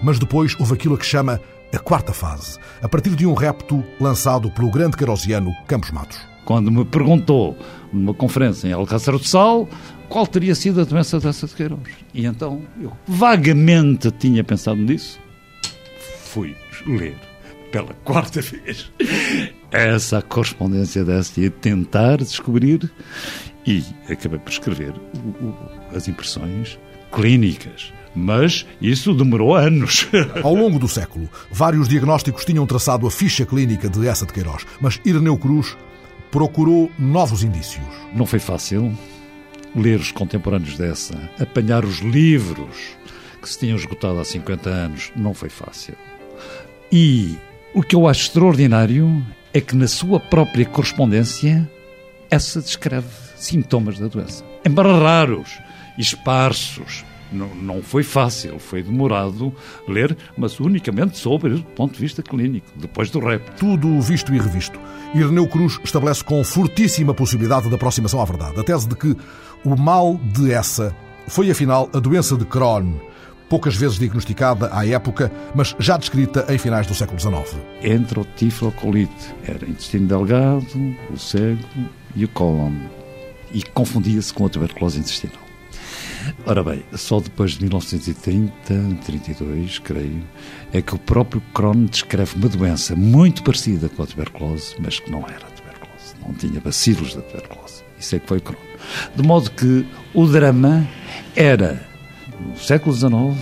Mas 0.01 0.17
depois 0.17 0.55
houve 0.59 0.73
aquilo 0.73 0.95
a 0.95 0.97
que 0.97 1.05
chama 1.05 1.41
a 1.73 1.77
quarta 1.77 2.13
fase, 2.13 2.57
a 2.81 2.89
partir 2.89 3.11
de 3.11 3.25
um 3.25 3.33
repto 3.33 3.83
lançado 3.99 4.49
pelo 4.49 4.71
grande 4.71 4.97
querosiano 4.97 5.53
Campos 5.67 5.91
Matos. 5.91 6.19
Quando 6.45 6.71
me 6.71 6.83
perguntou, 6.83 7.55
numa 7.93 8.13
conferência 8.13 8.67
em 8.67 8.71
Alcácer 8.71 9.13
do 9.13 9.23
Sal, 9.23 9.69
qual 10.07 10.25
teria 10.25 10.55
sido 10.55 10.81
a 10.81 10.83
doença 10.83 11.19
dessa 11.19 11.45
de 11.45 11.53
Queiroz. 11.53 11.81
E 12.13 12.25
então 12.25 12.61
eu 12.81 12.91
vagamente 13.07 14.09
tinha 14.11 14.43
pensado 14.43 14.81
nisso. 14.81 15.19
Fui 16.23 16.55
ler 16.87 17.17
pela 17.71 17.93
quarta 18.03 18.41
vez 18.41 18.91
essa 19.71 20.21
correspondência 20.23 21.05
dessa 21.05 21.39
e 21.39 21.49
tentar 21.51 22.17
descobrir 22.17 22.91
e 23.67 23.83
acabei 24.09 24.39
por 24.39 24.49
escrever 24.49 24.93
as 25.93 26.07
impressões 26.07 26.79
clínicas. 27.11 27.93
Mas 28.15 28.65
isso 28.81 29.13
demorou 29.13 29.55
anos. 29.55 30.07
Ao 30.43 30.53
longo 30.53 30.79
do 30.79 30.87
século, 30.87 31.29
vários 31.51 31.87
diagnósticos 31.87 32.43
tinham 32.43 32.65
traçado 32.65 33.05
a 33.05 33.11
ficha 33.11 33.45
clínica 33.45 33.89
de 33.89 34.07
essa 34.07 34.25
de 34.25 34.33
Queiroz, 34.33 34.65
mas 34.81 34.99
Ireneu 35.05 35.37
Cruz 35.37 35.77
procurou 36.31 36.91
novos 36.97 37.43
indícios. 37.43 37.85
Não 38.13 38.25
foi 38.25 38.39
fácil 38.39 38.91
ler 39.75 39.99
os 39.99 40.11
contemporâneos 40.11 40.77
dessa, 40.77 41.29
apanhar 41.39 41.85
os 41.85 41.99
livros 41.99 42.97
que 43.41 43.47
se 43.47 43.59
tinham 43.59 43.77
esgotado 43.77 44.19
há 44.19 44.25
50 44.25 44.69
anos, 44.69 45.11
não 45.15 45.33
foi 45.33 45.49
fácil. 45.49 45.95
E 46.91 47.37
o 47.73 47.81
que 47.81 47.95
eu 47.95 48.07
acho 48.07 48.23
extraordinário 48.23 49.23
é 49.53 49.61
que 49.61 49.75
na 49.75 49.87
sua 49.87 50.19
própria 50.19 50.65
correspondência 50.65 51.69
essa 52.29 52.61
descreve 52.61 53.07
sintomas 53.35 53.97
da 53.97 54.07
doença. 54.07 54.43
Embora 54.65 54.97
raros, 54.97 55.59
esparsos, 55.99 57.03
não, 57.31 57.53
não 57.55 57.81
foi 57.83 58.03
fácil, 58.03 58.57
foi 58.59 58.81
demorado 58.81 59.53
ler, 59.87 60.17
mas 60.37 60.59
unicamente 60.59 61.17
sobre 61.17 61.53
o 61.53 61.63
ponto 61.63 61.93
de 61.93 61.99
vista 61.99 62.23
clínico, 62.23 62.67
depois 62.75 63.11
do 63.11 63.19
rap. 63.19 63.43
Tudo 63.57 64.01
visto 64.01 64.33
e 64.33 64.39
revisto. 64.39 64.79
Ireneu 65.13 65.47
Cruz 65.47 65.79
estabelece 65.83 66.23
com 66.23 66.43
fortíssima 66.43 67.13
possibilidade 67.13 67.67
de 67.67 67.75
aproximação 67.75 68.21
à 68.21 68.25
verdade 68.25 68.59
a 68.59 68.63
tese 68.63 68.87
de 68.87 68.95
que 68.95 69.15
o 69.63 69.75
mal 69.75 70.19
de 70.33 70.51
essa 70.51 70.95
foi 71.27 71.51
afinal 71.51 71.89
a 71.93 71.99
doença 71.99 72.35
de 72.35 72.45
Crohn, 72.45 72.93
poucas 73.47 73.75
vezes 73.75 73.97
diagnosticada 73.97 74.69
à 74.71 74.87
época, 74.87 75.31
mas 75.53 75.75
já 75.79 75.97
descrita 75.97 76.45
em 76.49 76.57
finais 76.57 76.87
do 76.87 76.95
século 76.95 77.19
XIX. 77.19 77.57
Entre 77.81 78.19
o 78.19 78.25
tiflocolite, 78.25 79.35
era 79.43 79.67
intestino 79.67 80.07
delgado, 80.07 80.95
o 81.11 81.17
cego 81.17 81.63
e 82.15 82.25
o 82.25 82.27
cólon, 82.29 82.73
e 83.51 83.63
confundia-se 83.63 84.33
com 84.33 84.45
a 84.45 84.49
tuberculose 84.49 84.99
intestinal. 84.99 85.48
Ora 86.45 86.63
bem, 86.63 86.83
só 86.93 87.19
depois 87.19 87.51
de 87.51 87.61
1930, 87.61 88.51
32, 89.05 89.79
creio, 89.79 90.23
é 90.73 90.81
que 90.81 90.95
o 90.95 90.99
próprio 90.99 91.41
Crohn 91.53 91.85
descreve 91.85 92.35
uma 92.35 92.49
doença 92.49 92.95
muito 92.95 93.43
parecida 93.43 93.89
com 93.89 94.03
a 94.03 94.07
tuberculose, 94.07 94.75
mas 94.79 94.99
que 94.99 95.11
não 95.11 95.21
era 95.21 95.45
tuberculose, 95.51 96.15
não 96.25 96.33
tinha 96.33 96.59
bacilos 96.59 97.15
da 97.15 97.21
tuberculose. 97.21 97.83
Isso 97.99 98.15
é 98.15 98.19
que 98.19 98.27
foi 98.27 98.39
Crohn. 98.39 98.57
De 99.15 99.23
modo 99.23 99.51
que 99.51 99.85
o 100.13 100.25
drama 100.25 100.87
era, 101.35 101.85
no 102.39 102.57
século 102.57 102.95
XIX, 102.95 103.37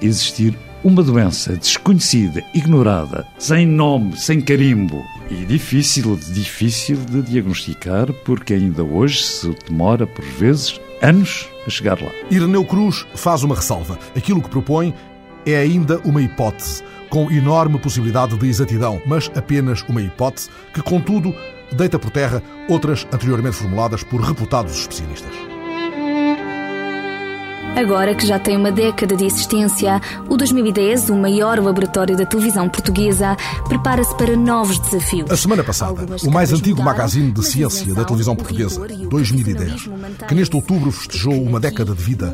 existir 0.00 0.56
uma 0.84 1.02
doença 1.02 1.56
desconhecida, 1.56 2.42
ignorada, 2.52 3.26
sem 3.38 3.66
nome, 3.66 4.16
sem 4.16 4.40
carimbo 4.40 5.04
e 5.30 5.44
difícil, 5.44 6.18
difícil 6.32 6.96
de 6.96 7.22
diagnosticar, 7.22 8.12
porque 8.24 8.54
ainda 8.54 8.82
hoje 8.82 9.22
se 9.22 9.56
demora, 9.68 10.06
por 10.06 10.24
vezes, 10.24 10.80
anos 11.00 11.48
a 11.66 11.70
chegar 11.70 12.00
lá. 12.00 12.10
Ireneu 12.30 12.64
Cruz 12.64 13.06
faz 13.14 13.42
uma 13.42 13.54
ressalva. 13.54 13.98
Aquilo 14.16 14.42
que 14.42 14.48
propõe 14.48 14.92
é 15.46 15.56
ainda 15.56 15.98
uma 16.04 16.20
hipótese, 16.20 16.82
com 17.08 17.30
enorme 17.30 17.78
possibilidade 17.78 18.36
de 18.36 18.48
exatidão, 18.48 19.00
mas 19.06 19.30
apenas 19.34 19.82
uma 19.88 20.02
hipótese 20.02 20.50
que, 20.74 20.82
contudo, 20.82 21.34
deita 21.72 21.98
por 21.98 22.10
terra 22.10 22.42
outras 22.68 23.06
anteriormente 23.12 23.56
formuladas 23.56 24.02
por 24.02 24.20
reputados 24.20 24.72
especialistas. 24.72 25.51
Agora 27.74 28.14
que 28.14 28.26
já 28.26 28.38
tem 28.38 28.54
uma 28.54 28.70
década 28.70 29.16
de 29.16 29.24
existência, 29.24 29.98
o 30.28 30.36
2010, 30.36 31.08
o 31.08 31.14
maior 31.14 31.58
laboratório 31.58 32.14
da 32.14 32.26
televisão 32.26 32.68
portuguesa, 32.68 33.34
prepara-se 33.66 34.14
para 34.14 34.36
novos 34.36 34.78
desafios. 34.78 35.30
A 35.30 35.36
semana 35.36 35.64
passada, 35.64 36.06
o 36.22 36.30
mais 36.30 36.52
antigo 36.52 36.82
magazine 36.82 37.32
de 37.32 37.42
ciência 37.42 37.94
da 37.94 38.04
televisão 38.04 38.36
portuguesa, 38.36 38.86
2010, 39.08 39.88
que 40.28 40.34
neste 40.34 40.54
outubro 40.54 40.92
festejou 40.92 41.32
uma 41.32 41.58
década 41.58 41.94
de 41.94 42.02
vida, 42.02 42.32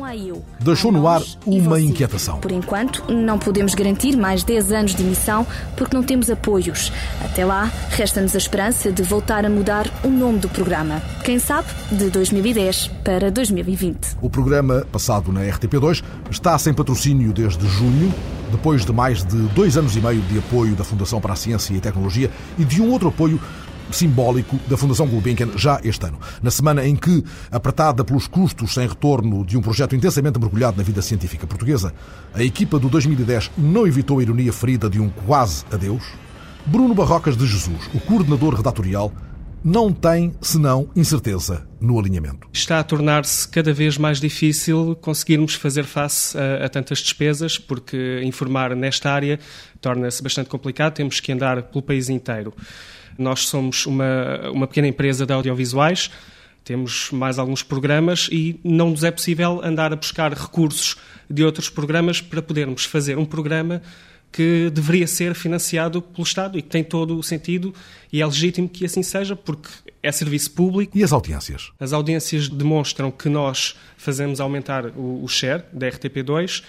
deixou 0.59 0.91
no 0.91 1.07
ar 1.07 1.21
uma 1.45 1.79
inquietação. 1.79 2.39
Por 2.39 2.51
enquanto, 2.51 3.11
não 3.11 3.39
podemos 3.39 3.73
garantir 3.73 4.17
mais 4.17 4.43
10 4.43 4.71
anos 4.73 4.95
de 4.95 5.03
emissão 5.03 5.47
porque 5.77 5.95
não 5.95 6.03
temos 6.03 6.29
apoios. 6.29 6.91
Até 7.23 7.45
lá, 7.45 7.71
resta-nos 7.91 8.35
a 8.35 8.37
esperança 8.37 8.91
de 8.91 9.01
voltar 9.03 9.45
a 9.45 9.49
mudar 9.49 9.87
o 10.03 10.09
nome 10.09 10.39
do 10.39 10.49
programa. 10.49 11.01
Quem 11.23 11.39
sabe, 11.39 11.69
de 11.91 12.09
2010 12.09 12.87
para 13.05 13.31
2020. 13.31 14.17
O 14.21 14.29
programa 14.29 14.85
passado 14.91 15.28
na 15.31 15.41
RTP2 15.41 16.03
está 16.29 16.57
sem 16.57 16.73
patrocínio 16.73 17.31
desde 17.33 17.67
junho, 17.67 18.13
depois 18.51 18.85
de 18.85 18.91
mais 18.91 19.23
de 19.23 19.37
dois 19.49 19.77
anos 19.77 19.95
e 19.95 20.01
meio 20.01 20.21
de 20.21 20.39
apoio 20.39 20.75
da 20.75 20.83
Fundação 20.83 21.21
para 21.21 21.33
a 21.33 21.35
Ciência 21.35 21.73
e 21.73 21.79
Tecnologia 21.79 22.31
e 22.57 22.65
de 22.65 22.81
um 22.81 22.89
outro 22.89 23.09
apoio 23.09 23.39
simbólico 23.91 24.59
da 24.67 24.77
Fundação 24.77 25.07
Gulbenkian 25.07 25.49
já 25.55 25.79
este 25.83 26.05
ano. 26.05 26.19
Na 26.41 26.51
semana 26.51 26.85
em 26.85 26.95
que, 26.95 27.23
apertada 27.51 28.03
pelos 28.03 28.27
custos 28.27 28.73
sem 28.73 28.87
retorno 28.87 29.45
de 29.45 29.57
um 29.57 29.61
projeto 29.61 29.95
intensamente 29.95 30.39
mergulhado 30.39 30.77
na 30.77 30.83
vida 30.83 31.01
científica 31.01 31.47
portuguesa, 31.47 31.93
a 32.33 32.43
equipa 32.43 32.79
do 32.79 32.89
2010 32.89 33.51
não 33.57 33.87
evitou 33.87 34.19
a 34.19 34.21
ironia 34.21 34.53
ferida 34.53 34.89
de 34.89 34.99
um 34.99 35.09
quase 35.09 35.65
adeus, 35.71 36.03
Bruno 36.65 36.93
Barrocas 36.93 37.35
de 37.35 37.47
Jesus, 37.47 37.89
o 37.93 37.99
coordenador 37.99 38.53
redatorial, 38.53 39.11
não 39.63 39.91
tem 39.91 40.33
senão 40.41 40.89
incerteza 40.95 41.67
no 41.79 41.99
alinhamento. 41.99 42.47
Está 42.51 42.79
a 42.79 42.83
tornar-se 42.83 43.47
cada 43.47 43.73
vez 43.73 43.97
mais 43.97 44.19
difícil 44.19 44.97
conseguirmos 45.01 45.53
fazer 45.53 45.83
face 45.83 46.37
a, 46.37 46.65
a 46.65 46.69
tantas 46.69 46.99
despesas, 46.99 47.57
porque 47.57 48.21
informar 48.23 48.75
nesta 48.75 49.11
área 49.11 49.39
torna-se 49.81 50.21
bastante 50.21 50.49
complicado, 50.49 50.93
temos 50.93 51.19
que 51.19 51.31
andar 51.31 51.63
pelo 51.63 51.81
país 51.81 52.09
inteiro. 52.09 52.53
Nós 53.17 53.47
somos 53.47 53.85
uma, 53.85 54.49
uma 54.51 54.67
pequena 54.67 54.87
empresa 54.87 55.25
de 55.25 55.33
audiovisuais, 55.33 56.09
temos 56.63 57.09
mais 57.11 57.39
alguns 57.39 57.63
programas 57.63 58.29
e 58.31 58.59
não 58.63 58.91
nos 58.91 59.03
é 59.03 59.11
possível 59.11 59.61
andar 59.63 59.91
a 59.91 59.95
buscar 59.95 60.33
recursos 60.33 60.97
de 61.29 61.43
outros 61.43 61.69
programas 61.69 62.21
para 62.21 62.41
podermos 62.41 62.85
fazer 62.85 63.17
um 63.17 63.25
programa 63.25 63.81
que 64.31 64.69
deveria 64.69 65.07
ser 65.07 65.33
financiado 65.33 66.01
pelo 66.01 66.23
Estado 66.23 66.57
e 66.57 66.61
que 66.61 66.69
tem 66.69 66.83
todo 66.83 67.17
o 67.17 67.23
sentido 67.23 67.73
e 68.11 68.21
é 68.21 68.25
legítimo 68.25 68.69
que 68.69 68.85
assim 68.85 69.03
seja, 69.03 69.35
porque 69.35 69.69
é 70.01 70.11
serviço 70.11 70.51
público. 70.51 70.97
E 70.97 71.03
as 71.03 71.11
audiências? 71.11 71.71
As 71.79 71.93
audiências 71.93 72.47
demonstram 72.47 73.11
que 73.11 73.27
nós 73.27 73.75
fazemos 73.97 74.39
aumentar 74.39 74.85
o, 74.87 75.23
o 75.23 75.27
share 75.27 75.63
da 75.73 75.87
RTP2. 75.87 76.63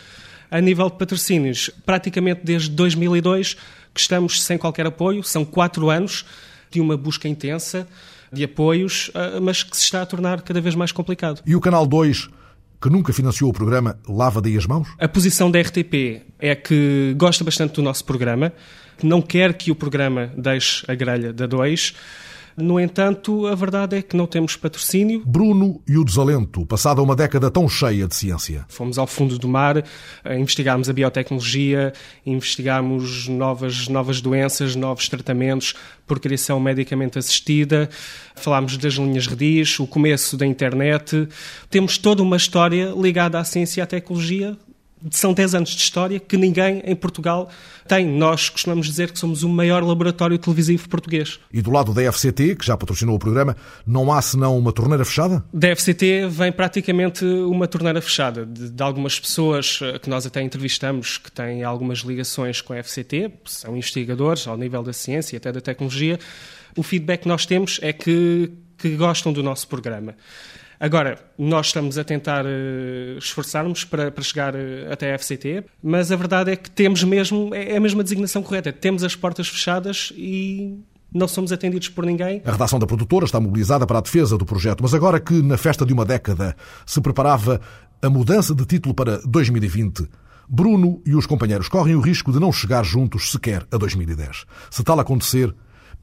A 0.50 0.61
nível 0.61 0.90
de 0.90 0.96
patrocínios, 0.96 1.70
praticamente 1.86 2.40
desde 2.42 2.70
2002 2.70 3.56
que 3.94 4.00
estamos 4.00 4.42
sem 4.42 4.58
qualquer 4.58 4.86
apoio, 4.86 5.22
são 5.22 5.44
quatro 5.44 5.90
anos 5.90 6.24
de 6.70 6.80
uma 6.80 6.96
busca 6.96 7.28
intensa. 7.28 7.86
de 8.32 8.44
apoios, 8.44 9.08
uh, 9.08 9.40
mas 9.42 9.64
que 9.64 9.76
se 9.76 9.82
está 9.82 10.02
a 10.02 10.06
tornar 10.06 10.42
cada 10.42 10.61
vez 10.61 10.76
mais 10.76 10.92
complicado. 10.92 11.42
E 11.44 11.56
o 11.56 11.61
Canal 11.61 11.84
2 11.84 12.28
que 12.81 12.89
nunca 12.89 13.12
financiou 13.12 13.51
o 13.51 13.53
programa, 13.53 13.99
lava 14.09 14.41
daí 14.41 14.57
as 14.57 14.66
mãos? 14.66 14.89
A 14.99 15.07
posição 15.07 15.51
da 15.51 15.61
RTP 15.61 16.22
é 16.39 16.55
que 16.55 17.14
gosta 17.16 17.45
bastante 17.45 17.74
do 17.74 17.83
nosso 17.83 18.05
programa, 18.05 18.53
não 19.03 19.20
quer 19.20 19.55
que 19.55 19.70
o 19.70 19.74
programa 19.74 20.33
deixe 20.37 20.85
a 20.89 20.95
grelha 20.95 21.33
da 21.33 21.47
2 21.47 21.95
no 22.61 22.78
entanto, 22.78 23.46
a 23.46 23.54
verdade 23.54 23.96
é 23.96 24.02
que 24.02 24.16
não 24.16 24.26
temos 24.26 24.56
patrocínio. 24.56 25.22
Bruno 25.24 25.80
e 25.88 25.96
o 25.96 26.04
desalento, 26.04 26.64
passada 26.66 27.02
uma 27.02 27.16
década 27.16 27.50
tão 27.50 27.68
cheia 27.68 28.06
de 28.06 28.14
ciência. 28.14 28.64
Fomos 28.68 28.98
ao 28.98 29.06
fundo 29.06 29.38
do 29.38 29.48
mar, 29.48 29.84
investigámos 30.38 30.88
a 30.88 30.92
biotecnologia, 30.92 31.92
investigámos 32.24 33.28
novas, 33.28 33.88
novas 33.88 34.20
doenças, 34.20 34.76
novos 34.76 35.08
tratamentos 35.08 35.74
por 36.06 36.18
criação 36.18 36.58
medicamente 36.58 37.18
assistida, 37.18 37.88
falámos 38.34 38.76
das 38.76 38.94
linhas 38.94 39.26
redis, 39.26 39.78
o 39.78 39.86
começo 39.86 40.36
da 40.36 40.46
internet. 40.46 41.28
Temos 41.68 41.98
toda 41.98 42.22
uma 42.22 42.36
história 42.36 42.92
ligada 42.96 43.38
à 43.38 43.44
ciência 43.44 43.80
e 43.80 43.82
à 43.82 43.86
tecnologia 43.86 44.56
são 45.11 45.32
10 45.32 45.55
anos 45.55 45.70
de 45.70 45.82
história 45.82 46.20
que 46.20 46.36
ninguém 46.36 46.82
em 46.84 46.94
Portugal 46.94 47.48
tem. 47.88 48.07
Nós 48.07 48.48
costumamos 48.48 48.86
dizer 48.86 49.11
que 49.11 49.18
somos 49.18 49.42
o 49.42 49.48
maior 49.48 49.82
laboratório 49.82 50.38
televisivo 50.38 50.88
português. 50.88 51.40
E 51.53 51.62
do 51.62 51.70
lado 51.70 51.94
da 51.94 52.12
FCT, 52.12 52.57
que 52.57 52.66
já 52.66 52.76
patrocinou 52.76 53.16
o 53.16 53.18
programa, 53.18 53.57
não 53.86 54.12
há 54.12 54.20
senão 54.20 54.59
uma 54.59 54.72
torneira 54.72 55.05
fechada? 55.05 55.44
Da 55.53 55.74
FCT 55.74 56.28
vem 56.28 56.53
praticamente 56.53 57.24
uma 57.24 57.66
torneira 57.66 58.01
fechada. 58.03 58.44
De, 58.44 58.70
de, 58.70 58.82
algumas 58.82 59.18
pessoas 59.18 59.80
eh, 59.82 59.98
que 59.98 60.11
nós 60.11 60.26
até 60.26 60.42
entrevistamos 60.42 61.18
que 61.18 61.32
têm 61.32 61.64
algumas 61.64 61.98
ligações 62.01 62.61
com 62.61 62.72
a 62.72 62.82
FCT, 62.82 63.32
são 63.44 63.76
investigadores 63.76 64.46
ao 64.46 64.57
nível 64.57 64.82
da 64.82 64.92
ciência 64.92 65.36
e 65.36 65.38
até 65.38 65.51
da 65.51 65.61
tecnologia, 65.61 66.18
o 66.76 66.82
feedback 66.82 67.22
que 67.22 67.28
nós 67.28 67.46
temos 67.46 67.78
é 67.82 67.92
que, 67.92 68.51
que 68.78 68.96
gostam 68.96 69.32
do 69.32 69.42
nosso 69.42 69.66
programa. 69.66 70.14
Agora, 70.81 71.18
nós 71.37 71.66
estamos 71.66 71.99
a 71.99 72.05
tentar 72.05 72.47
uh, 72.47 73.18
esforçarmos 73.18 73.85
para, 73.85 74.11
para 74.11 74.24
chegar 74.24 74.55
uh, 74.55 74.91
até 74.91 75.12
a 75.14 75.18
FCT, 75.18 75.62
mas 75.83 76.11
a 76.11 76.16
verdade 76.16 76.53
é 76.53 76.57
que 76.57 76.70
temos 76.70 77.05
mesmo, 77.05 77.55
é, 77.55 77.72
é 77.72 77.76
a 77.76 77.81
mesma 77.81 78.03
designação 78.03 78.43
correta, 78.43 78.72
temos 78.72 79.05
as 79.05 79.14
portas 79.14 79.47
fechadas 79.47 80.11
e 80.16 80.78
não 81.12 81.28
somos 81.28 81.53
atendidos 81.53 81.91
por 81.91 82.07
ninguém. 82.07 82.41
A 82.47 82.53
redação 82.53 82.78
da 82.78 82.87
produtora 82.87 83.26
está 83.26 83.39
mobilizada 83.39 83.87
para 83.87 83.99
a 83.99 84.01
defesa 84.01 84.39
do 84.39 84.47
projeto, 84.47 84.83
mas 84.83 84.95
agora 84.95 85.20
que 85.20 85.43
na 85.43 85.59
festa 85.59 85.85
de 85.85 85.93
uma 85.93 86.07
década 86.07 86.57
se 86.87 86.99
preparava 87.03 87.61
a 88.01 88.09
mudança 88.09 88.55
de 88.55 88.64
título 88.64 88.95
para 88.95 89.18
2020, 89.26 90.09
Bruno 90.49 91.03
e 91.05 91.14
os 91.14 91.26
companheiros 91.26 91.68
correm 91.68 91.95
o 91.95 92.01
risco 92.01 92.33
de 92.33 92.41
não 92.41 92.51
chegar 92.51 92.87
juntos 92.87 93.31
sequer 93.31 93.66
a 93.70 93.76
2010. 93.76 94.47
Se 94.70 94.83
tal 94.83 94.99
acontecer, 94.99 95.55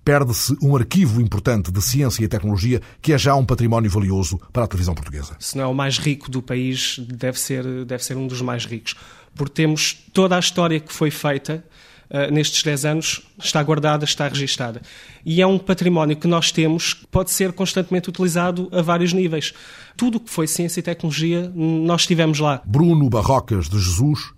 perde-se 0.07 0.55
um 0.63 0.73
arquivo 0.73 1.19
importante 1.19 1.69
de 1.69 1.81
ciência 1.81 2.23
e 2.23 2.29
tecnologia 2.29 2.81
que 3.01 3.11
é 3.11 3.17
já 3.17 3.35
um 3.35 3.43
património 3.43 3.91
valioso 3.91 4.39
para 4.53 4.63
a 4.63 4.67
televisão 4.67 4.95
portuguesa. 4.95 5.35
Se 5.37 5.57
não 5.57 5.65
é 5.65 5.67
o 5.67 5.73
mais 5.73 5.97
rico 5.97 6.31
do 6.31 6.41
país, 6.41 6.97
deve 6.97 7.37
ser, 7.37 7.83
deve 7.83 8.01
ser 8.01 8.15
um 8.15 8.25
dos 8.25 8.41
mais 8.41 8.63
ricos. 8.63 8.95
Porque 9.35 9.53
temos 9.53 9.97
toda 10.13 10.37
a 10.37 10.39
história 10.39 10.79
que 10.79 10.93
foi 10.93 11.11
feita 11.11 11.61
uh, 12.09 12.33
nestes 12.33 12.63
10 12.63 12.85
anos, 12.85 13.21
está 13.37 13.61
guardada, 13.61 14.05
está 14.05 14.29
registada. 14.29 14.81
E 15.25 15.41
é 15.41 15.45
um 15.45 15.59
património 15.59 16.15
que 16.15 16.25
nós 16.25 16.53
temos 16.53 16.93
que 16.93 17.05
pode 17.07 17.29
ser 17.31 17.51
constantemente 17.51 18.07
utilizado 18.07 18.69
a 18.71 18.81
vários 18.81 19.11
níveis. 19.11 19.53
Tudo 19.97 20.19
o 20.19 20.21
que 20.21 20.31
foi 20.31 20.47
ciência 20.47 20.79
e 20.79 20.83
tecnologia, 20.83 21.51
nós 21.53 22.03
estivemos 22.03 22.39
lá. 22.39 22.61
Bruno 22.65 23.09
Barrocas 23.09 23.67
de 23.67 23.77
Jesus 23.77 24.31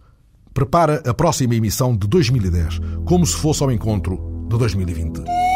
prepara 0.51 1.03
a 1.05 1.13
próxima 1.13 1.53
emissão 1.53 1.95
de 1.95 2.07
2010, 2.07 2.80
como 3.05 3.24
se 3.24 3.36
fosse 3.36 3.61
ao 3.61 3.72
encontro 3.72 4.47
de 4.49 4.57
2020. 4.57 5.49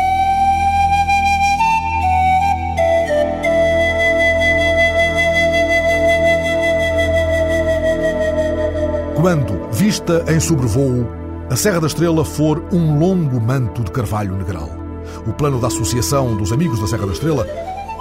Quando, 9.24 9.70
vista 9.72 10.26
em 10.28 10.38
sobrevoo, 10.38 11.08
a 11.50 11.56
Serra 11.56 11.80
da 11.80 11.88
Estrela 11.88 12.26
for 12.26 12.62
um 12.74 13.00
longo 13.00 13.40
manto 13.40 13.82
de 13.82 13.90
carvalho 13.90 14.36
negral. 14.36 14.70
O 15.26 15.32
plano 15.32 15.62
da 15.62 15.68
Associação 15.68 16.36
dos 16.36 16.52
Amigos 16.52 16.78
da 16.82 16.88
Serra 16.88 17.06
da 17.06 17.14
Estrela 17.14 17.48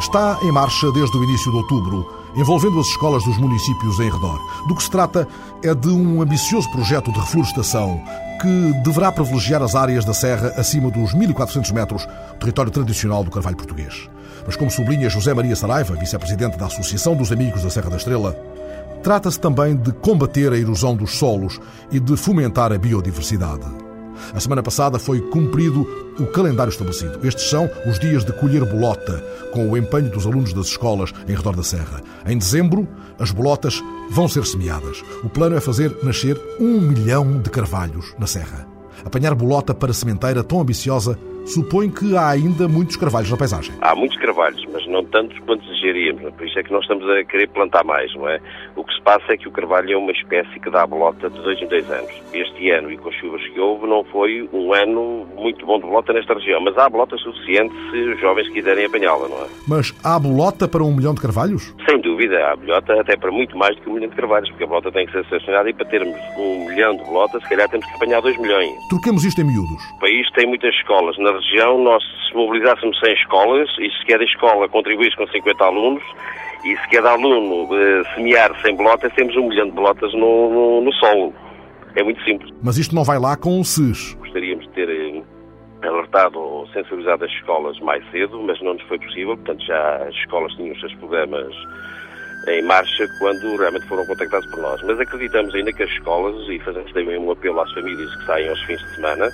está 0.00 0.36
em 0.42 0.50
marcha 0.50 0.90
desde 0.90 1.16
o 1.16 1.22
início 1.22 1.52
de 1.52 1.58
outubro, 1.58 2.04
envolvendo 2.34 2.80
as 2.80 2.88
escolas 2.88 3.22
dos 3.22 3.38
municípios 3.38 4.00
em 4.00 4.10
redor. 4.10 4.40
Do 4.66 4.74
que 4.74 4.82
se 4.82 4.90
trata 4.90 5.28
é 5.62 5.72
de 5.72 5.90
um 5.90 6.20
ambicioso 6.22 6.68
projeto 6.72 7.12
de 7.12 7.20
reflorestação 7.20 8.02
que 8.40 8.72
deverá 8.82 9.12
privilegiar 9.12 9.62
as 9.62 9.76
áreas 9.76 10.04
da 10.04 10.12
serra 10.12 10.52
acima 10.56 10.90
dos 10.90 11.14
1400 11.14 11.70
metros, 11.70 12.04
território 12.40 12.72
tradicional 12.72 13.22
do 13.22 13.30
carvalho 13.30 13.56
português. 13.56 14.10
Mas 14.44 14.56
como 14.56 14.72
sublinha 14.72 15.08
José 15.08 15.32
Maria 15.32 15.54
Saraiva, 15.54 15.94
vice-presidente 15.94 16.58
da 16.58 16.66
Associação 16.66 17.14
dos 17.14 17.30
Amigos 17.30 17.62
da 17.62 17.70
Serra 17.70 17.90
da 17.90 17.96
Estrela, 17.96 18.36
Trata-se 19.03 19.40
também 19.40 19.74
de 19.74 19.92
combater 19.92 20.53
a 20.53 20.57
erosão 20.57 20.94
dos 20.94 21.16
solos 21.16 21.61
e 21.90 21.98
de 21.98 22.16
fomentar 22.16 22.72
a 22.72 22.78
biodiversidade. 22.78 23.66
A 24.32 24.38
semana 24.38 24.62
passada 24.62 24.98
foi 24.98 25.20
cumprido 25.20 25.86
o 26.20 26.26
calendário 26.26 26.70
estabelecido. 26.70 27.26
Estes 27.26 27.50
são 27.50 27.68
os 27.86 27.98
dias 27.98 28.24
de 28.24 28.32
colher 28.32 28.64
bolota, 28.64 29.18
com 29.53 29.68
o 29.68 29.76
empenho 29.76 30.11
dos 30.11 30.24
alunos 30.24 30.53
das 30.53 30.66
escolas 30.66 31.12
em 31.26 31.34
redor 31.34 31.57
da 31.57 31.64
serra. 31.64 32.00
Em 32.24 32.38
dezembro, 32.38 32.86
as 33.18 33.32
bolotas 33.32 33.82
vão 34.11 34.28
ser 34.28 34.46
semeadas. 34.46 35.03
O 35.24 35.28
plano 35.28 35.57
é 35.57 35.61
fazer 35.61 35.98
nascer 36.05 36.40
um 36.61 36.80
milhão 36.80 37.40
de 37.40 37.50
carvalhos 37.50 38.14
na 38.18 38.26
serra. 38.26 38.68
Apanhar 39.05 39.34
bolota 39.34 39.74
para 39.74 39.92
sementeira 39.92 40.42
tão 40.42 40.61
ambiciosa 40.61 41.18
supõe 41.44 41.90
que 41.90 42.16
há 42.16 42.28
ainda 42.28 42.68
muitos 42.68 42.96
carvalhos 42.96 43.30
na 43.30 43.36
paisagem. 43.36 43.74
Há 43.80 43.94
muitos 43.94 44.16
carvalhos, 44.18 44.64
mas 44.72 44.86
não 44.86 45.05
tantos 45.05 45.38
quanto 45.40 45.64
desejaríamos. 45.66 46.32
Por 46.34 46.46
isso 46.46 46.59
é 46.59 46.62
que 46.62 46.72
nós 46.72 46.82
estamos 46.82 47.09
a 47.11 47.24
querer 47.24 47.48
plantar 47.48 47.84
mais, 47.84 48.14
não 48.14 48.28
é? 48.28 48.40
O 48.76 48.84
que 48.84 48.94
se 48.94 49.03
passa 49.03 49.32
é 49.32 49.36
que 49.36 49.48
o 49.48 49.50
carvalho 49.50 49.92
é 49.92 49.96
uma 49.96 50.12
espécie 50.12 50.61
que 50.61 50.70
dá 50.70 50.86
bolota 50.86 51.28
de 51.28 51.40
dois 51.40 51.61
em 51.61 51.66
dois 51.66 51.90
anos. 51.90 52.12
Este 52.32 52.70
ano, 52.70 52.90
e 52.90 52.96
com 52.96 53.09
as 53.09 53.14
chuvas 53.16 53.42
que 53.48 53.59
houve, 53.59 53.86
não 53.86 54.05
foi 54.05 54.48
um 54.53 54.72
ano 54.72 55.26
muito 55.36 55.66
bom 55.66 55.78
de 55.78 55.86
bolota 55.86 56.12
nesta 56.12 56.34
região, 56.34 56.61
mas 56.61 56.76
há 56.78 56.88
bolota 56.88 57.16
suficiente 57.16 57.74
se 57.90 57.98
os 57.98 58.20
jovens 58.20 58.48
quiserem 58.50 58.86
apanhá-la, 58.86 59.28
não 59.28 59.44
é? 59.44 59.48
Mas 59.66 59.94
há 60.05 60.18
bolota 60.18 60.68
para 60.68 60.82
um 60.82 60.94
milhão 60.94 61.14
de 61.14 61.20
carvalhos? 61.20 61.74
Sem 61.88 62.00
dúvida, 62.12 62.46
há 62.46 62.56
bolota 62.56 63.00
até 63.00 63.16
para 63.16 63.30
muito 63.30 63.56
mais 63.56 63.74
do 63.76 63.82
que 63.82 63.90
um 63.90 63.94
milhão 63.94 64.10
de 64.10 64.16
carvalhos, 64.16 64.48
porque 64.50 64.64
a 64.64 64.66
bolota 64.66 64.92
tem 64.92 65.06
que 65.06 65.12
ser 65.12 65.24
selecionada 65.26 65.70
e 65.70 65.72
para 65.72 65.86
termos 65.86 66.16
um 66.36 66.66
milhão 66.66 66.96
de 66.96 67.04
bolota, 67.04 67.40
se 67.40 67.48
calhar 67.48 67.68
temos 67.68 67.86
que 67.86 67.94
apanhar 67.94 68.20
dois 68.20 68.36
milhões. 68.38 68.70
Troquemos 68.88 69.24
isto 69.24 69.40
em 69.40 69.44
miúdos. 69.44 69.82
O 69.96 70.00
país 70.00 70.30
tem 70.32 70.46
muitas 70.46 70.74
escolas. 70.74 71.16
Na 71.18 71.32
região, 71.32 71.78
nós 71.82 72.02
se 72.28 72.36
mobilizássemos 72.36 72.98
100 73.00 73.12
escolas 73.14 73.68
e 73.78 73.90
se 73.90 74.06
cada 74.06 74.24
escola 74.24 74.68
contribuísse 74.68 75.16
com 75.16 75.26
50 75.26 75.64
alunos 75.64 76.02
e 76.64 76.76
se 76.76 76.88
cada 76.90 77.10
aluno 77.10 77.64
uh, 77.64 78.14
semear 78.14 78.54
100 78.62 78.76
bolotas, 78.76 79.12
temos 79.14 79.34
um 79.36 79.48
milhão 79.48 79.66
de 79.66 79.72
bolotas 79.72 80.12
no, 80.12 80.50
no, 80.50 80.80
no, 80.82 80.92
solo. 80.94 81.34
É 81.96 82.02
muito 82.02 82.22
simples. 82.24 82.52
Mas 82.62 82.78
isto 82.78 82.94
não 82.94 83.04
vai 83.04 83.18
lá 83.18 83.36
com 83.36 83.60
o 83.60 83.64
SIS. 83.64 84.14
Gostaríamos 84.14 84.64
de 84.66 84.70
ter 84.72 84.88
uh, 84.88 85.24
alertado 85.82 86.38
ou 86.38 86.66
sensibilizado 86.68 87.24
as 87.24 87.30
escolas 87.32 87.78
mais 87.80 88.08
cedo, 88.10 88.40
mas 88.42 88.60
não 88.62 88.74
nos 88.74 88.82
foi 88.84 88.98
possível. 88.98 89.36
Portanto, 89.36 89.64
já 89.64 89.96
as 90.08 90.14
escolas 90.14 90.52
tinham 90.54 90.72
os 90.72 90.80
seus 90.80 90.94
programas 90.94 91.52
em 92.49 92.62
marcha 92.62 93.07
quando 93.18 93.57
realmente 93.57 93.86
foram 93.86 94.07
contactados 94.07 94.49
por 94.51 94.61
nós. 94.61 94.82
Mas 94.82 95.01
acreditamos 95.01 95.55
ainda 95.55 95.72
que 95.72 95.82
as 95.82 95.90
escolas, 95.90 96.49
e 96.49 96.59
fazemos 96.61 96.90
também 96.93 97.18
um 97.18 97.30
apelo 97.30 97.61
às 97.61 97.70
famílias 97.72 98.14
que 98.16 98.24
saem 98.26 98.49
aos 98.49 98.62
fins 98.62 98.80
de 98.80 98.95
semana, 98.97 99.30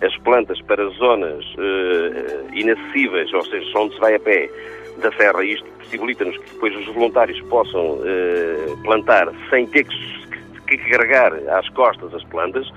as 0.03 0.17
plantas 0.19 0.61
para 0.63 0.85
zonas 0.91 1.45
uh, 1.55 2.55
inacessíveis, 2.55 3.33
ou 3.33 3.45
seja, 3.45 3.79
onde 3.79 3.95
se 3.95 4.01
vai 4.01 4.15
a 4.15 4.21
pé 4.21 4.51
da 4.99 5.13
serra. 5.13 5.45
Isto 5.45 5.67
possibilita-nos 5.79 6.37
que 6.39 6.55
depois 6.55 6.77
os 6.77 6.87
voluntários 6.87 7.41
possam 7.43 7.95
uh, 7.95 8.83
plantar 8.83 9.29
sem 9.51 9.67
ter 9.67 9.85
que, 9.85 10.29
que 10.67 10.79
carregar 10.91 11.33
às 11.51 11.69
costas 11.71 12.15
as 12.15 12.25
plantas, 12.25 12.69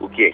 o 0.00 0.08
que 0.08 0.26
é. 0.26 0.32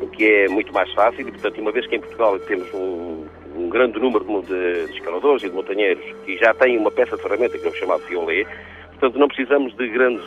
O 0.00 0.06
que 0.06 0.24
é 0.24 0.48
muito 0.48 0.72
mais 0.72 0.90
fácil 0.92 1.28
e, 1.28 1.32
portanto, 1.32 1.60
uma 1.60 1.72
vez 1.72 1.84
que 1.86 1.96
em 1.96 2.00
Portugal 2.00 2.38
temos 2.40 2.72
um, 2.72 3.26
um 3.56 3.68
grande 3.68 3.98
número 3.98 4.24
de, 4.42 4.86
de 4.86 4.92
escaladores 4.92 5.42
e 5.42 5.48
de 5.48 5.54
montanheiros 5.54 6.04
que 6.24 6.36
já 6.38 6.54
têm 6.54 6.78
uma 6.78 6.92
peça 6.92 7.16
de 7.16 7.22
ferramenta 7.22 7.58
que 7.58 7.66
é 7.66 7.70
o 7.70 7.74
chamado 7.74 8.00
fiolé, 8.02 8.46
portanto, 8.90 9.18
não 9.18 9.26
precisamos 9.26 9.76
de 9.76 9.88
grandes, 9.88 10.24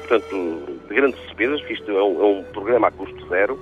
portanto, 0.00 0.78
de 0.88 0.94
grandes 0.94 1.20
despesas, 1.22 1.60
porque 1.60 1.74
isto 1.74 1.90
é 1.90 2.02
um, 2.02 2.20
é 2.20 2.24
um 2.24 2.44
programa 2.52 2.88
a 2.88 2.90
custo 2.90 3.28
zero, 3.28 3.58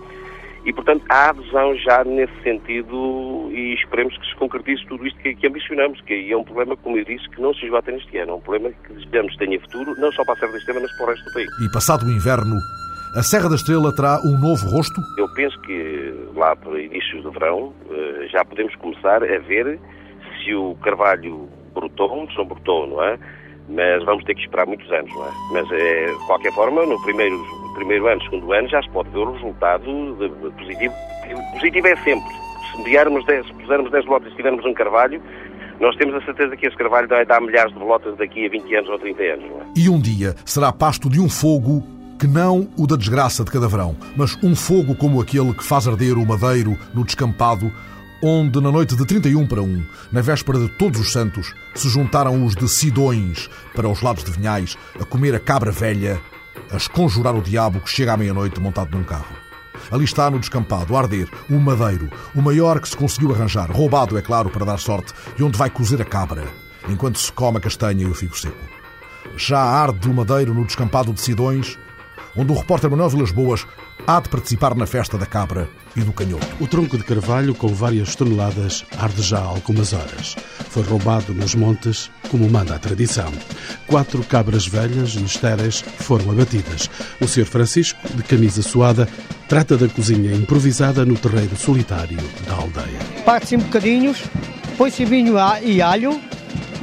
e, 0.65 0.73
portanto, 0.73 1.05
há 1.11 1.29
adesão 1.29 1.77
já 1.77 2.03
nesse 2.05 2.33
sentido 2.43 3.51
e 3.53 3.75
esperemos 3.75 4.17
que 4.17 4.27
se 4.27 4.35
concretize 4.37 4.85
tudo 4.87 5.07
isto 5.07 5.19
que, 5.21 5.35
que 5.35 5.47
ambicionamos, 5.47 6.01
que 6.03 6.33
é 6.33 6.37
um 6.37 6.43
problema, 6.43 6.75
como 6.77 6.97
eu 6.97 7.05
disse, 7.05 7.29
que 7.31 7.41
não 7.41 7.53
se 7.55 7.67
esgota 7.67 7.93
neste 7.93 8.17
ano. 8.17 8.33
É 8.33 8.35
um 8.37 8.41
problema 8.41 8.71
que 8.71 8.95
desejamos 8.95 9.37
tenha 9.37 9.61
futuro, 9.61 9.95
não 9.99 10.11
só 10.13 10.25
para 10.25 10.35
a 10.35 10.37
Serra 10.39 10.53
da 10.53 10.59
Estrela, 10.59 10.81
mas 10.81 10.97
para 10.97 11.05
o 11.05 11.09
resto 11.11 11.25
do 11.25 11.33
país. 11.35 11.49
E 11.61 11.73
passado 11.73 12.07
o 12.07 12.11
inverno, 12.11 12.57
a 13.15 13.23
Serra 13.23 13.51
da 13.51 13.57
Estrela 13.57 13.95
terá 13.95 14.19
um 14.25 14.39
novo 14.39 14.67
rosto? 14.71 15.01
Eu 15.19 15.29
penso 15.35 15.61
que 15.61 16.15
lá 16.35 16.57
para 16.57 16.81
início 16.81 17.23
do 17.23 17.31
verão 17.31 17.75
eh, 17.91 18.27
já 18.29 18.43
podemos 18.43 18.75
começar 18.77 19.23
a 19.23 19.39
ver 19.41 19.79
se 20.43 20.55
o 20.55 20.75
carvalho 20.77 21.47
brotou, 21.75 22.27
se 22.31 22.39
não 22.39 22.47
brotou, 22.47 22.87
não 22.87 23.03
é? 23.03 23.19
Mas 23.69 24.03
vamos 24.05 24.25
ter 24.25 24.35
que 24.35 24.43
esperar 24.43 24.67
muitos 24.67 24.91
anos, 24.91 25.13
não 25.13 25.27
é? 25.27 25.31
Mas, 25.53 25.73
é, 25.73 26.07
de 26.07 26.27
qualquer 26.27 26.53
forma, 26.55 26.87
no 26.87 27.01
primeiro 27.03 27.37
primeiro 27.75 28.07
ano, 28.09 28.23
segundo 28.23 28.53
ano, 28.53 28.69
já 28.69 28.83
se 28.83 28.89
pode 28.91 29.11
ver 29.11 29.19
o 29.19 29.33
resultado 29.33 29.85
de, 30.17 30.29
de 30.29 30.51
positivo. 30.53 30.95
Positivo 31.53 31.87
é 31.87 31.97
sempre. 31.97 32.33
Se 32.71 32.79
mediarmos 32.79 33.25
10, 33.27 33.47
se 33.47 33.55
pusermos 33.55 33.91
10 33.91 34.07
lotes 34.07 34.33
e 34.33 34.37
tivermos 34.37 34.65
um 34.65 34.75
carvalho, 34.75 35.21
nós 35.81 35.97
temos 35.97 36.15
a 36.15 36.25
certeza 36.25 36.57
que 36.57 36.67
esse 36.67 36.77
carvalho 36.77 37.09
vai 37.09 37.27
dar 37.27 37.41
milhares 37.41 37.73
de 37.73 37.79
lotas 37.79 38.17
daqui 38.17 38.47
a 38.47 38.49
20 38.49 38.75
anos 38.77 38.91
ou 38.91 38.99
30 38.99 39.23
anos. 39.23 39.45
É? 39.45 39.65
E 39.77 39.89
um 39.89 40.01
dia 40.01 40.35
será 40.45 40.73
pasto 40.73 41.09
de 41.09 41.21
um 41.21 41.29
fogo 41.29 41.83
que 42.19 42.27
não 42.27 42.69
o 42.79 42.87
da 42.87 42.97
desgraça 42.97 43.45
de 43.45 43.51
cada 43.51 43.69
verão, 43.69 43.97
mas 44.17 44.39
um 44.43 44.55
fogo 44.55 44.95
como 44.95 45.21
aquele 45.21 45.53
que 45.53 45.65
faz 45.65 45.89
arder 45.89 46.17
o 46.17 46.27
madeiro 46.27 46.79
no 46.95 47.05
descampado, 47.05 47.71
onde 48.23 48.61
na 48.61 48.71
noite 48.71 48.97
de 48.97 49.05
31 49.05 49.47
para 49.47 49.61
1, 49.61 49.85
na 50.13 50.23
véspera 50.23 50.59
de 50.59 50.69
Todos 50.69 51.01
os 51.01 51.13
Santos, 51.13 51.55
se 51.75 51.89
juntaram 51.89 52.45
os 52.45 52.55
de 52.55 52.69
Sidões 52.69 53.51
para 53.75 53.89
os 53.89 54.01
lados 54.01 54.25
de 54.25 54.31
Vinhais 54.31 54.79
a 54.99 55.05
comer 55.05 55.35
a 55.35 55.41
cabra 55.41 55.73
velha 55.73 56.19
a 56.75 56.79
esconjurar 56.79 57.35
o 57.35 57.43
diabo 57.43 57.81
que 57.81 57.91
chega 57.91 58.13
à 58.13 58.17
meia-noite 58.17 58.61
montado 58.61 58.97
num 58.97 59.05
carro. 59.05 59.35
Ali 59.91 60.05
está 60.05 60.31
no 60.31 60.39
descampado, 60.39 60.97
a 60.97 61.01
arder, 61.01 61.29
um 61.51 61.59
madeiro, 61.59 62.11
o 62.35 62.43
maior 62.43 62.81
que 62.81 62.89
se 62.89 62.97
conseguiu 62.97 63.33
arranjar, 63.33 63.71
roubado, 63.71 64.17
é 64.17 64.23
claro, 64.23 64.51
para 64.51 64.65
dar 64.65 64.79
sorte, 64.79 65.13
e 65.39 65.43
onde 65.43 65.59
vai 65.59 65.71
cozer 65.71 66.01
a 66.01 66.05
cabra, 66.05 66.45
enquanto 66.89 67.19
se 67.19 67.33
come 67.33 67.59
a 67.59 67.61
castanha 67.61 68.03
e 68.03 68.07
o 68.07 68.15
figo 68.15 68.37
seco. 68.37 68.57
Já 69.37 69.61
arde 69.61 70.09
o 70.09 70.15
madeiro 70.15 70.55
no 70.55 70.65
descampado 70.65 71.13
de 71.13 71.21
Sidões, 71.21 71.79
onde 72.37 72.53
o 72.53 72.57
repórter 72.57 72.91
Manuel 72.91 73.11
Vilas 73.11 73.31
Boas 73.31 73.67
há 74.07 74.21
de 74.21 74.29
participar 74.29 74.75
na 74.75 74.87
festa 74.87 75.17
da 75.17 75.27
cabra 75.27 75.69
e 75.97 76.01
do 76.01 76.13
canhoto. 76.13 76.47
O 76.61 76.67
tronco 76.67 76.97
de 76.97 77.05
carvalho, 77.05 77.55
com 77.55 77.69
várias 77.69 78.15
toneladas, 78.15 78.85
arde 78.99 79.23
já 79.23 79.39
há 79.39 79.45
algumas 79.45 79.93
horas. 79.93 80.37
Foi 80.75 80.83
roubado 80.83 81.33
nos 81.33 81.55
montes, 81.55 82.11
como 82.29 82.51
manda 82.51 82.75
a 82.75 82.79
tradição. 82.81 83.33
Quatro 83.87 84.25
cabras 84.25 84.67
velhas 84.67 85.15
e 85.15 85.23
estéreis 85.23 85.85
foram 85.99 86.33
abatidas. 86.33 86.91
O 87.21 87.29
Sr. 87.29 87.45
Francisco, 87.45 88.01
de 88.13 88.25
camisa 88.25 88.61
suada, 88.61 89.09
trata 89.49 89.77
da 89.77 89.87
cozinha 89.87 90.35
improvisada 90.35 91.05
no 91.05 91.17
terreiro 91.17 91.55
solitário 91.57 92.19
da 92.45 92.55
aldeia. 92.55 92.99
Parte-se 93.25 93.55
em 93.55 93.59
bocadinhos, 93.59 94.25
põe-se 94.77 95.05
vinho 95.05 95.37
e 95.63 95.81
alho, 95.81 96.21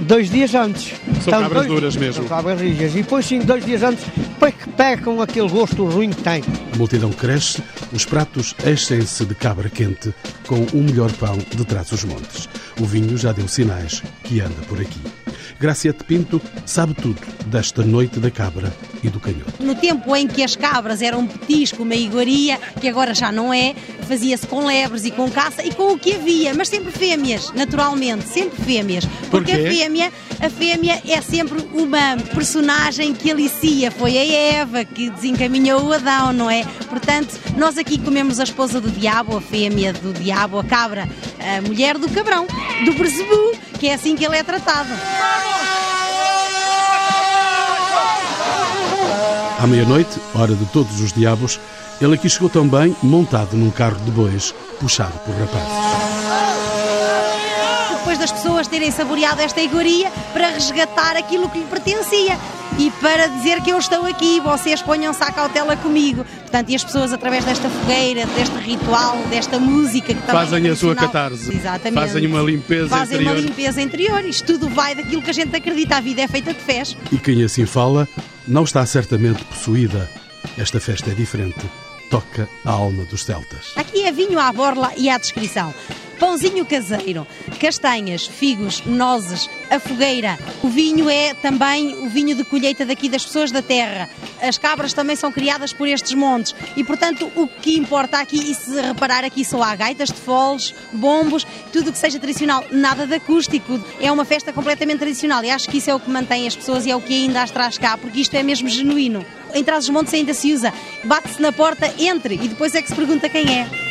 dois 0.02 0.30
dias 0.30 0.54
antes. 0.56 0.94
São 1.22 1.34
então, 1.34 1.42
cabras 1.42 1.68
dois, 1.68 1.68
duras 1.68 1.96
mesmo. 1.96 2.14
São 2.14 2.26
cabras 2.26 2.60
rijas. 2.60 2.92
E 2.94 3.02
depois 3.02 3.26
sim, 3.26 3.40
dois 3.40 3.66
dias 3.66 3.84
antes, 3.84 4.06
depois 4.16 4.54
que 4.54 4.70
pecam 4.72 5.22
aquele 5.22 5.50
gosto 5.50 5.86
ruim 5.86 6.10
que 6.10 6.22
tem. 6.22 6.44
A 6.74 6.78
multidão 6.78 7.12
cresce, 7.12 7.64
os 7.94 8.06
pratos 8.06 8.56
enchem-se 8.66 9.26
de 9.26 9.36
cabra 9.36 9.70
quente, 9.70 10.14
com 10.48 10.66
o 10.74 10.84
melhor 10.84 11.12
pão 11.14 11.38
de 11.38 11.66
trás 11.66 11.90
dos 11.90 12.04
montes. 12.04 12.50
O 12.80 12.86
vinho 12.86 13.18
já 13.18 13.32
deu 13.32 13.48
sinais 13.48 14.02
que 14.24 14.42
anda 14.42 14.62
por 14.68 14.80
aqui. 14.80 15.21
Graciete 15.60 16.04
Pinto 16.04 16.42
sabe 16.66 16.94
tudo 16.94 17.20
desta 17.46 17.84
noite 17.84 18.20
da 18.20 18.32
cabra 18.32 18.72
e 19.04 19.10
do 19.10 19.20
canhoto. 19.20 19.54
No 19.60 19.76
tempo 19.76 20.16
em 20.16 20.28
que 20.28 20.44
as 20.44 20.56
cabras 20.56 21.02
eram 21.02 21.20
um 21.20 21.28
petisco, 21.28 21.84
uma 21.84 21.96
iguaria, 21.96 22.60
que 22.80 22.88
agora 22.88 23.14
já 23.14 23.32
não 23.32 23.54
é, 23.54 23.74
fazia-se 24.08 24.46
com 24.48 24.66
lebres 24.66 25.06
e 25.06 25.12
com 25.12 25.30
caça 25.30 25.64
e 25.66 25.72
com 25.74 25.94
o 25.94 25.98
que 25.98 26.16
havia, 26.16 26.54
mas 26.54 26.70
sempre 26.70 26.92
fêmeas, 26.92 27.52
naturalmente, 27.52 28.28
sempre 28.28 28.62
fêmeas. 28.64 29.06
Porque 29.30 29.52
a 29.52 29.56
fêmea, 29.56 30.12
a 30.40 30.50
fêmea 30.50 31.02
é 31.08 31.22
sempre 31.22 31.66
uma 31.74 32.18
personagem 32.34 33.14
que 33.14 33.32
alicia. 33.32 33.90
Foi 33.92 34.18
a 34.18 34.26
Eva 34.26 34.84
que 34.86 35.10
desencaminhou 35.10 35.84
o 35.84 35.94
Adão, 35.94 36.34
não 36.34 36.50
é? 36.50 36.64
Portanto, 36.90 37.40
nós 37.58 37.78
aqui 37.78 37.98
comemos 37.98 38.40
a 38.40 38.44
esposa 38.44 38.80
do 38.80 38.90
diabo, 38.90 39.38
a 39.38 39.42
fêmea 39.42 39.94
do 39.94 40.14
diabo, 40.14 40.60
a 40.60 40.64
cabra, 40.64 41.08
a 41.40 41.62
mulher 41.62 41.98
do 41.98 42.10
cabrão, 42.10 42.46
do 42.86 42.94
Berzebu, 42.94 43.58
que 43.82 43.90
é 43.90 43.96
assim 43.96 44.16
que 44.16 44.24
ele 44.24 44.38
é 44.38 44.44
tratado. 44.44 44.92
À 49.60 49.66
meia-noite, 49.66 50.22
hora 50.36 50.54
de 50.54 50.68
todos 50.68 51.02
os 51.02 51.12
diabos, 51.12 51.60
ele 52.00 52.14
aqui 52.14 52.30
chegou 52.30 52.48
também 52.48 52.96
montado 53.02 53.58
num 53.58 53.72
carro 53.72 54.00
de 54.02 54.12
bois, 54.12 54.54
puxado 54.80 55.18
por 55.26 55.34
rapazes. 55.34 55.68
Depois 57.98 58.20
das 58.20 58.32
pessoas 58.32 58.68
terem 58.68 58.92
saboreado 58.92 59.42
esta 59.42 59.62
iguaria 59.62 60.12
para 60.32 60.50
resgatar 60.50 61.18
aquilo 61.18 61.50
que 61.50 61.58
lhe 61.58 61.66
pertencia 61.66 62.38
e 62.78 62.90
para 62.92 63.28
dizer 63.28 63.62
que 63.62 63.72
eu 63.72 63.78
estou 63.78 64.06
aqui, 64.06 64.40
vocês 64.40 64.82
ponham-se 64.82 65.22
à 65.24 65.32
cautela 65.32 65.76
comigo. 65.78 66.24
Portanto, 66.24 66.70
e 66.70 66.76
as 66.76 66.84
pessoas, 66.84 67.14
através 67.14 67.46
desta 67.46 67.70
fogueira, 67.70 68.26
deste 68.28 68.56
ritual, 68.58 69.18
desta 69.30 69.60
música 69.60 70.14
que 70.14 70.22
Fazem 70.22 70.68
é 70.68 70.72
a 70.72 70.76
sua 70.76 70.96
catarse. 70.96 71.54
Exatamente. 71.54 72.00
Fazem 72.00 72.28
uma 72.28 72.42
limpeza 72.42 72.90
Fazem 72.90 73.18
interior. 73.18 73.36
uma 73.36 73.42
limpeza 73.42 73.82
interior. 73.82 74.26
Isto 74.26 74.46
tudo 74.46 74.70
vai 74.70 74.96
daquilo 74.96 75.22
que 75.22 75.30
a 75.30 75.34
gente 75.34 75.56
acredita. 75.56 75.98
A 75.98 76.02
vida 76.02 76.22
é 76.22 76.28
feita 76.28 76.54
de 76.54 76.60
fés. 76.60 76.96
E 77.12 77.18
quem 77.18 77.44
assim 77.44 77.66
fala 77.66 78.08
não 78.48 78.64
está 78.64 78.86
certamente 78.86 79.44
possuída. 79.46 80.10
Esta 80.58 80.80
festa 80.80 81.12
é 81.12 81.14
diferente. 81.14 81.60
Toca 82.10 82.50
a 82.66 82.72
alma 82.72 83.06
dos 83.06 83.24
celtas. 83.24 83.72
Aqui 83.76 84.04
é 84.04 84.12
vinho 84.12 84.40
à 84.40 84.52
borla 84.52 84.92
e 84.98 85.10
à 85.10 85.18
descrição. 85.18 85.74
Pãozinho 86.22 86.64
caseiro, 86.68 87.26
castanhas, 87.60 88.28
figos, 88.28 88.84
nozes, 88.86 89.50
a 89.72 89.80
fogueira. 89.80 90.38
O 90.62 90.68
vinho 90.68 91.10
é 91.10 91.34
também 91.34 91.96
o 91.96 92.08
vinho 92.08 92.36
de 92.36 92.44
colheita 92.44 92.86
daqui 92.86 93.10
das 93.10 93.26
pessoas 93.26 93.50
da 93.50 93.64
terra. 93.64 94.08
As 94.40 94.56
cabras 94.56 94.94
também 94.94 95.16
são 95.16 95.32
criadas 95.32 95.74
por 95.74 95.88
estes 95.88 96.14
montes 96.14 96.54
e, 96.78 96.84
portanto, 96.84 97.32
o 97.36 97.48
que 97.48 97.76
importa 97.76 98.20
aqui, 98.20 98.52
e 98.52 98.54
se 98.54 98.80
reparar 98.80 99.26
aqui, 99.26 99.44
só 99.44 99.64
há 99.64 99.76
gaitas 99.76 100.10
de 100.10 100.22
foles, 100.22 100.76
bombos, 100.94 101.44
tudo 101.74 101.90
o 101.90 101.92
que 101.92 101.98
seja 101.98 102.20
tradicional, 102.20 102.64
nada 102.70 103.08
de 103.08 103.16
acústico. 103.16 103.84
É 104.00 104.12
uma 104.12 104.24
festa 104.24 104.54
completamente 104.54 105.00
tradicional 105.00 105.44
e 105.44 105.50
acho 105.50 105.68
que 105.68 105.80
isso 105.80 105.90
é 105.90 105.96
o 105.96 106.00
que 106.00 106.10
mantém 106.12 106.46
as 106.46 106.56
pessoas 106.56 106.86
e 106.86 106.92
é 106.92 106.96
o 106.96 107.02
que 107.02 107.16
ainda 107.16 107.42
as 107.42 107.50
traz 107.50 107.80
cá, 107.80 107.98
porque 107.98 108.20
isto 108.20 108.36
é 108.36 108.44
mesmo 108.44 108.70
genuíno. 108.70 109.26
Em 109.56 109.64
trás 109.64 109.86
dos 109.86 109.90
montes 109.90 110.14
ainda 110.14 110.36
se 110.36 110.54
usa. 110.54 110.72
Bate-se 111.04 111.42
na 111.42 111.52
porta, 111.52 111.92
entre 111.98 112.36
e 112.36 112.48
depois 112.48 112.76
é 112.76 112.82
que 112.84 112.90
se 112.90 112.96
pergunta 112.96 113.28
quem 113.28 113.58
é. 113.58 113.91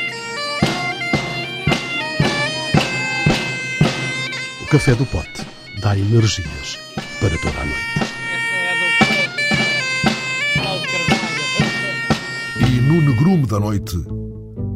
Café 4.71 4.95
do 4.95 5.05
pote 5.05 5.45
dá 5.83 5.99
energias 5.99 6.79
para 7.19 7.37
toda 7.39 7.61
a 7.61 7.67
noite. 7.67 8.01
E 12.69 12.81
no 12.81 13.01
negrume 13.01 13.47
da 13.47 13.59
noite 13.59 13.97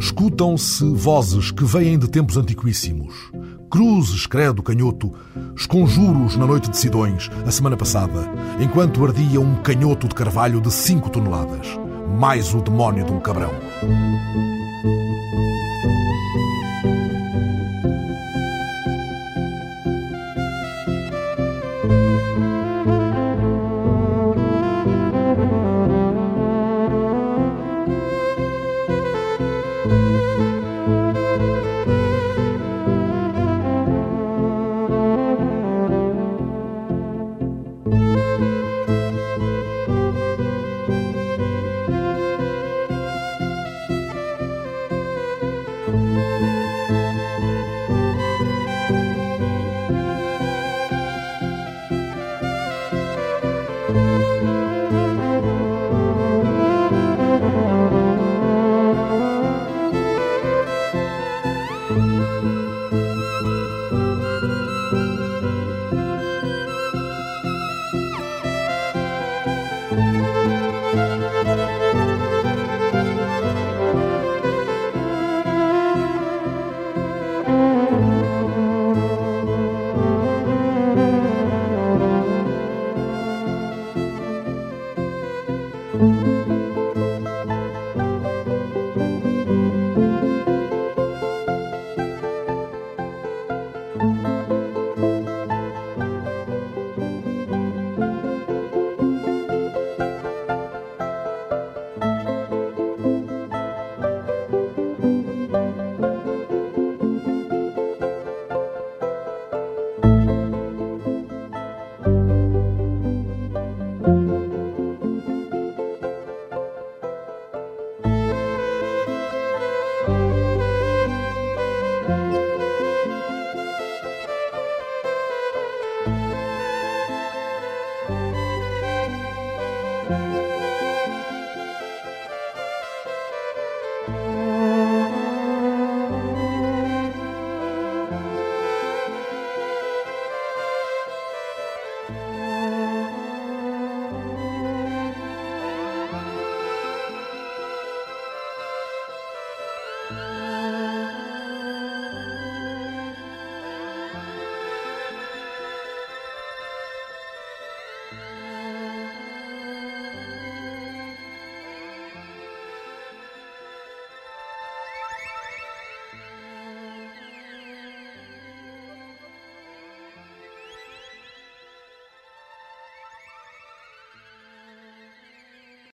escutam-se 0.01 0.85
vozes 0.95 1.53
que 1.53 1.65
vêm 1.65 1.97
de 1.97 2.11
tempos 2.11 2.37
antiquíssimos. 2.37 3.15
Cruzes, 3.71 4.27
credo, 4.27 4.65
canhoto, 4.65 5.15
esconjuros 5.55 6.35
na 6.35 6.45
noite 6.45 6.69
de 6.69 6.77
Sidões, 6.77 7.31
a 7.47 7.53
semana 7.53 7.77
passada, 7.77 8.29
enquanto 8.59 9.07
ardia 9.07 9.41
um 9.41 9.63
canhoto 9.63 10.09
de 10.09 10.15
carvalho 10.17 10.61
de 10.61 10.73
5 10.73 11.09
toneladas, 11.09 11.69
mais 12.19 12.53
o 12.53 12.61
demónio 12.61 13.07
de 13.07 13.13
um 13.13 13.21
cabrão. 13.21 13.53